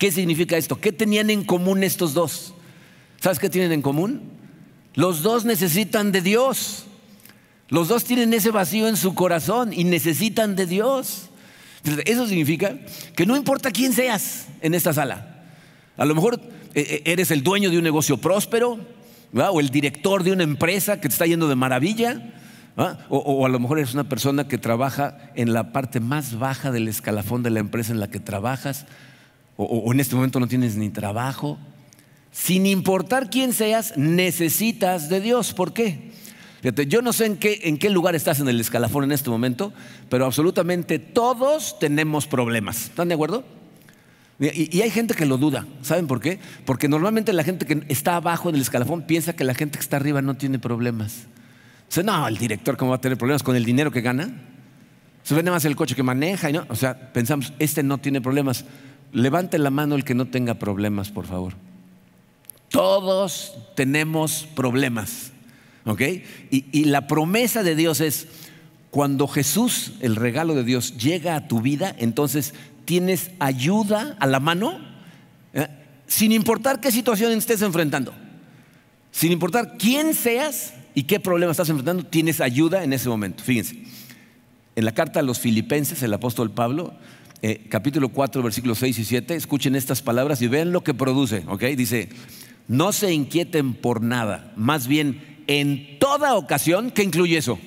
¿Qué 0.00 0.10
significa 0.10 0.56
esto? 0.56 0.80
¿Qué 0.80 0.92
tenían 0.92 1.28
en 1.28 1.44
común 1.44 1.84
estos 1.84 2.14
dos? 2.14 2.54
¿Sabes 3.20 3.38
qué 3.38 3.50
tienen 3.50 3.70
en 3.70 3.82
común? 3.82 4.22
Los 4.94 5.22
dos 5.22 5.44
necesitan 5.44 6.10
de 6.10 6.22
Dios. 6.22 6.86
Los 7.68 7.88
dos 7.88 8.04
tienen 8.04 8.32
ese 8.32 8.50
vacío 8.50 8.88
en 8.88 8.96
su 8.96 9.14
corazón 9.14 9.74
y 9.74 9.84
necesitan 9.84 10.56
de 10.56 10.64
Dios. 10.64 11.28
Eso 12.06 12.26
significa 12.26 12.78
que 13.14 13.26
no 13.26 13.36
importa 13.36 13.70
quién 13.70 13.92
seas 13.92 14.46
en 14.62 14.72
esta 14.72 14.94
sala. 14.94 15.44
A 15.98 16.06
lo 16.06 16.14
mejor 16.14 16.40
eh, 16.72 16.80
eh, 16.80 17.02
eres 17.04 17.30
el 17.30 17.42
dueño 17.42 17.68
de 17.68 17.76
un 17.76 17.84
negocio 17.84 18.16
próspero, 18.16 18.78
o 19.34 19.60
el 19.60 19.68
director 19.68 20.24
de 20.24 20.32
una 20.32 20.44
empresa 20.44 20.96
que 20.96 21.08
te 21.08 21.12
está 21.12 21.26
yendo 21.26 21.46
de 21.46 21.56
maravilla, 21.56 22.32
o, 23.10 23.44
a 23.44 23.50
lo 23.50 23.60
mejor 23.60 23.80
eres 23.80 23.92
una 23.92 24.08
persona 24.08 24.48
que 24.48 24.56
trabaja 24.56 25.30
en 25.34 25.52
la 25.52 25.72
parte 25.72 26.00
más 26.00 26.38
baja 26.38 26.72
del 26.72 26.88
escalafón 26.88 27.42
de 27.42 27.50
la 27.50 27.60
empresa 27.60 27.92
en 27.92 28.00
la 28.00 28.08
que 28.08 28.18
trabajas, 28.18 28.86
o, 29.64 29.92
en 29.92 30.00
este 30.00 30.14
momento 30.14 30.40
no 30.40 30.48
tienes 30.48 30.76
ni 30.76 30.90
trabajo. 30.90 31.58
Sin 32.32 32.66
importar 32.66 33.28
quién 33.28 33.52
seas, 33.52 33.96
necesitas 33.96 35.08
de 35.08 35.20
Dios. 35.20 35.52
¿Por 35.52 35.72
qué? 35.72 36.10
Yo 36.86 37.02
no 37.02 37.12
sé 37.12 37.26
en 37.26 37.78
qué, 37.78 37.90
lugar 37.90 38.14
estás 38.14 38.38
en 38.40 38.48
el 38.48 38.60
escalafón 38.60 39.04
en 39.04 39.12
este 39.12 39.30
momento, 39.30 39.72
pero 40.08 40.26
absolutamente 40.26 40.98
todos 40.98 41.78
tenemos 41.78 42.26
problemas. 42.26 42.84
¿Están 42.84 43.08
de 43.08 43.14
acuerdo? 43.14 43.44
Y, 44.38 44.80
hay 44.80 44.90
gente 44.90 45.14
que 45.14 45.26
lo 45.26 45.38
duda. 45.38 45.66
¿Saben 45.82 46.06
por 46.06 46.20
qué? 46.20 46.38
Porque 46.64 46.88
normalmente 46.88 47.32
la 47.32 47.44
gente 47.44 47.66
que 47.66 47.82
está 47.88 48.16
abajo 48.16 48.48
en 48.48 48.54
el 48.54 48.60
escalafón 48.60 49.02
piensa 49.02 49.34
que 49.34 49.44
la 49.44 49.54
gente 49.54 49.78
que 49.78 49.82
está 49.82 49.96
arriba 49.96 50.22
no 50.22 50.34
tiene 50.34 50.58
problemas. 50.58 51.26
No, 52.04 52.28
el 52.28 52.36
director, 52.36 52.76
¿cómo 52.76 52.90
va 52.90 52.98
a 52.98 53.00
tener 53.00 53.18
problemas 53.18 53.42
con 53.42 53.56
el 53.56 53.64
dinero 53.64 53.90
que 53.90 54.00
gana? 54.00 54.30
Se 55.22 55.34
vende 55.34 55.50
más 55.50 55.64
el 55.64 55.76
coche 55.76 55.94
que 55.94 56.02
maneja. 56.02 56.50
No, 56.50 56.66
o 56.68 56.76
sea, 56.76 57.12
pensamos, 57.12 57.52
este 57.58 57.82
no 57.82 57.98
tiene 57.98 58.20
problemas. 58.20 58.64
Levante 59.12 59.58
la 59.58 59.70
mano 59.70 59.96
el 59.96 60.04
que 60.04 60.14
no 60.14 60.26
tenga 60.26 60.54
problemas, 60.54 61.10
por 61.10 61.26
favor. 61.26 61.54
Todos 62.68 63.54
tenemos 63.74 64.46
problemas. 64.54 65.32
¿Ok? 65.84 66.02
Y, 66.50 66.84
la 66.84 67.06
promesa 67.06 67.62
de 67.62 67.74
Dios 67.74 68.00
es, 68.00 68.28
cuando 68.90 69.26
Jesús, 69.26 69.94
el 70.00 70.16
regalo 70.16 70.54
de 70.54 70.64
Dios, 70.64 70.96
llega 70.96 71.34
a 71.34 71.48
tu 71.48 71.60
vida, 71.60 71.94
entonces 71.98 72.54
tienes 72.84 73.30
ayuda 73.38 74.16
a 74.20 74.26
la 74.26 74.40
mano, 74.40 74.78
¿eh? 75.54 75.68
sin 76.06 76.32
importar 76.32 76.80
qué 76.80 76.92
situación 76.92 77.32
estés 77.32 77.62
enfrentando, 77.62 78.12
sin 79.10 79.32
importar 79.32 79.76
quién 79.78 80.14
seas 80.14 80.74
y 80.94 81.04
qué 81.04 81.18
problema 81.18 81.52
estás 81.52 81.68
enfrentando, 81.68 82.04
tienes 82.04 82.40
ayuda 82.40 82.84
en 82.84 82.92
ese 82.92 83.08
momento. 83.08 83.42
Fíjense, 83.42 83.82
en 84.76 84.84
la 84.84 84.92
carta 84.92 85.20
a 85.20 85.22
los 85.22 85.38
filipenses, 85.40 86.02
el 86.02 86.14
apóstol 86.14 86.50
Pablo, 86.50 86.94
eh, 87.42 87.66
capítulo 87.68 88.10
4, 88.10 88.42
versículos 88.42 88.78
6 88.78 88.98
y 88.98 89.04
7, 89.04 89.34
escuchen 89.34 89.74
estas 89.74 90.02
palabras 90.02 90.42
y 90.42 90.48
vean 90.48 90.72
lo 90.72 90.82
que 90.82 90.94
produce, 90.94 91.44
¿ok? 91.48 91.64
Dice, 91.76 92.10
no 92.68 92.92
se 92.92 93.12
inquieten 93.12 93.74
por 93.74 94.02
nada, 94.02 94.52
más 94.56 94.86
bien 94.86 95.42
en 95.46 95.98
toda 95.98 96.34
ocasión, 96.36 96.90
¿qué 96.90 97.02
incluye 97.02 97.36
eso? 97.36 97.58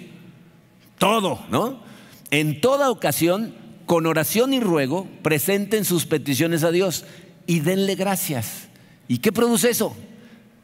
Todo, 0.97 1.43
¿no? 1.49 1.81
En 2.31 2.61
toda 2.61 2.89
ocasión 2.89 3.53
con 3.85 4.05
oración 4.05 4.53
y 4.53 4.59
ruego, 4.59 5.07
presenten 5.21 5.85
sus 5.85 6.05
peticiones 6.05 6.63
a 6.63 6.71
Dios 6.71 7.05
y 7.45 7.59
denle 7.59 7.95
gracias. 7.95 8.69
¿Y 9.07 9.17
qué 9.17 9.31
produce 9.31 9.69
eso? 9.69 9.95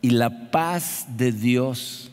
Y 0.02 0.12
la 0.12 0.52
paz 0.52 1.08
de 1.18 1.32
Dios, 1.32 2.12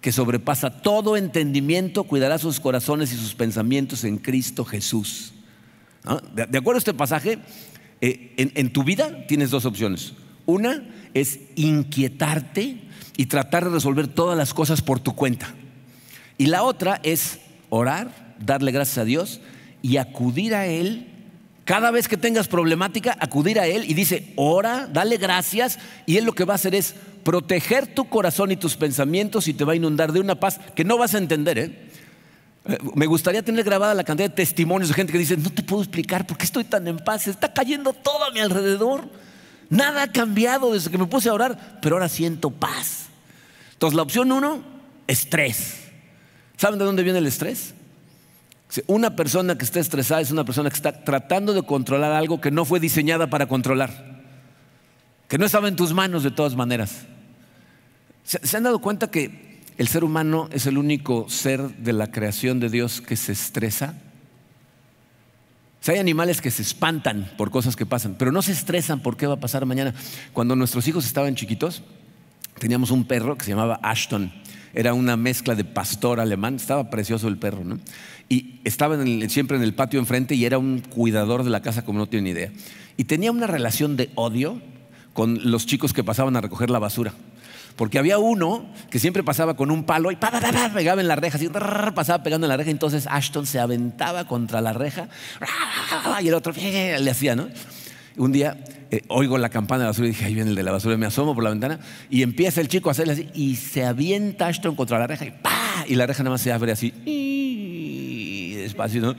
que 0.00 0.12
sobrepasa 0.12 0.82
todo 0.82 1.16
entendimiento, 1.16 2.04
cuidará 2.04 2.38
sus 2.38 2.60
corazones 2.60 3.12
y 3.12 3.16
sus 3.16 3.34
pensamientos 3.34 4.04
en 4.04 4.18
Cristo 4.18 4.64
Jesús. 4.64 5.32
De, 6.34 6.58
acuerdo 6.58 6.76
a 6.76 6.78
este 6.78 6.94
pasaje, 6.94 7.38
eh, 8.00 8.34
en 8.36 8.72
tu 8.72 8.84
vida 8.84 9.26
tienes 9.26 9.50
dos 9.50 9.64
opciones. 9.64 10.14
Una 10.46 10.84
es 11.14 11.40
inquietarte 11.54 12.82
y 13.16 13.26
tratar 13.26 13.64
de 13.64 13.70
resolver 13.70 14.08
todas 14.08 14.36
las 14.36 14.52
cosas 14.52 14.82
por 14.82 15.00
tu 15.00 15.14
cuenta. 15.14 15.54
Y 16.36 16.46
la 16.46 16.62
otra 16.62 17.00
es 17.02 17.38
orar, 17.70 18.34
darle 18.44 18.72
gracias 18.72 18.98
a 18.98 19.04
Dios 19.04 19.40
y 19.82 19.96
acudir 19.96 20.54
a 20.54 20.66
Él. 20.66 21.08
Cada 21.64 21.90
vez 21.90 22.08
que 22.08 22.16
tengas 22.16 22.48
problemática, 22.48 23.16
acudir 23.20 23.58
a 23.58 23.66
Él 23.66 23.84
y 23.88 23.94
dice, 23.94 24.32
ora, 24.36 24.88
dale 24.92 25.16
gracias. 25.16 25.78
Y 26.04 26.16
Él 26.16 26.24
lo 26.24 26.34
que 26.34 26.44
va 26.44 26.54
a 26.54 26.56
hacer 26.56 26.74
es 26.74 26.94
proteger 27.22 27.86
tu 27.86 28.08
corazón 28.08 28.50
y 28.50 28.56
tus 28.56 28.76
pensamientos 28.76 29.48
y 29.48 29.54
te 29.54 29.64
va 29.64 29.72
a 29.72 29.76
inundar 29.76 30.12
de 30.12 30.20
una 30.20 30.34
paz 30.34 30.60
que 30.74 30.84
no 30.84 30.98
vas 30.98 31.14
a 31.14 31.18
entender. 31.18 31.58
¿eh? 31.58 31.88
Eh, 32.66 32.78
me 32.94 33.06
gustaría 33.06 33.42
tener 33.42 33.64
grabada 33.64 33.94
la 33.94 34.04
cantidad 34.04 34.28
de 34.28 34.34
testimonios 34.34 34.88
de 34.88 34.94
gente 34.94 35.12
que 35.12 35.18
dice, 35.18 35.36
no 35.36 35.50
te 35.50 35.62
puedo 35.62 35.82
explicar 35.82 36.26
por 36.26 36.38
qué 36.38 36.44
estoy 36.44 36.64
tan 36.64 36.86
en 36.88 36.98
paz, 36.98 37.26
está 37.26 37.52
cayendo 37.52 37.92
todo 37.92 38.24
a 38.24 38.30
mi 38.30 38.40
alrededor. 38.40 39.08
Nada 39.68 40.04
ha 40.04 40.12
cambiado 40.12 40.72
desde 40.72 40.90
que 40.90 40.98
me 40.98 41.06
puse 41.06 41.28
a 41.28 41.34
orar, 41.34 41.78
pero 41.82 41.96
ahora 41.96 42.08
siento 42.08 42.50
paz. 42.50 43.06
Entonces 43.72 43.96
la 43.96 44.02
opción 44.02 44.30
uno, 44.32 44.62
estrés. 45.06 45.80
¿Saben 46.56 46.78
de 46.78 46.84
dónde 46.84 47.02
viene 47.02 47.18
el 47.18 47.26
estrés? 47.26 47.74
Una 48.86 49.14
persona 49.14 49.56
que 49.56 49.64
está 49.64 49.80
estresada 49.80 50.20
es 50.20 50.30
una 50.30 50.44
persona 50.44 50.68
que 50.68 50.76
está 50.76 51.04
tratando 51.04 51.52
de 51.52 51.62
controlar 51.62 52.12
algo 52.12 52.40
que 52.40 52.50
no 52.50 52.64
fue 52.64 52.80
diseñada 52.80 53.28
para 53.28 53.46
controlar, 53.46 54.22
que 55.28 55.38
no 55.38 55.46
estaba 55.46 55.68
en 55.68 55.76
tus 55.76 55.92
manos 55.92 56.22
de 56.22 56.30
todas 56.30 56.56
maneras. 56.56 57.06
¿Se, 58.24 58.56
han 58.56 58.62
dado 58.62 58.80
cuenta 58.80 59.10
que 59.10 59.53
el 59.76 59.88
ser 59.88 60.04
humano 60.04 60.48
es 60.52 60.66
el 60.66 60.78
único 60.78 61.28
ser 61.28 61.76
de 61.76 61.92
la 61.92 62.10
creación 62.10 62.60
de 62.60 62.68
Dios 62.70 63.00
que 63.00 63.16
se 63.16 63.32
estresa? 63.32 63.94
hay 65.92 65.98
animales 65.98 66.40
que 66.40 66.50
se 66.50 66.62
espantan 66.62 67.30
por 67.36 67.50
cosas 67.50 67.76
que 67.76 67.84
pasan, 67.84 68.14
pero 68.18 68.32
no 68.32 68.40
se 68.40 68.52
estresan 68.52 69.00
por 69.00 69.16
qué 69.16 69.26
va 69.26 69.34
a 69.34 69.40
pasar 69.40 69.66
mañana. 69.66 69.94
Cuando 70.32 70.56
nuestros 70.56 70.88
hijos 70.88 71.04
estaban 71.04 71.34
chiquitos, 71.34 71.82
teníamos 72.58 72.90
un 72.90 73.04
perro 73.04 73.36
que 73.36 73.44
se 73.44 73.50
llamaba 73.50 73.80
Ashton. 73.82 74.32
Era 74.72 74.94
una 74.94 75.16
mezcla 75.16 75.54
de 75.54 75.64
pastor 75.64 76.20
alemán, 76.20 76.56
estaba 76.56 76.88
precioso 76.90 77.28
el 77.28 77.36
perro, 77.36 77.64
¿no? 77.64 77.78
Y 78.28 78.60
estaba 78.64 78.96
siempre 79.28 79.56
en 79.56 79.62
el 79.62 79.74
patio 79.74 80.00
enfrente 80.00 80.34
y 80.34 80.46
era 80.46 80.58
un 80.58 80.80
cuidador 80.80 81.44
de 81.44 81.50
la 81.50 81.60
casa 81.60 81.84
como 81.84 81.98
no 81.98 82.06
tienen 82.06 82.32
idea. 82.32 82.50
Y 82.96 83.04
tenía 83.04 83.30
una 83.30 83.46
relación 83.46 83.96
de 83.96 84.10
odio 84.14 84.62
con 85.12 85.50
los 85.50 85.66
chicos 85.66 85.92
que 85.92 86.02
pasaban 86.02 86.34
a 86.36 86.40
recoger 86.40 86.70
la 86.70 86.78
basura. 86.78 87.12
Porque 87.76 87.98
había 87.98 88.18
uno 88.18 88.66
que 88.90 88.98
siempre 88.98 89.24
pasaba 89.24 89.56
con 89.56 89.70
un 89.70 89.84
palo 89.84 90.12
y 90.12 90.16
pegaba 90.16 91.00
en 91.00 91.08
la 91.08 91.16
reja, 91.16 91.36
así, 91.36 91.48
pasaba 91.94 92.22
pegando 92.22 92.46
en 92.46 92.48
la 92.48 92.56
reja. 92.56 92.70
Entonces 92.70 93.06
Ashton 93.10 93.46
se 93.46 93.58
aventaba 93.58 94.26
contra 94.26 94.60
la 94.60 94.72
reja 94.72 95.08
y 96.22 96.28
el 96.28 96.34
otro 96.34 96.52
le 97.00 97.10
hacía, 97.10 97.34
¿no? 97.34 97.48
Un 98.16 98.30
día 98.30 98.56
eh, 98.92 99.02
oigo 99.08 99.38
la 99.38 99.48
campana 99.48 99.80
de 99.80 99.84
la 99.84 99.90
basura 99.90 100.06
y 100.06 100.12
dije, 100.12 100.24
ahí 100.26 100.34
viene 100.34 100.50
el 100.50 100.56
de 100.56 100.62
la 100.62 100.70
basura, 100.70 100.96
me 100.96 101.06
asomo 101.06 101.34
por 101.34 101.42
la 101.42 101.50
ventana 101.50 101.80
y 102.10 102.22
empieza 102.22 102.60
el 102.60 102.68
chico 102.68 102.88
a 102.88 102.92
hacerle 102.92 103.14
así 103.14 103.28
y 103.34 103.56
se 103.56 103.84
avienta 103.84 104.46
Ashton 104.46 104.76
contra 104.76 105.00
la 105.00 105.08
reja 105.08 105.24
y 105.24 105.32
Y 105.88 105.96
la 105.96 106.06
reja 106.06 106.22
nada 106.22 106.34
más 106.34 106.40
se 106.40 106.52
abre 106.52 106.70
así 106.70 106.92
despacio, 108.64 109.14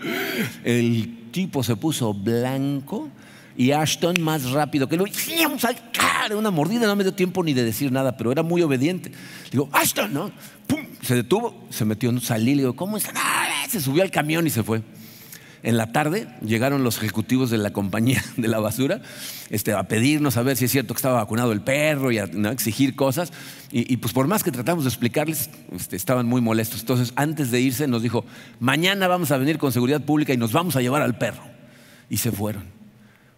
El 0.64 1.32
tipo 1.32 1.64
se 1.64 1.76
puso 1.76 2.14
blanco 2.14 3.10
y 3.58 3.72
Ashton 3.72 4.22
más 4.22 4.52
rápido 4.52 4.88
que 4.88 4.98
lo 4.98 5.06
una 6.34 6.52
mordida, 6.52 6.88
no 6.88 6.96
me 6.96 7.04
dio 7.04 7.14
tiempo 7.14 7.44
ni 7.44 7.54
de 7.54 7.64
decir 7.64 7.92
nada, 7.92 8.18
pero 8.18 8.32
era 8.32 8.42
muy 8.42 8.62
obediente. 8.62 9.12
Digo, 9.52 9.70
Ashton, 9.72 10.14
¿no? 10.14 10.32
Se 11.02 11.16
detuvo, 11.16 11.68
se 11.70 11.86
metió 11.86 12.10
en 12.10 12.20
salí, 12.20 12.56
le 12.56 12.64
digo, 12.64 12.76
¿cómo 12.76 12.98
está? 12.98 13.14
Se 13.70 13.80
subió 13.80 14.02
al 14.02 14.12
camión 14.12 14.48
y 14.48 14.50
se 14.50 14.64
fue. 14.64 14.82
En 15.62 15.78
la 15.78 15.92
tarde 15.92 16.28
llegaron 16.42 16.84
los 16.84 16.98
ejecutivos 16.98 17.50
de 17.50 17.58
la 17.58 17.74
compañía 17.74 18.24
de 18.38 18.48
la 18.48 18.60
basura 18.60 19.02
este, 19.50 19.74
a 19.74 19.88
pedirnos 19.88 20.38
a 20.38 20.44
ver 20.44 20.58
si 20.58 20.66
es 20.66 20.72
cierto 20.72 20.94
que 20.94 21.00
estaba 21.00 21.16
vacunado 21.16 21.52
el 21.52 21.62
perro 21.62 22.12
y 22.12 22.20
a 22.20 22.24
exigir 22.52 22.96
cosas. 22.96 23.32
Y, 23.72 23.98
pues 23.98 24.14
por 24.14 24.28
más 24.28 24.44
que 24.44 24.52
tratamos 24.52 24.84
de 24.86 24.90
explicarles, 24.90 25.50
este, 25.76 25.96
estaban 25.96 26.28
muy 26.28 26.40
molestos. 26.40 26.82
Entonces, 26.82 27.14
antes 27.16 27.52
de 27.52 27.60
irse, 27.62 27.88
nos 27.88 28.04
dijo, 28.04 28.26
mañana 28.60 29.08
vamos 29.08 29.32
a 29.32 29.38
venir 29.38 29.58
con 29.58 29.72
seguridad 29.72 30.02
pública 30.02 30.34
y 30.34 30.38
nos 30.38 30.54
vamos 30.54 30.76
a 30.76 30.82
llevar 30.82 31.02
al 31.02 31.18
perro. 31.18 31.44
Y 32.10 32.18
se 32.18 32.32
fueron. 32.32 32.75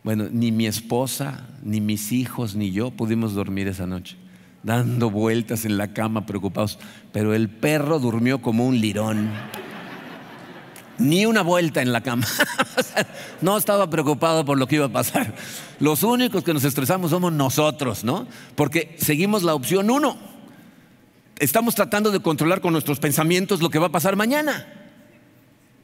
Bueno, 0.03 0.27
ni 0.31 0.51
mi 0.51 0.67
esposa, 0.67 1.47
ni 1.63 1.81
mis 1.81 2.11
hijos, 2.11 2.55
ni 2.55 2.71
yo 2.71 2.91
pudimos 2.91 3.33
dormir 3.33 3.67
esa 3.67 3.87
noche, 3.87 4.15
dando 4.63 5.09
vueltas 5.09 5.65
en 5.65 5.77
la 5.77 5.93
cama 5.93 6.25
preocupados. 6.25 6.79
Pero 7.11 7.33
el 7.33 7.49
perro 7.49 7.99
durmió 7.99 8.41
como 8.41 8.65
un 8.65 8.79
lirón 8.79 9.29
ni 10.99 11.25
una 11.25 11.41
vuelta 11.41 11.81
en 11.81 11.91
la 11.91 12.01
cama. 12.01 12.25
no 13.41 13.57
estaba 13.57 13.89
preocupado 13.89 14.45
por 14.45 14.57
lo 14.57 14.67
que 14.67 14.75
iba 14.75 14.85
a 14.85 14.91
pasar. 14.91 15.33
Los 15.79 16.03
únicos 16.03 16.43
que 16.43 16.53
nos 16.53 16.63
estresamos 16.63 17.11
somos 17.11 17.31
nosotros, 17.33 18.03
¿no? 18.03 18.27
Porque 18.55 18.95
seguimos 18.99 19.43
la 19.43 19.53
opción 19.53 19.89
uno. 19.89 20.17
Estamos 21.39 21.75
tratando 21.75 22.11
de 22.11 22.19
controlar 22.19 22.61
con 22.61 22.73
nuestros 22.73 22.99
pensamientos 22.99 23.61
lo 23.61 23.69
que 23.69 23.79
va 23.79 23.87
a 23.87 23.91
pasar 23.91 24.15
mañana. 24.15 24.67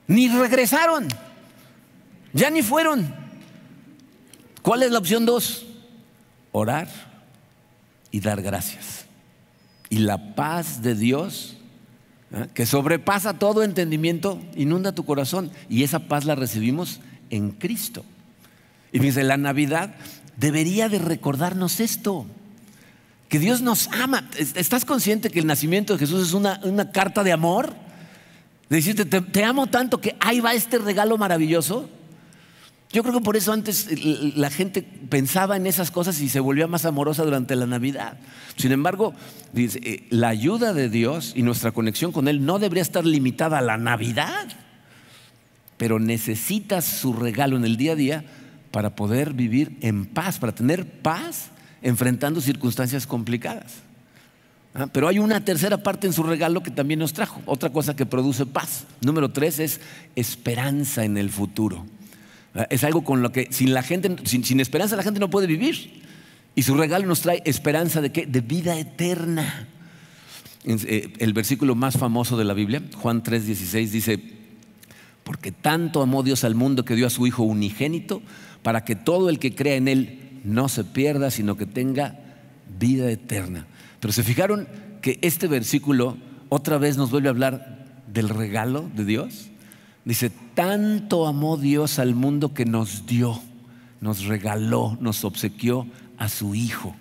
Ni 0.08 0.28
regresaron. 0.28 1.08
Ya 2.34 2.50
ni 2.50 2.64
fueron. 2.64 3.23
¿Cuál 4.64 4.82
es 4.82 4.92
la 4.92 5.00
opción 5.00 5.26
dos? 5.26 5.66
Orar 6.54 6.88
y 8.12 8.22
dar 8.22 8.42
gracias. 8.42 9.06
Y 9.90 10.00
la 10.00 10.36
paz 10.36 10.82
de 10.82 10.96
Dios 10.96 11.58
¿ah? 12.34 12.48
que 12.54 12.66
sobrepasa 12.66 13.38
todo 13.38 13.62
entendimiento, 13.62 14.42
inunda 14.56 14.94
tu 14.94 15.04
corazón. 15.04 15.52
Y 15.70 15.84
esa 15.84 16.00
paz 16.00 16.24
la 16.24 16.36
recibimos 16.36 17.02
en 17.30 17.52
Cristo. 17.52 18.06
Y 18.94 19.00
fíjense, 19.00 19.24
la 19.24 19.36
Navidad 19.36 19.96
debería 20.38 20.88
de 20.88 21.00
recordarnos 21.00 21.82
esto, 21.82 22.26
que 23.28 23.40
Dios 23.40 23.62
nos 23.62 23.90
ama. 23.90 24.30
¿Estás 24.38 24.86
consciente 24.86 25.30
que 25.30 25.40
el 25.40 25.48
nacimiento 25.48 25.94
de 25.94 26.00
Jesús 26.00 26.26
es 26.26 26.34
una, 26.34 26.92
carta 26.92 27.24
de 27.24 27.34
amor? 27.34 27.74
De 28.70 28.78
decirte, 28.78 29.04
te 29.04 29.44
amo 29.44 29.68
tanto 29.68 30.00
que 30.00 30.16
ahí 30.22 30.40
va 30.40 30.54
este 30.54 30.78
regalo 30.78 31.18
maravilloso. 31.18 31.90
Yo 32.94 33.02
creo 33.02 33.16
que 33.16 33.26
por 33.26 33.36
eso 33.36 33.52
antes 33.52 33.88
la 34.38 34.52
gente 34.52 34.84
pensaba 34.84 35.58
en 35.58 35.66
esas 35.66 35.90
cosas 35.90 36.22
y 36.22 36.30
se 36.30 36.40
volvía 36.40 36.68
más 36.68 36.86
amorosa 36.86 37.24
durante 37.24 37.56
la 37.56 37.66
Navidad. 37.66 38.20
Sin 38.56 38.72
embargo, 38.72 39.16
eh, 39.56 40.06
la 40.12 40.30
ayuda 40.30 40.74
de 40.74 40.90
Dios 40.90 41.34
y 41.36 41.42
nuestra 41.42 41.72
conexión 41.72 42.12
con 42.12 42.28
Él 42.28 42.46
no 42.46 42.60
debería 42.60 42.84
estar 42.84 43.04
limitada 43.04 43.58
a 43.58 43.62
la 43.62 43.78
Navidad, 43.80 44.48
pero 45.78 45.98
necesitas 45.98 46.86
su 46.86 47.14
regalo 47.14 47.58
en 47.58 47.66
el 47.66 47.78
día 47.78 47.94
a 47.94 47.96
día 47.96 48.26
para 48.70 48.96
poder 48.96 49.34
vivir 49.34 49.76
en 49.82 50.06
paz, 50.06 50.38
para 50.38 50.54
tener 50.54 50.88
paz 50.88 51.50
enfrentando 51.82 52.42
circunstancias 52.42 53.08
complicadas. 53.08 53.74
¿Ah? 54.76 54.86
Pero 54.92 55.08
hay 55.08 55.18
una 55.18 55.44
tercera 55.44 55.82
parte 55.82 56.06
en 56.06 56.14
su 56.14 56.22
regalo 56.22 56.62
que 56.62 56.70
también 56.70 57.00
nos 57.00 57.14
trajo, 57.14 57.42
otra 57.48 57.72
cosa 57.72 57.96
que 57.96 58.06
produce 58.06 58.46
paz. 58.46 58.86
Número 59.02 59.32
tres 59.32 59.58
es 59.58 59.82
esperanza 60.16 61.06
en 61.06 61.18
el 61.18 61.32
futuro. 61.32 61.88
Es 62.70 62.84
algo 62.84 63.04
con 63.04 63.22
lo 63.22 63.32
que 63.32 63.48
sin 63.52 63.74
la 63.74 63.82
gente, 63.82 64.16
sin, 64.26 64.60
esperanza 64.60 64.96
la 64.96 65.04
gente 65.04 65.20
no 65.20 65.30
puede 65.30 65.48
vivir. 65.48 66.04
Y 66.56 66.64
su 66.64 66.76
regalo 66.76 67.08
nos 67.08 67.22
trae 67.22 67.42
esperanza 67.46 68.00
de 68.00 68.12
qué? 68.12 68.26
De 68.28 68.42
vida 68.42 68.78
eterna. 68.78 69.68
Eh, 70.66 71.14
el 71.18 71.34
versículo 71.34 71.74
más 71.76 71.98
famoso 71.98 72.38
de 72.38 72.46
la 72.46 72.54
Biblia, 72.54 72.82
Juan 72.96 73.24
3:16, 73.24 73.90
dice, 73.90 74.20
porque 75.24 75.52
tanto 75.52 76.02
amó 76.02 76.22
Dios 76.22 76.44
al 76.44 76.56
mundo 76.56 76.86
que 76.86 76.96
dio 76.96 77.08
a 77.08 77.10
su 77.10 77.26
Hijo 77.26 77.44
unigénito 77.44 78.22
para 78.62 78.86
que 78.86 78.96
todo 78.96 79.30
el 79.30 79.40
que 79.40 79.56
crea 79.56 79.76
en 79.76 79.88
Él 79.88 80.40
no 80.44 80.70
se 80.70 80.84
pierda, 80.84 81.32
sino 81.32 81.58
que 81.58 81.66
tenga 81.66 82.20
vida 82.80 83.10
eterna. 83.10 83.66
Pero 84.00 84.14
se 84.14 84.24
fijaron 84.24 84.68
que 85.02 85.18
este 85.22 85.48
versículo 85.48 86.18
otra 86.50 86.78
vez 86.78 86.98
nos 86.98 87.10
vuelve 87.10 87.30
a 87.30 87.32
hablar 87.32 88.04
del 88.12 88.30
regalo 88.30 88.90
de 88.96 89.06
Dios. 89.06 89.50
Dice, 90.06 90.32
tanto 90.56 91.28
amó 91.28 91.58
Dios 91.58 92.00
al 92.00 92.16
mundo 92.16 92.54
que 92.54 92.66
nos 92.66 93.06
dio, 93.06 93.42
nos 94.02 94.26
regaló, 94.26 94.98
nos 95.00 95.24
obsequió 95.24 95.88
a 96.18 96.30
su 96.30 96.56
Hijo. 96.56 96.96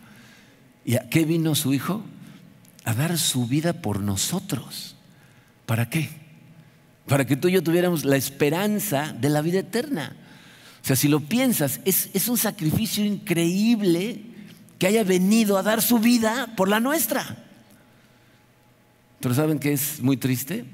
¿Y 0.85 0.97
a 0.97 1.09
qué 1.09 1.25
vino 1.25 1.55
su 1.55 1.75
Hijo? 1.75 2.03
A 2.85 2.95
dar 2.95 3.19
su 3.19 3.47
vida 3.47 3.75
por 3.75 4.01
nosotros. 4.01 4.97
¿Para 5.67 5.89
qué? 5.89 6.11
Para 7.07 7.27
que 7.27 7.37
tú 7.37 7.49
y 7.49 7.53
yo 7.53 7.63
tuviéramos 7.63 8.05
la 8.05 8.17
esperanza 8.17 9.13
de 9.13 9.29
la 9.29 9.43
vida 9.43 9.61
eterna. 9.61 10.17
O 10.83 10.85
sea, 10.85 10.97
si 10.97 11.09
lo 11.09 11.21
piensas, 11.21 11.81
es, 11.85 12.29
un 12.29 12.37
sacrificio 12.39 13.05
increíble 13.05 14.23
que 14.79 14.89
haya 14.89 15.05
venido 15.05 15.57
a 15.57 15.63
dar 15.63 15.81
su 15.81 16.01
vida 16.01 16.55
por 16.57 16.69
la 16.69 16.81
nuestra. 16.81 17.45
Pero 19.21 19.35
¿saben 19.35 19.61
qué 19.61 19.73
es 19.73 20.01
muy 20.01 20.17
triste? 20.17 20.65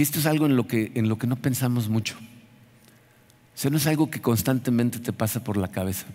Que 0.00 0.04
esto 0.04 0.18
es 0.18 0.24
algo 0.24 0.46
en 0.46 0.56
lo 0.56 0.66
que, 0.66 0.92
en 0.94 1.10
lo 1.10 1.18
que 1.18 1.26
no 1.26 1.36
pensamos 1.36 1.90
mucho. 1.90 2.16
O 2.16 3.54
sea, 3.54 3.70
no 3.70 3.76
es 3.76 3.86
algo 3.86 4.10
que 4.10 4.22
constantemente 4.22 4.98
te 4.98 5.12
pasa 5.12 5.44
por 5.44 5.58
la 5.58 5.68
cabeza. 5.68 6.06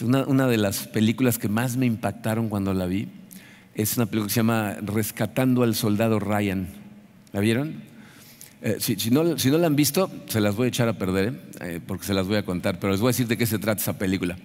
una, 0.00 0.24
una, 0.24 0.46
de 0.46 0.56
las 0.56 0.88
películas 0.88 1.36
que 1.36 1.50
más 1.50 1.76
me 1.76 1.84
impactaron 1.84 2.48
cuando 2.48 2.72
la 2.72 2.86
vi 2.86 3.08
es 3.74 3.98
una 3.98 4.06
película 4.06 4.28
que 4.28 4.32
se 4.32 4.40
llama 4.40 4.76
Rescatando 4.80 5.62
al 5.62 5.74
Soldado 5.74 6.20
Ryan. 6.20 6.68
¿La 7.34 7.40
vieron? 7.40 7.82
Eh, 8.62 8.76
si, 8.80 8.96
no, 9.10 9.36
si, 9.36 9.50
no, 9.50 9.58
la 9.58 9.66
han 9.66 9.76
visto, 9.76 10.10
se 10.28 10.40
las 10.40 10.56
voy 10.56 10.64
a 10.64 10.68
echar 10.68 10.88
a 10.88 10.94
perder, 10.94 11.38
eh, 11.60 11.80
porque 11.86 12.06
se 12.06 12.14
las 12.14 12.28
voy 12.28 12.36
a 12.36 12.46
contar, 12.46 12.80
pero 12.80 12.92
les 12.92 13.00
voy 13.02 13.08
a 13.08 13.12
decir 13.12 13.28
de 13.28 13.36
qué 13.36 13.44
se 13.44 13.58
trata 13.58 13.82
esa 13.82 13.98
película. 13.98 14.38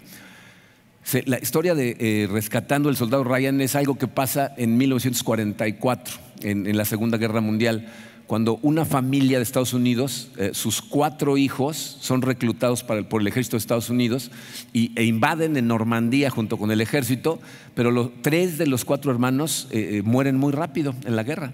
la 1.26 1.40
historia 1.40 1.74
de 1.74 1.96
eh, 2.02 2.28
Rescatando 2.30 2.90
al 2.90 2.98
Soldado 2.98 3.24
Ryan 3.24 3.62
es 3.62 3.78
algo 3.78 3.98
que 3.98 4.08
pasa 4.10 4.54
en 4.58 4.76
1944, 4.76 6.16
en, 6.42 6.68
en 6.68 6.76
la 6.76 6.84
Segunda 6.84 7.18
Guerra 7.18 7.40
Mundial 7.40 7.88
cuando 8.28 8.60
una 8.64 8.86
familia 8.86 9.38
de 9.38 9.44
Estados 9.44 9.74
Unidos, 9.74 10.30
eh, 10.38 10.52
sus 10.54 10.82
cuatro 10.82 11.38
hijos 11.38 11.98
son 12.00 12.22
reclutados 12.22 12.84
por 12.84 13.22
el 13.22 13.28
ejército 13.28 13.56
de 13.56 13.60
Estados 13.60 13.90
Unidos 13.90 14.32
y, 14.74 14.92
e 14.96 15.04
invaden 15.04 15.58
en 15.58 15.68
Normandía 15.68 16.30
junto 16.30 16.58
con 16.58 16.72
el 16.72 16.82
ejército, 16.82 17.40
pero 17.76 17.92
los, 17.92 18.10
tres 18.22 18.58
de 18.58 18.68
los 18.68 18.84
cuatro 18.84 19.12
hermanos 19.12 19.68
eh, 19.72 19.98
eh, 19.98 20.02
mueren 20.02 20.38
muy 20.38 20.54
rápido 20.54 20.96
en 21.06 21.16
la 21.16 21.24
guerra. 21.24 21.54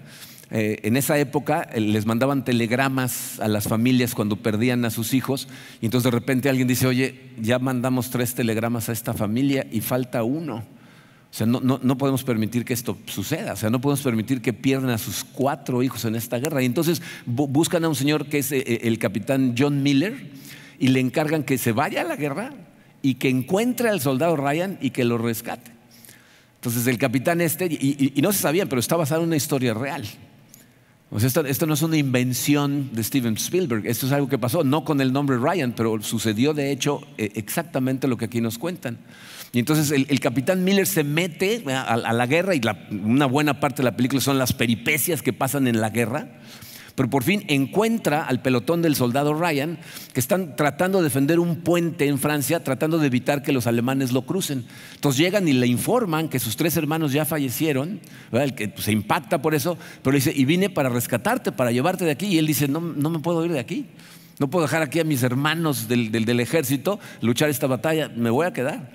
en 0.50 0.98
esa 0.98 1.16
época 1.18 1.66
les 1.74 2.04
mandaban 2.04 2.44
telegramas 2.44 3.40
a 3.40 3.48
las 3.48 3.68
familias 3.68 4.14
cuando 4.14 4.36
perdían 4.36 4.84
a 4.84 4.90
sus 4.90 5.14
hijos 5.14 5.48
y 5.80 5.86
entonces 5.86 6.10
de 6.10 6.18
repente 6.18 6.50
alguien 6.50 6.68
dice, 6.68 6.86
oye, 6.86 7.30
ya 7.40 7.58
mandamos 7.58 8.10
tres 8.10 8.34
telegramas 8.34 8.90
a 8.90 8.92
esta 8.92 9.14
familia 9.14 9.66
y 9.72 9.80
falta 9.80 10.22
uno. 10.22 10.62
O 11.32 11.34
sea, 11.34 11.46
no, 11.46 11.96
podemos 11.96 12.24
permitir 12.24 12.62
que 12.62 12.74
esto 12.74 12.98
suceda. 13.06 13.54
O 13.54 13.56
sea, 13.56 13.70
no 13.70 13.80
podemos 13.80 14.02
permitir 14.02 14.42
que 14.42 14.52
pierdan 14.52 14.90
a 14.90 14.98
sus 14.98 15.24
cuatro 15.24 15.82
hijos 15.82 16.04
en 16.04 16.14
esta 16.14 16.38
guerra. 16.38 16.62
Y 16.62 16.66
entonces 16.66 17.00
buscan 17.24 17.86
a 17.86 17.88
un 17.88 17.94
señor 17.94 18.26
que 18.26 18.38
es 18.38 18.52
eh, 18.52 18.62
eh, 18.66 18.80
el 18.82 18.98
capitán 18.98 19.54
John 19.56 19.82
Miller 19.82 20.30
y 20.78 20.88
le 20.88 21.00
encargan 21.00 21.42
que 21.42 21.56
se 21.56 21.72
vaya 21.72 22.02
a 22.02 22.04
la 22.04 22.16
guerra 22.16 22.52
y 23.00 23.14
que 23.14 23.30
encuentre 23.30 23.88
al 23.88 24.02
soldado 24.02 24.36
Ryan 24.36 24.76
y 24.82 24.90
que 24.90 25.04
lo 25.04 25.16
rescate. 25.16 25.70
Entonces 26.56 26.86
el 26.86 26.98
capitán 26.98 27.40
este, 27.40 27.64
y, 27.64 28.12
no 28.22 28.30
se 28.30 28.40
sabía, 28.40 28.66
pero 28.66 28.78
está 28.78 28.96
basado 28.96 29.22
en 29.22 29.28
una 29.28 29.36
historia 29.36 29.72
real. 29.72 30.04
O 31.14 31.20
sea, 31.20 31.28
esto, 31.28 31.66
no 31.66 31.74
es 31.74 31.82
una 31.82 31.98
invención 31.98 32.88
de 32.92 33.04
Steven 33.04 33.34
Spielberg, 33.34 33.86
esto 33.86 34.06
es 34.06 34.12
algo 34.12 34.30
que 34.30 34.38
pasó, 34.38 34.64
no 34.64 34.82
con 34.82 34.98
el 35.02 35.12
nombre 35.12 35.36
Ryan, 35.36 35.74
pero 35.76 36.00
sucedió 36.00 36.54
de 36.54 36.72
hecho 36.72 37.02
eh, 37.18 37.32
exactamente 37.34 38.08
lo 38.08 38.16
que 38.16 38.24
aquí 38.24 38.40
nos 38.40 38.56
cuentan. 38.56 38.96
Y 39.52 39.58
entonces 39.58 39.90
el, 39.90 40.20
capitán 40.20 40.64
Miller 40.64 40.86
se 40.86 41.04
mete 41.04 41.62
a, 41.70 42.14
la 42.14 42.26
guerra 42.26 42.54
y 42.54 42.62
una 42.90 43.26
buena 43.26 43.60
parte 43.60 43.82
de 43.82 43.84
la 43.84 43.94
película 43.94 44.22
son 44.22 44.38
las 44.38 44.54
peripecias 44.54 45.20
que 45.20 45.34
pasan 45.34 45.66
en 45.66 45.82
la 45.82 45.90
guerra. 45.90 46.28
Pero 46.94 47.08
por 47.08 47.22
fin 47.22 47.44
encuentra 47.48 48.24
al 48.24 48.42
pelotón 48.42 48.82
del 48.82 48.96
soldado 48.96 49.34
Ryan 49.34 49.78
que 50.12 50.20
están 50.20 50.56
tratando 50.56 50.98
de 50.98 51.04
defender 51.04 51.40
un 51.40 51.56
puente 51.56 52.06
en 52.06 52.18
Francia, 52.18 52.62
tratando 52.62 52.98
de 52.98 53.06
evitar 53.06 53.42
que 53.42 53.52
los 53.52 53.66
alemanes 53.66 54.12
lo 54.12 54.22
crucen. 54.22 54.64
Entonces 54.94 55.18
llegan 55.18 55.48
y 55.48 55.52
le 55.52 55.66
informan 55.66 56.28
que 56.28 56.38
sus 56.38 56.56
tres 56.56 56.76
hermanos 56.76 57.12
ya 57.12 57.24
fallecieron, 57.24 58.00
el 58.32 58.54
que 58.54 58.72
se 58.76 58.92
impacta 58.92 59.40
por 59.40 59.54
eso, 59.54 59.78
pero 60.02 60.14
dice, 60.14 60.32
y 60.34 60.44
vine 60.44 60.70
para 60.70 60.88
rescatarte, 60.88 61.52
para 61.52 61.72
llevarte 61.72 62.04
de 62.04 62.10
aquí. 62.10 62.26
Y 62.26 62.38
él 62.38 62.46
dice, 62.46 62.68
no, 62.68 62.80
no 62.80 63.10
me 63.10 63.20
puedo 63.20 63.44
ir 63.44 63.52
de 63.52 63.60
aquí. 63.60 63.86
No 64.38 64.48
puedo 64.50 64.64
dejar 64.64 64.82
aquí 64.82 64.98
a 64.98 65.04
mis 65.04 65.22
hermanos 65.22 65.88
del, 65.88 66.10
del 66.10 66.40
ejército 66.40 66.98
luchar 67.20 67.48
esta 67.48 67.66
batalla, 67.66 68.08
me 68.08 68.30
voy 68.30 68.46
a 68.46 68.52
quedar. 68.52 68.90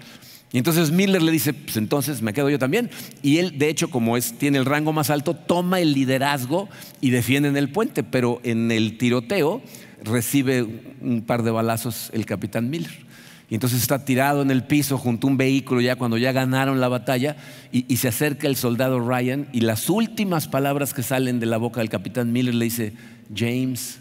Y 0.52 0.58
entonces 0.58 0.92
Miller 0.92 1.22
le 1.22 1.32
dice, 1.32 1.54
pues 1.54 1.76
entonces 1.76 2.22
me 2.22 2.34
quedo 2.34 2.50
yo 2.50 2.58
también. 2.58 2.90
Y 3.22 3.38
él, 3.38 3.58
de 3.58 3.70
hecho, 3.70 3.90
como 3.90 4.16
es, 4.16 4.38
tiene 4.38 4.58
el 4.58 4.66
rango 4.66 4.94
más 4.94 5.10
alto, 5.10 5.34
toma 5.34 5.82
el 5.82 5.94
liderazgo 5.94 6.70
y 7.02 7.10
defiende 7.10 7.50
en 7.50 7.58
el 7.58 7.70
puente, 7.70 8.04
pero 8.04 8.40
en 8.44 8.72
el 8.72 8.98
tiroteo 8.98 9.62
recibe 10.04 10.66
un 11.02 11.22
par 11.24 11.44
de 11.44 11.52
balazos 11.52 12.10
el 12.14 12.26
capitán 12.26 12.70
Miller. 12.70 13.06
Y 13.50 13.56
entonces 13.56 13.82
está 13.82 14.04
tirado 14.04 14.42
en 14.42 14.52
el 14.52 14.64
piso 14.64 14.98
junto 14.98 15.28
a 15.28 15.32
un 15.32 15.38
vehículo 15.38 15.80
ya 15.80 15.96
cuando 15.96 16.18
ya 16.18 16.34
ganaron 16.34 16.82
la 16.82 16.90
batalla 16.90 17.38
y, 17.72 17.86
y, 17.88 17.98
se 17.98 18.10
acerca 18.10 18.48
el 18.48 18.58
soldado 18.58 19.00
Ryan 19.00 19.48
y 19.54 19.62
las 19.62 19.90
últimas 19.90 20.50
palabras 20.50 20.94
que 20.94 21.02
salen 21.02 21.40
de 21.40 21.46
la 21.46 21.58
boca 21.58 21.80
del 21.80 21.90
capitán 21.90 22.34
Miller 22.34 22.56
le 22.56 22.66
dice, 22.66 22.94
James, 23.34 24.00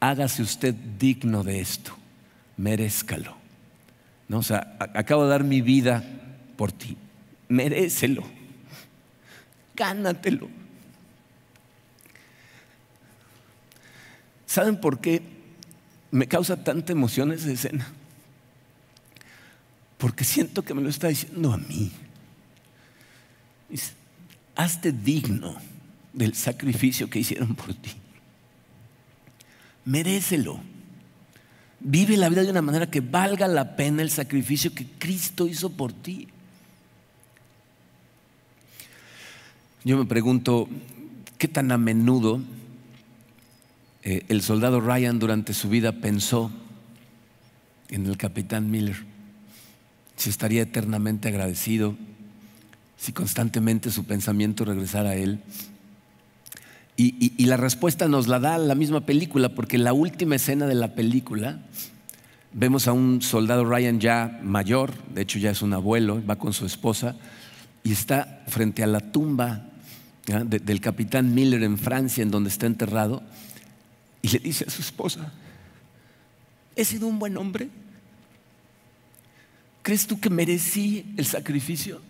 hágase 0.00 0.42
usted 0.42 0.74
digno 0.98 1.42
de 1.42 1.60
esto, 1.60 1.94
merezcalo. 2.56 3.45
No, 4.28 4.38
o 4.38 4.42
sea, 4.42 4.76
acabo 4.94 5.24
de 5.24 5.30
dar 5.30 5.44
mi 5.44 5.60
vida 5.60 6.04
por 6.56 6.72
ti. 6.72 6.96
Merécelo. 7.48 8.24
Gánatelo. 9.74 10.48
¿Saben 14.46 14.80
por 14.80 15.00
qué 15.00 15.22
me 16.10 16.26
causa 16.26 16.62
tanta 16.64 16.92
emoción 16.92 17.32
esa 17.32 17.50
escena? 17.50 17.86
Porque 19.98 20.24
siento 20.24 20.62
que 20.62 20.74
me 20.74 20.82
lo 20.82 20.88
está 20.88 21.08
diciendo 21.08 21.52
a 21.52 21.58
mí. 21.58 21.92
hazte 24.54 24.92
digno 24.92 25.56
del 26.12 26.34
sacrificio 26.34 27.10
que 27.10 27.18
hicieron 27.18 27.54
por 27.54 27.74
ti. 27.74 27.92
Merécelo. 29.84 30.60
Vive 31.80 32.16
la 32.16 32.28
vida 32.28 32.42
de 32.42 32.50
una 32.50 32.62
manera 32.62 32.90
que 32.90 33.00
valga 33.00 33.46
la 33.48 33.76
pena 33.76 34.02
el 34.02 34.10
sacrificio 34.10 34.74
que 34.74 34.86
Cristo 34.98 35.46
hizo 35.46 35.70
por 35.70 35.92
ti. 35.92 36.28
Yo 39.84 39.96
me 39.96 40.04
pregunto, 40.04 40.68
¿qué 41.38 41.46
tan 41.46 41.70
a 41.70 41.78
menudo 41.78 42.40
eh, 44.02 44.24
el 44.28 44.42
soldado 44.42 44.80
Ryan 44.80 45.18
durante 45.18 45.54
su 45.54 45.68
vida 45.68 45.92
pensó 45.92 46.50
en 47.88 48.06
el 48.06 48.16
capitán 48.16 48.70
Miller? 48.70 49.04
Si 50.16 50.30
estaría 50.30 50.62
eternamente 50.62 51.28
agradecido, 51.28 51.94
si 52.96 53.12
constantemente 53.12 53.90
su 53.90 54.04
pensamiento 54.04 54.64
regresara 54.64 55.10
a 55.10 55.16
él. 55.16 55.40
Y, 56.98 57.44
la 57.44 57.58
respuesta 57.58 58.08
nos 58.08 58.26
la 58.26 58.40
da 58.40 58.56
la 58.56 58.74
misma 58.74 59.02
película, 59.02 59.50
porque 59.50 59.76
en 59.76 59.84
la 59.84 59.92
última 59.92 60.36
escena 60.36 60.66
de 60.66 60.74
la 60.74 60.94
película 60.94 61.60
vemos 62.52 62.88
a 62.88 62.92
un 62.92 63.20
soldado 63.20 63.66
Ryan 63.66 64.00
ya 64.00 64.40
mayor, 64.42 64.94
de 65.14 65.22
hecho 65.22 65.38
ya 65.38 65.50
es 65.50 65.60
un 65.60 65.74
abuelo, 65.74 66.24
va 66.24 66.36
con 66.36 66.54
su 66.54 66.64
esposa, 66.64 67.14
y 67.84 67.92
está 67.92 68.44
frente 68.48 68.82
a 68.82 68.86
la 68.86 69.00
tumba 69.00 69.66
del 70.26 70.80
capitán 70.80 71.34
Miller 71.34 71.62
en 71.62 71.76
Francia, 71.76 72.22
en 72.22 72.30
donde 72.30 72.48
está 72.48 72.64
enterrado, 72.64 73.22
y 74.22 74.28
le 74.28 74.38
dice 74.38 74.64
a 74.66 74.70
su 74.70 74.80
esposa, 74.80 75.32
¿he 76.74 76.84
sido 76.84 77.06
un 77.06 77.18
buen 77.18 77.36
hombre? 77.36 77.68
¿Crees 79.82 80.06
tú 80.06 80.18
que 80.18 80.30
merecí 80.30 81.12
el 81.18 81.26
sacrificio? 81.26 82.00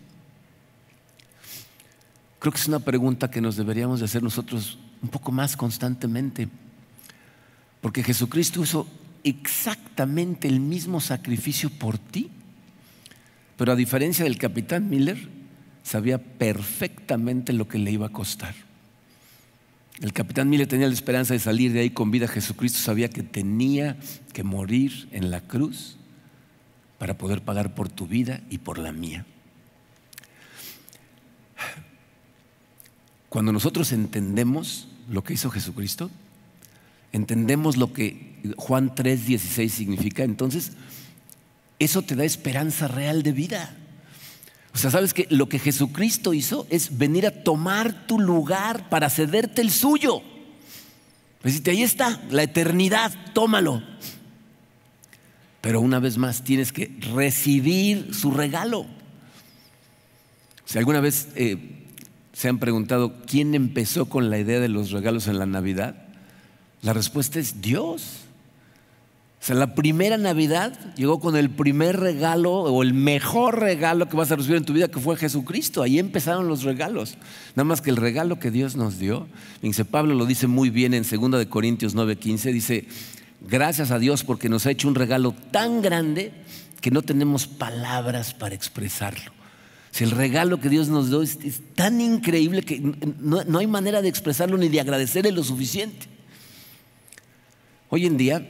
Creo 2.39 2.51
que 2.51 2.59
es 2.59 2.67
una 2.67 2.79
pregunta 2.79 3.31
que 3.31 3.41
nos 3.41 3.55
deberíamos 3.55 3.99
de 3.99 4.05
hacer 4.05 4.21
nosotros 4.21 4.77
un 5.01 5.09
poco 5.09 5.31
más 5.31 5.57
constantemente. 5.57 6.47
Porque 7.81 8.03
Jesucristo 8.03 8.63
hizo 8.63 8.87
exactamente 9.23 10.47
el 10.47 10.59
mismo 10.59 11.01
sacrificio 11.01 11.69
por 11.69 11.97
ti. 11.97 12.29
Pero 13.57 13.71
a 13.71 13.75
diferencia 13.75 14.23
del 14.23 14.37
capitán 14.37 14.89
Miller, 14.89 15.17
sabía 15.83 16.19
perfectamente 16.19 17.53
lo 17.53 17.67
que 17.67 17.79
le 17.79 17.91
iba 17.91 18.07
a 18.07 18.11
costar. 18.11 18.53
El 19.99 20.13
capitán 20.13 20.47
Miller 20.47 20.67
tenía 20.67 20.87
la 20.87 20.93
esperanza 20.93 21.33
de 21.33 21.39
salir 21.39 21.73
de 21.73 21.79
ahí 21.79 21.89
con 21.89 22.11
vida. 22.11 22.27
Jesucristo 22.27 22.77
sabía 22.79 23.09
que 23.09 23.23
tenía 23.23 23.97
que 24.31 24.43
morir 24.43 25.09
en 25.11 25.31
la 25.31 25.41
cruz 25.41 25.97
para 26.99 27.17
poder 27.17 27.41
pagar 27.41 27.73
por 27.73 27.89
tu 27.89 28.07
vida 28.07 28.41
y 28.51 28.59
por 28.59 28.77
la 28.77 28.91
mía. 28.91 29.25
Cuando 33.37 33.53
nosotros 33.53 33.91
entendemos 33.91 34.87
lo 35.11 35.23
que 35.23 35.35
hizo 35.35 35.51
Jesucristo, 35.51 36.09
entendemos 37.11 37.77
lo 37.77 37.93
que 37.93 38.41
Juan 38.57 38.95
3:16 38.95 39.69
significa, 39.69 40.23
entonces 40.23 40.71
eso 41.77 42.01
te 42.01 42.15
da 42.15 42.25
esperanza 42.25 42.87
real 42.87 43.21
de 43.21 43.33
vida. 43.33 43.77
O 44.73 44.79
sea, 44.79 44.89
sabes 44.89 45.13
que 45.13 45.27
lo 45.29 45.47
que 45.49 45.59
Jesucristo 45.59 46.33
hizo 46.33 46.65
es 46.71 46.97
venir 46.97 47.27
a 47.27 47.43
tomar 47.43 48.07
tu 48.07 48.19
lugar 48.19 48.89
para 48.89 49.07
cederte 49.07 49.61
el 49.61 49.69
suyo. 49.69 50.23
Decirte, 51.43 51.69
ahí 51.69 51.83
está, 51.83 52.19
la 52.31 52.41
eternidad, 52.41 53.13
tómalo. 53.35 53.83
Pero 55.61 55.79
una 55.79 55.99
vez 55.99 56.17
más 56.17 56.43
tienes 56.43 56.73
que 56.73 56.87
recibir 57.13 58.15
su 58.15 58.31
regalo. 58.31 58.87
Si 60.65 60.79
alguna 60.79 61.01
vez 61.01 61.27
eh, 61.35 61.76
se 62.37 62.49
han 62.49 62.59
preguntado 62.59 63.15
quién 63.25 63.55
empezó 63.55 64.05
con 64.05 64.29
la 64.29 64.37
idea 64.37 64.59
de 64.59 64.69
los 64.69 64.91
regalos 64.91 65.27
en 65.27 65.39
la 65.39 65.47
Navidad, 65.47 65.95
la 66.83 66.93
respuesta 66.93 67.39
es 67.39 67.61
Dios. 67.61 68.03
O 69.41 69.43
sea, 69.47 69.55
la 69.55 69.73
primera 69.73 70.17
Navidad 70.17 70.93
llegó 70.95 71.19
con 71.19 71.35
el 71.35 71.49
primer 71.49 71.99
regalo 71.99 72.53
o 72.53 72.83
el 72.83 72.93
mejor 72.93 73.59
regalo 73.59 74.07
que 74.07 74.17
vas 74.17 74.31
a 74.31 74.35
recibir 74.35 74.57
en 74.57 74.65
tu 74.65 74.73
vida, 74.73 74.87
que 74.87 74.99
fue 74.99 75.17
Jesucristo. 75.17 75.81
Ahí 75.81 75.97
empezaron 75.97 76.47
los 76.47 76.61
regalos. 76.61 77.17
Nada 77.55 77.63
más 77.63 77.81
que 77.81 77.89
el 77.89 77.97
regalo 77.97 78.37
que 78.37 78.51
Dios 78.51 78.75
nos 78.75 78.99
dio, 78.99 79.27
dice 79.63 79.83
Pablo 79.83 80.13
lo 80.13 80.27
dice 80.27 80.45
muy 80.45 80.69
bien 80.69 80.93
en 80.93 81.05
2 81.09 81.39
de 81.39 81.49
Corintios 81.49 81.95
9:15, 81.95 82.53
dice, 82.53 82.87
gracias 83.41 83.89
a 83.89 83.97
Dios 83.97 84.23
porque 84.23 84.47
nos 84.47 84.67
ha 84.67 84.71
hecho 84.71 84.87
un 84.87 84.93
regalo 84.93 85.33
tan 85.49 85.81
grande 85.81 86.33
que 86.81 86.91
no 86.91 87.01
tenemos 87.01 87.47
palabras 87.47 88.35
para 88.35 88.53
expresarlo. 88.53 89.36
El 89.99 90.11
regalo 90.11 90.59
que 90.59 90.69
Dios 90.69 90.89
nos 90.89 91.09
dio 91.09 91.21
es, 91.21 91.37
tan 91.75 92.01
increíble 92.01 92.61
que 92.61 92.81
no, 93.19 93.57
hay 93.57 93.67
manera 93.67 94.01
de 94.01 94.09
expresarlo 94.09 94.57
ni 94.57 94.69
de 94.69 94.79
agradecerle 94.79 95.31
lo 95.31 95.43
suficiente. 95.43 96.07
Hoy 97.89 98.05
en 98.05 98.17
día 98.17 98.45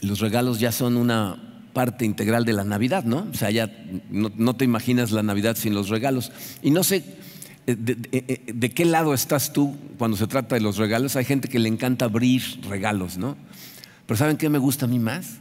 los 0.00 0.20
regalos 0.20 0.58
ya 0.58 0.72
son 0.72 0.96
una 0.96 1.62
parte 1.72 2.04
integral 2.04 2.44
de 2.44 2.54
la 2.54 2.64
Navidad, 2.64 3.04
¿no? 3.04 3.28
O 3.30 3.34
sea, 3.34 3.50
ya 3.50 3.70
no, 4.10 4.56
te 4.56 4.64
imaginas 4.64 5.12
la 5.12 5.22
Navidad 5.22 5.56
sin 5.56 5.74
los 5.74 5.90
regalos. 5.90 6.32
Y 6.62 6.70
no 6.70 6.82
sé 6.82 7.04
eh, 7.66 7.76
eh, 8.12 8.52
de, 8.52 8.70
qué 8.70 8.84
lado 8.84 9.14
estás 9.14 9.52
tú 9.52 9.76
cuando 9.98 10.16
se 10.16 10.26
trata 10.26 10.54
de 10.54 10.60
los 10.60 10.76
regalos. 10.76 11.14
Hay 11.16 11.24
gente 11.24 11.48
que 11.48 11.58
le 11.58 11.68
encanta 11.68 12.06
abrir 12.06 12.42
regalos, 12.68 13.18
¿no? 13.18 13.36
Pero 14.06 14.16
¿saben 14.16 14.38
qué 14.38 14.48
me 14.48 14.58
gusta 14.58 14.86
a 14.86 14.88
mí 14.88 14.98
más? 14.98 15.38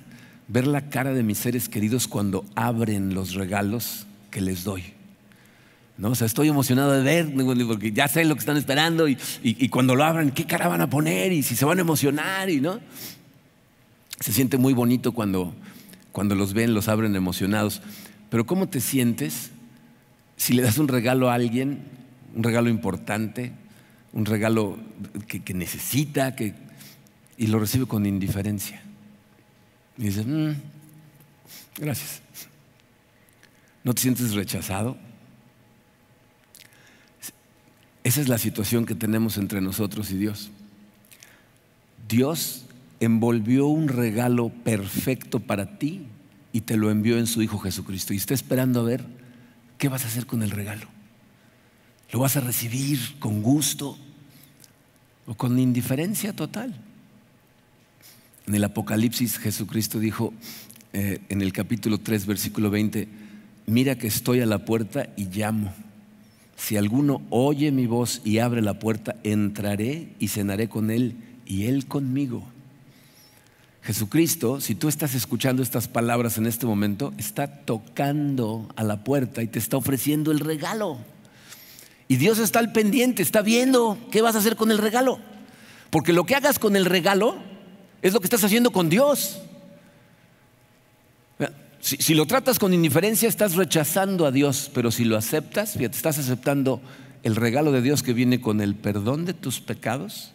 Ver 0.48 0.68
la 0.68 0.90
cara 0.90 1.14
de 1.14 1.24
mis 1.24 1.38
seres 1.38 1.70
queridos 1.70 2.08
cuando 2.08 2.46
abren 2.56 3.14
los 3.14 3.34
regalos 3.34 4.06
que 4.30 4.42
les 4.42 4.64
doy. 4.64 4.97
¿No? 5.98 6.10
O 6.10 6.16
sea, 6.16 6.28
estoy 6.28 6.48
emocionado 6.48 6.92
de 6.92 7.02
ver, 7.02 7.34
porque 7.66 7.92
ya 7.92 8.08
sé 8.08 8.24
lo 8.26 8.36
que 8.36 8.40
están 8.40 8.58
esperando 8.58 9.08
y, 9.08 9.70
cuando 9.70 9.96
lo 9.96 10.04
abran, 10.04 10.32
qué 10.32 10.46
cara 10.46 10.68
van 10.68 10.82
a 10.82 10.90
poner 10.90 11.32
y 11.32 11.44
si 11.44 11.56
se 11.56 11.66
van 11.66 11.80
a 11.80 11.82
emocionar 11.82 12.50
y 12.50 12.62
no. 12.62 12.80
Se 14.20 14.32
siente 14.32 14.58
muy 14.58 14.74
bonito 14.74 15.12
cuando, 15.12 15.54
cuando 16.12 16.36
los 16.36 16.54
ven, 16.54 16.74
los 16.74 16.88
abren 16.88 17.16
emocionados. 17.16 17.82
Pero 18.30 18.46
¿cómo 18.46 18.68
te 18.68 18.80
sientes 18.80 19.52
si 20.36 20.54
le 20.54 20.62
das 20.62 20.78
un 20.78 20.88
regalo 20.88 21.30
a 21.30 21.36
alguien, 21.36 21.84
un 22.36 22.44
regalo 22.44 22.70
importante, 22.70 23.54
un 24.14 24.26
regalo 24.26 24.78
que, 25.28 25.54
necesita, 25.54 26.36
que, 26.36 26.54
y 27.38 27.48
lo 27.48 27.60
recibe 27.60 27.86
con 27.86 28.06
indiferencia? 28.06 28.82
Y 29.98 30.04
dices, 30.04 30.26
mm, 30.28 30.52
gracias. 31.80 32.22
¿No 33.84 33.94
te 33.94 34.02
sientes 34.02 34.34
rechazado? 34.34 34.98
Esa 38.08 38.22
es 38.22 38.30
la 38.30 38.38
situación 38.38 38.86
que 38.86 38.96
tenemos 38.96 39.38
entre 39.38 39.60
nosotros 39.60 40.12
y 40.12 40.18
Dios. 40.18 40.50
Dios 42.08 42.64
envolvió 43.02 43.68
un 43.68 43.90
regalo 43.90 44.48
perfecto 44.48 45.42
para 45.42 45.78
ti 45.78 46.04
y 46.54 46.62
te 46.62 46.78
lo 46.78 46.90
envió 46.90 47.18
en 47.18 47.28
su 47.28 47.42
Hijo 47.42 47.60
Jesucristo. 47.60 48.14
Y 48.14 48.16
está 48.16 48.34
esperando 48.34 48.80
a 48.80 48.84
ver 48.84 49.04
qué 49.78 49.90
vas 49.90 50.06
a 50.06 50.08
hacer 50.08 50.26
con 50.26 50.42
el 50.42 50.52
regalo. 50.52 50.88
¿Lo 52.14 52.20
vas 52.20 52.38
a 52.38 52.40
recibir 52.40 52.98
con 53.20 53.44
gusto 53.44 53.98
o 55.26 55.36
con 55.36 55.60
indiferencia 55.60 56.34
total? 56.34 56.80
En 58.46 58.56
el 58.56 58.64
Apocalipsis 58.64 59.38
Jesucristo 59.38 60.00
dijo 60.00 60.34
eh, 60.94 61.20
en 61.28 61.42
el 61.42 61.52
capítulo 61.52 61.98
3, 61.98 62.26
versículo 62.26 62.70
20, 62.70 63.06
mira 63.66 63.98
que 63.98 64.08
estoy 64.08 64.40
a 64.40 64.46
la 64.46 64.64
puerta 64.64 65.10
y 65.18 65.26
llamo. 65.26 65.74
Si 66.58 66.76
alguno 66.76 67.22
oye 67.30 67.72
mi 67.72 67.86
voz 67.86 68.22
y 68.26 68.40
abre 68.40 68.62
la 68.62 68.80
puerta, 68.80 69.16
entraré 69.24 70.10
y 70.20 70.28
cenaré 70.28 70.68
con 70.68 70.92
él 70.92 71.16
y 71.46 71.68
él 71.68 71.88
conmigo. 71.88 72.44
Jesucristo, 73.84 74.60
si 74.60 74.76
tú 74.76 74.90
estás 74.90 75.16
escuchando 75.16 75.64
estas 75.64 75.88
palabras 75.88 76.38
en 76.38 76.46
este 76.46 76.66
momento, 76.66 77.14
está 77.18 77.48
tocando 77.48 78.68
a 78.76 78.84
la 78.84 79.06
puerta 79.06 79.42
y 79.42 79.48
te 79.48 79.60
está 79.60 79.78
ofreciendo 79.78 80.32
el 80.32 80.42
regalo. 80.42 80.98
Y 82.10 82.18
Dios 82.18 82.40
está 82.40 82.60
al 82.60 82.74
pendiente, 82.74 83.22
está 83.22 83.42
viendo 83.42 83.98
qué 84.12 84.22
vas 84.22 84.36
a 84.36 84.40
hacer 84.40 84.58
con 84.58 84.72
el 84.72 84.78
regalo. 84.78 85.20
Porque 85.90 86.12
lo 86.12 86.26
que 86.26 86.36
hagas 86.36 86.60
con 86.60 86.76
el 86.76 86.86
regalo 86.86 87.38
es 88.02 88.14
lo 88.14 88.20
que 88.20 88.26
estás 88.26 88.44
haciendo 88.44 88.72
con 88.72 88.90
Dios. 88.90 89.42
Si, 91.80 92.14
lo 92.16 92.26
tratas 92.26 92.60
con 92.60 92.74
indiferencia, 92.74 93.30
estás 93.30 93.56
rechazando 93.56 94.26
a 94.26 94.32
Dios, 94.32 94.72
pero 94.74 94.92
si 94.92 95.06
lo 95.06 95.16
aceptas, 95.16 95.74
fíjate, 95.74 95.96
estás 95.96 96.18
aceptando 96.18 96.82
el 97.24 97.36
regalo 97.36 97.72
de 97.72 97.82
Dios 97.82 98.04
que 98.04 98.14
viene 98.14 98.42
con 98.42 98.62
el 98.62 98.76
perdón 98.76 99.26
de 99.26 99.34
tus 99.34 99.62
pecados, 99.62 100.32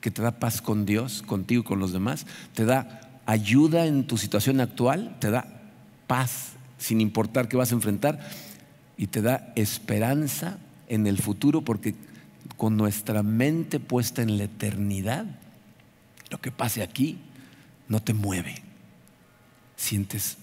que 0.00 0.10
te 0.10 0.22
da 0.22 0.38
paz 0.38 0.60
con 0.60 0.84
Dios, 0.84 1.22
contigo 1.22 1.62
y 1.62 1.64
con 1.64 1.78
los 1.78 1.92
demás, 1.92 2.26
te 2.54 2.64
da 2.64 3.00
ayuda 3.26 3.86
en 3.86 4.06
tu 4.06 4.18
situación 4.18 4.60
actual, 4.60 5.16
te 5.20 5.30
da 5.30 5.46
paz 6.06 6.52
sin 6.78 7.00
importar 7.00 7.48
qué 7.48 7.56
vas 7.56 7.72
a 7.72 7.76
enfrentar 7.76 8.20
y 8.96 9.06
te 9.06 9.22
da 9.22 9.52
esperanza 9.56 10.58
en 10.88 11.06
el 11.06 11.18
futuro 11.18 11.62
porque 11.62 11.94
con 12.56 12.76
nuestra 12.76 13.22
mente 13.22 13.80
puesta 13.80 14.22
en 14.22 14.36
la 14.38 14.44
eternidad, 14.44 15.24
lo 16.30 16.40
que 16.40 16.52
pase 16.52 16.82
aquí 16.82 17.18
no 17.88 18.02
te 18.02 18.12
mueve, 18.12 18.56
sientes 19.76 20.36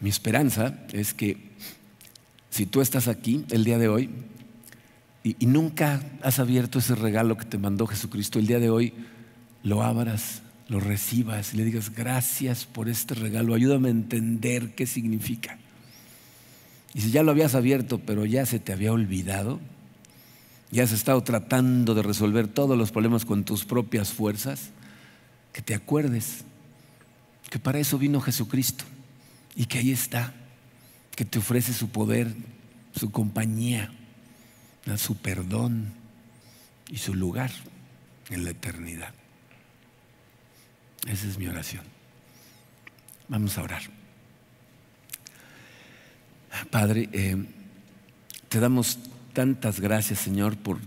Mi 0.00 0.10
esperanza 0.10 0.78
es 0.92 1.14
que 1.14 1.36
si 2.50 2.66
tú 2.66 2.80
estás 2.80 3.08
aquí 3.08 3.44
el 3.50 3.64
día 3.64 3.78
de 3.78 3.88
hoy 3.88 4.10
y, 5.22 5.46
nunca 5.46 6.02
has 6.22 6.40
abierto 6.40 6.80
ese 6.80 6.96
regalo 6.96 7.36
que 7.36 7.44
te 7.44 7.56
mandó 7.56 7.86
Jesucristo, 7.86 8.40
el 8.40 8.48
día 8.48 8.58
de 8.58 8.68
hoy 8.68 8.92
lo 9.62 9.84
abras, 9.84 10.42
lo 10.68 10.80
recibas 10.80 11.54
y 11.54 11.58
le 11.58 11.64
digas 11.64 11.94
gracias 11.94 12.64
por 12.64 12.88
este 12.88 13.14
regalo, 13.14 13.54
ayúdame 13.54 13.88
a 13.88 13.92
entender 13.92 14.74
qué 14.74 14.86
significa. 14.86 15.58
Y 16.94 17.00
si 17.00 17.10
ya 17.12 17.22
lo 17.22 17.30
habías 17.30 17.54
abierto, 17.54 17.98
pero 17.98 18.26
ya 18.26 18.44
se 18.44 18.58
te 18.58 18.72
había 18.72 18.92
olvidado, 18.92 19.60
ya 20.72 20.82
has 20.82 20.92
estado 20.92 21.22
tratando 21.22 21.94
de 21.94 22.02
resolver 22.02 22.48
todos 22.48 22.76
los 22.76 22.90
problemas 22.90 23.24
con 23.24 23.44
tus 23.44 23.64
propias 23.64 24.12
fuerzas, 24.12 24.70
que 25.52 25.62
te 25.62 25.74
acuerdes 25.74 26.44
que 27.52 27.58
para 27.58 27.78
eso 27.78 27.98
vino 27.98 28.18
Jesucristo 28.18 28.86
y 29.54 29.66
que 29.66 29.76
ahí 29.76 29.90
está, 29.90 30.32
que 31.14 31.26
te 31.26 31.38
ofrece 31.38 31.74
su 31.74 31.90
poder, 31.90 32.34
su 32.98 33.10
compañía, 33.10 33.92
su 34.96 35.18
perdón, 35.18 35.92
y 36.88 36.96
su 36.96 37.12
lugar 37.12 37.50
en 38.30 38.44
la 38.44 38.52
eternidad. 38.52 39.12
Esa 41.06 41.28
es 41.28 41.36
mi 41.36 41.46
oración. 41.46 41.84
Vamos 43.28 43.58
a 43.58 43.64
orar. 43.64 43.82
Padre, 46.70 47.10
eh, 47.12 47.36
te 48.48 48.60
damos 48.60 48.98
tantas 49.34 49.78
gracias, 49.78 50.20
Señor, 50.20 50.56
por 50.56 50.78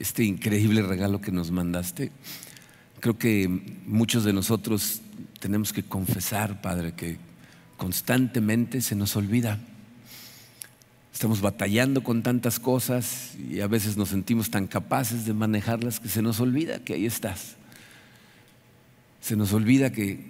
este 0.00 0.24
increíble 0.24 0.82
regalo 0.82 1.20
que 1.20 1.30
nos 1.30 1.52
mandaste. 1.52 2.10
Creo 2.98 3.16
que 3.18 3.46
muchos 3.86 4.24
de 4.24 4.32
nosotros 4.32 5.00
tenemos 5.42 5.72
que 5.72 5.82
confesar, 5.82 6.62
Padre, 6.62 6.92
que 6.92 7.18
constantemente 7.76 8.80
se 8.80 8.94
nos 8.94 9.16
olvida. 9.16 9.58
Estamos 11.12 11.40
batallando 11.40 12.04
con 12.04 12.22
tantas 12.22 12.60
cosas 12.60 13.32
y 13.50 13.58
a 13.58 13.66
veces 13.66 13.96
nos 13.96 14.10
sentimos 14.10 14.52
tan 14.52 14.68
capaces 14.68 15.26
de 15.26 15.34
manejarlas 15.34 15.98
que 15.98 16.08
se 16.08 16.22
nos 16.22 16.38
olvida 16.38 16.78
que 16.78 16.94
ahí 16.94 17.06
estás. 17.06 17.56
Se 19.20 19.34
nos 19.34 19.52
olvida 19.52 19.90
que, 19.90 20.24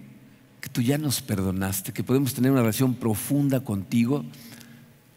que 0.63 0.71
tú 0.71 0.81
ya 0.81 0.97
nos 0.97 1.21
perdonaste, 1.21 1.93
que 1.93 2.03
podemos 2.03 2.33
tener 2.33 2.51
una 2.51 2.63
relación 2.63 2.95
profunda 2.95 3.61
contigo 3.61 4.25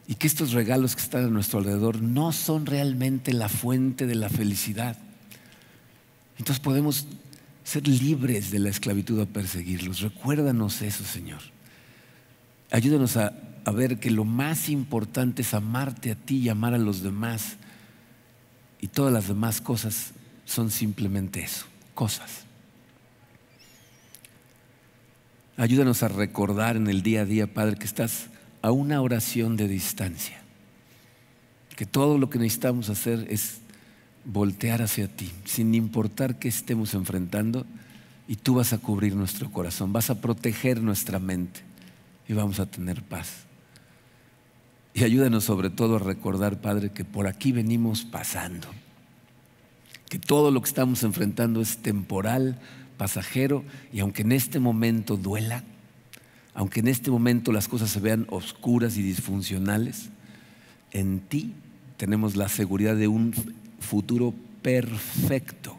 y 0.10 0.16
que 0.16 0.28
estos 0.28 0.52
regalos 0.52 0.98
que 0.98 1.04
están 1.04 1.24
a 1.24 1.30
nuestro 1.30 1.60
alrededor 1.60 2.02
no 2.02 2.34
son 2.34 2.66
realmente 2.66 3.32
la 3.32 3.48
fuente 3.48 4.08
de 4.08 4.16
la 4.16 4.28
felicidad. 4.28 4.98
Entonces 6.38 6.60
podemos 6.60 7.08
ser 7.66 7.88
libres 7.88 8.52
de 8.52 8.60
la 8.60 8.70
esclavitud 8.70 9.20
a 9.20 9.26
perseguirlos. 9.26 10.02
Recuérdanos 10.02 10.82
eso, 10.84 11.04
Señor. 11.04 11.42
Ayúdanos 12.72 13.18
a, 13.18 13.34
a, 13.66 13.72
ver 13.72 14.00
que 14.00 14.12
lo 14.12 14.24
más 14.24 14.70
importante 14.70 15.42
es 15.42 15.54
amarte 15.54 16.12
a 16.12 16.16
ti 16.16 16.38
y 16.38 16.50
amar 16.50 16.76
a 16.76 16.78
los 16.78 17.02
demás. 17.02 17.58
Y 18.80 18.88
todas 18.88 19.12
las 19.12 19.28
demás 19.28 19.62
cosas 19.62 20.12
son 20.46 20.70
simplemente 20.70 21.42
eso, 21.42 21.66
cosas. 21.96 22.46
Ayúdanos 25.58 26.04
a 26.04 26.08
recordar 26.08 26.76
en 26.76 26.88
el 26.88 27.02
día 27.02 27.22
a 27.22 27.26
día, 27.26 27.52
Padre, 27.52 27.78
que 27.78 27.86
estás 27.86 28.28
a 28.62 28.72
una 28.72 29.02
oración 29.02 29.58
de 29.58 29.68
distancia. 29.68 30.40
Que 31.76 31.88
todo 31.88 32.20
lo 32.20 32.30
que 32.30 32.38
necesitamos 32.38 32.90
hacer 32.90 33.26
es 33.30 33.62
voltear 34.26 34.82
hacia 34.82 35.08
ti, 35.08 35.32
sin 35.46 35.74
importar 35.76 36.40
qué 36.40 36.48
estemos 36.48 36.94
enfrentando, 36.94 37.66
y 38.28 38.36
tú 38.36 38.56
vas 38.56 38.74
a 38.74 38.80
cubrir 38.80 39.16
nuestro 39.16 39.52
corazón, 39.52 39.94
vas 39.94 40.10
a 40.10 40.20
proteger 40.20 40.82
nuestra 40.82 41.20
mente 41.20 41.62
y 42.28 42.34
vamos 42.34 42.60
a 42.60 42.66
tener 42.66 43.04
paz. 43.04 43.46
Y 44.94 45.04
ayúdanos 45.04 45.44
sobre 45.44 45.70
todo 45.70 45.98
a 45.98 46.00
recordar, 46.00 46.62
Padre, 46.62 46.92
que 46.92 47.06
por 47.06 47.28
aquí 47.28 47.52
venimos 47.52 48.04
pasando, 48.04 48.68
que 50.10 50.18
todo 50.18 50.52
lo 50.52 50.62
que 50.62 50.70
estamos 50.70 51.04
enfrentando 51.04 51.62
es 51.62 51.78
temporal, 51.78 52.60
pasajero, 52.98 53.64
y 53.94 54.00
aunque 54.00 54.24
en 54.24 54.32
este 54.32 54.60
momento 54.60 55.18
duela, 55.18 55.64
aunque 56.54 56.80
en 56.80 56.88
este 56.88 57.12
momento 57.12 57.52
las 57.52 57.68
cosas 57.68 57.90
se 57.92 58.00
vean 58.00 58.26
oscuras 58.30 58.98
y 58.98 59.04
disfuncionales, 59.04 60.10
en 60.92 61.20
ti 61.20 61.54
tenemos 61.98 62.38
la 62.38 62.48
seguridad 62.48 62.96
de 62.96 63.10
un 63.10 63.34
futuro 63.86 64.34
perfecto, 64.62 65.78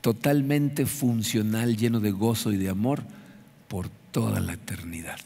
totalmente 0.00 0.86
funcional, 0.86 1.76
lleno 1.76 2.00
de 2.00 2.10
gozo 2.10 2.52
y 2.52 2.56
de 2.56 2.68
amor 2.68 3.02
por 3.68 3.88
toda 4.10 4.40
la 4.40 4.54
eternidad. 4.54 5.18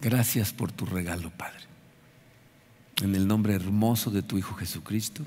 Gracias 0.00 0.52
por 0.52 0.72
tu 0.72 0.86
regalo, 0.86 1.30
Padre. 1.30 1.64
En 3.02 3.14
el 3.14 3.26
nombre 3.26 3.54
hermoso 3.54 4.10
de 4.10 4.22
tu 4.22 4.38
Hijo 4.38 4.54
Jesucristo. 4.54 5.22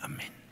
Amén. 0.00 0.43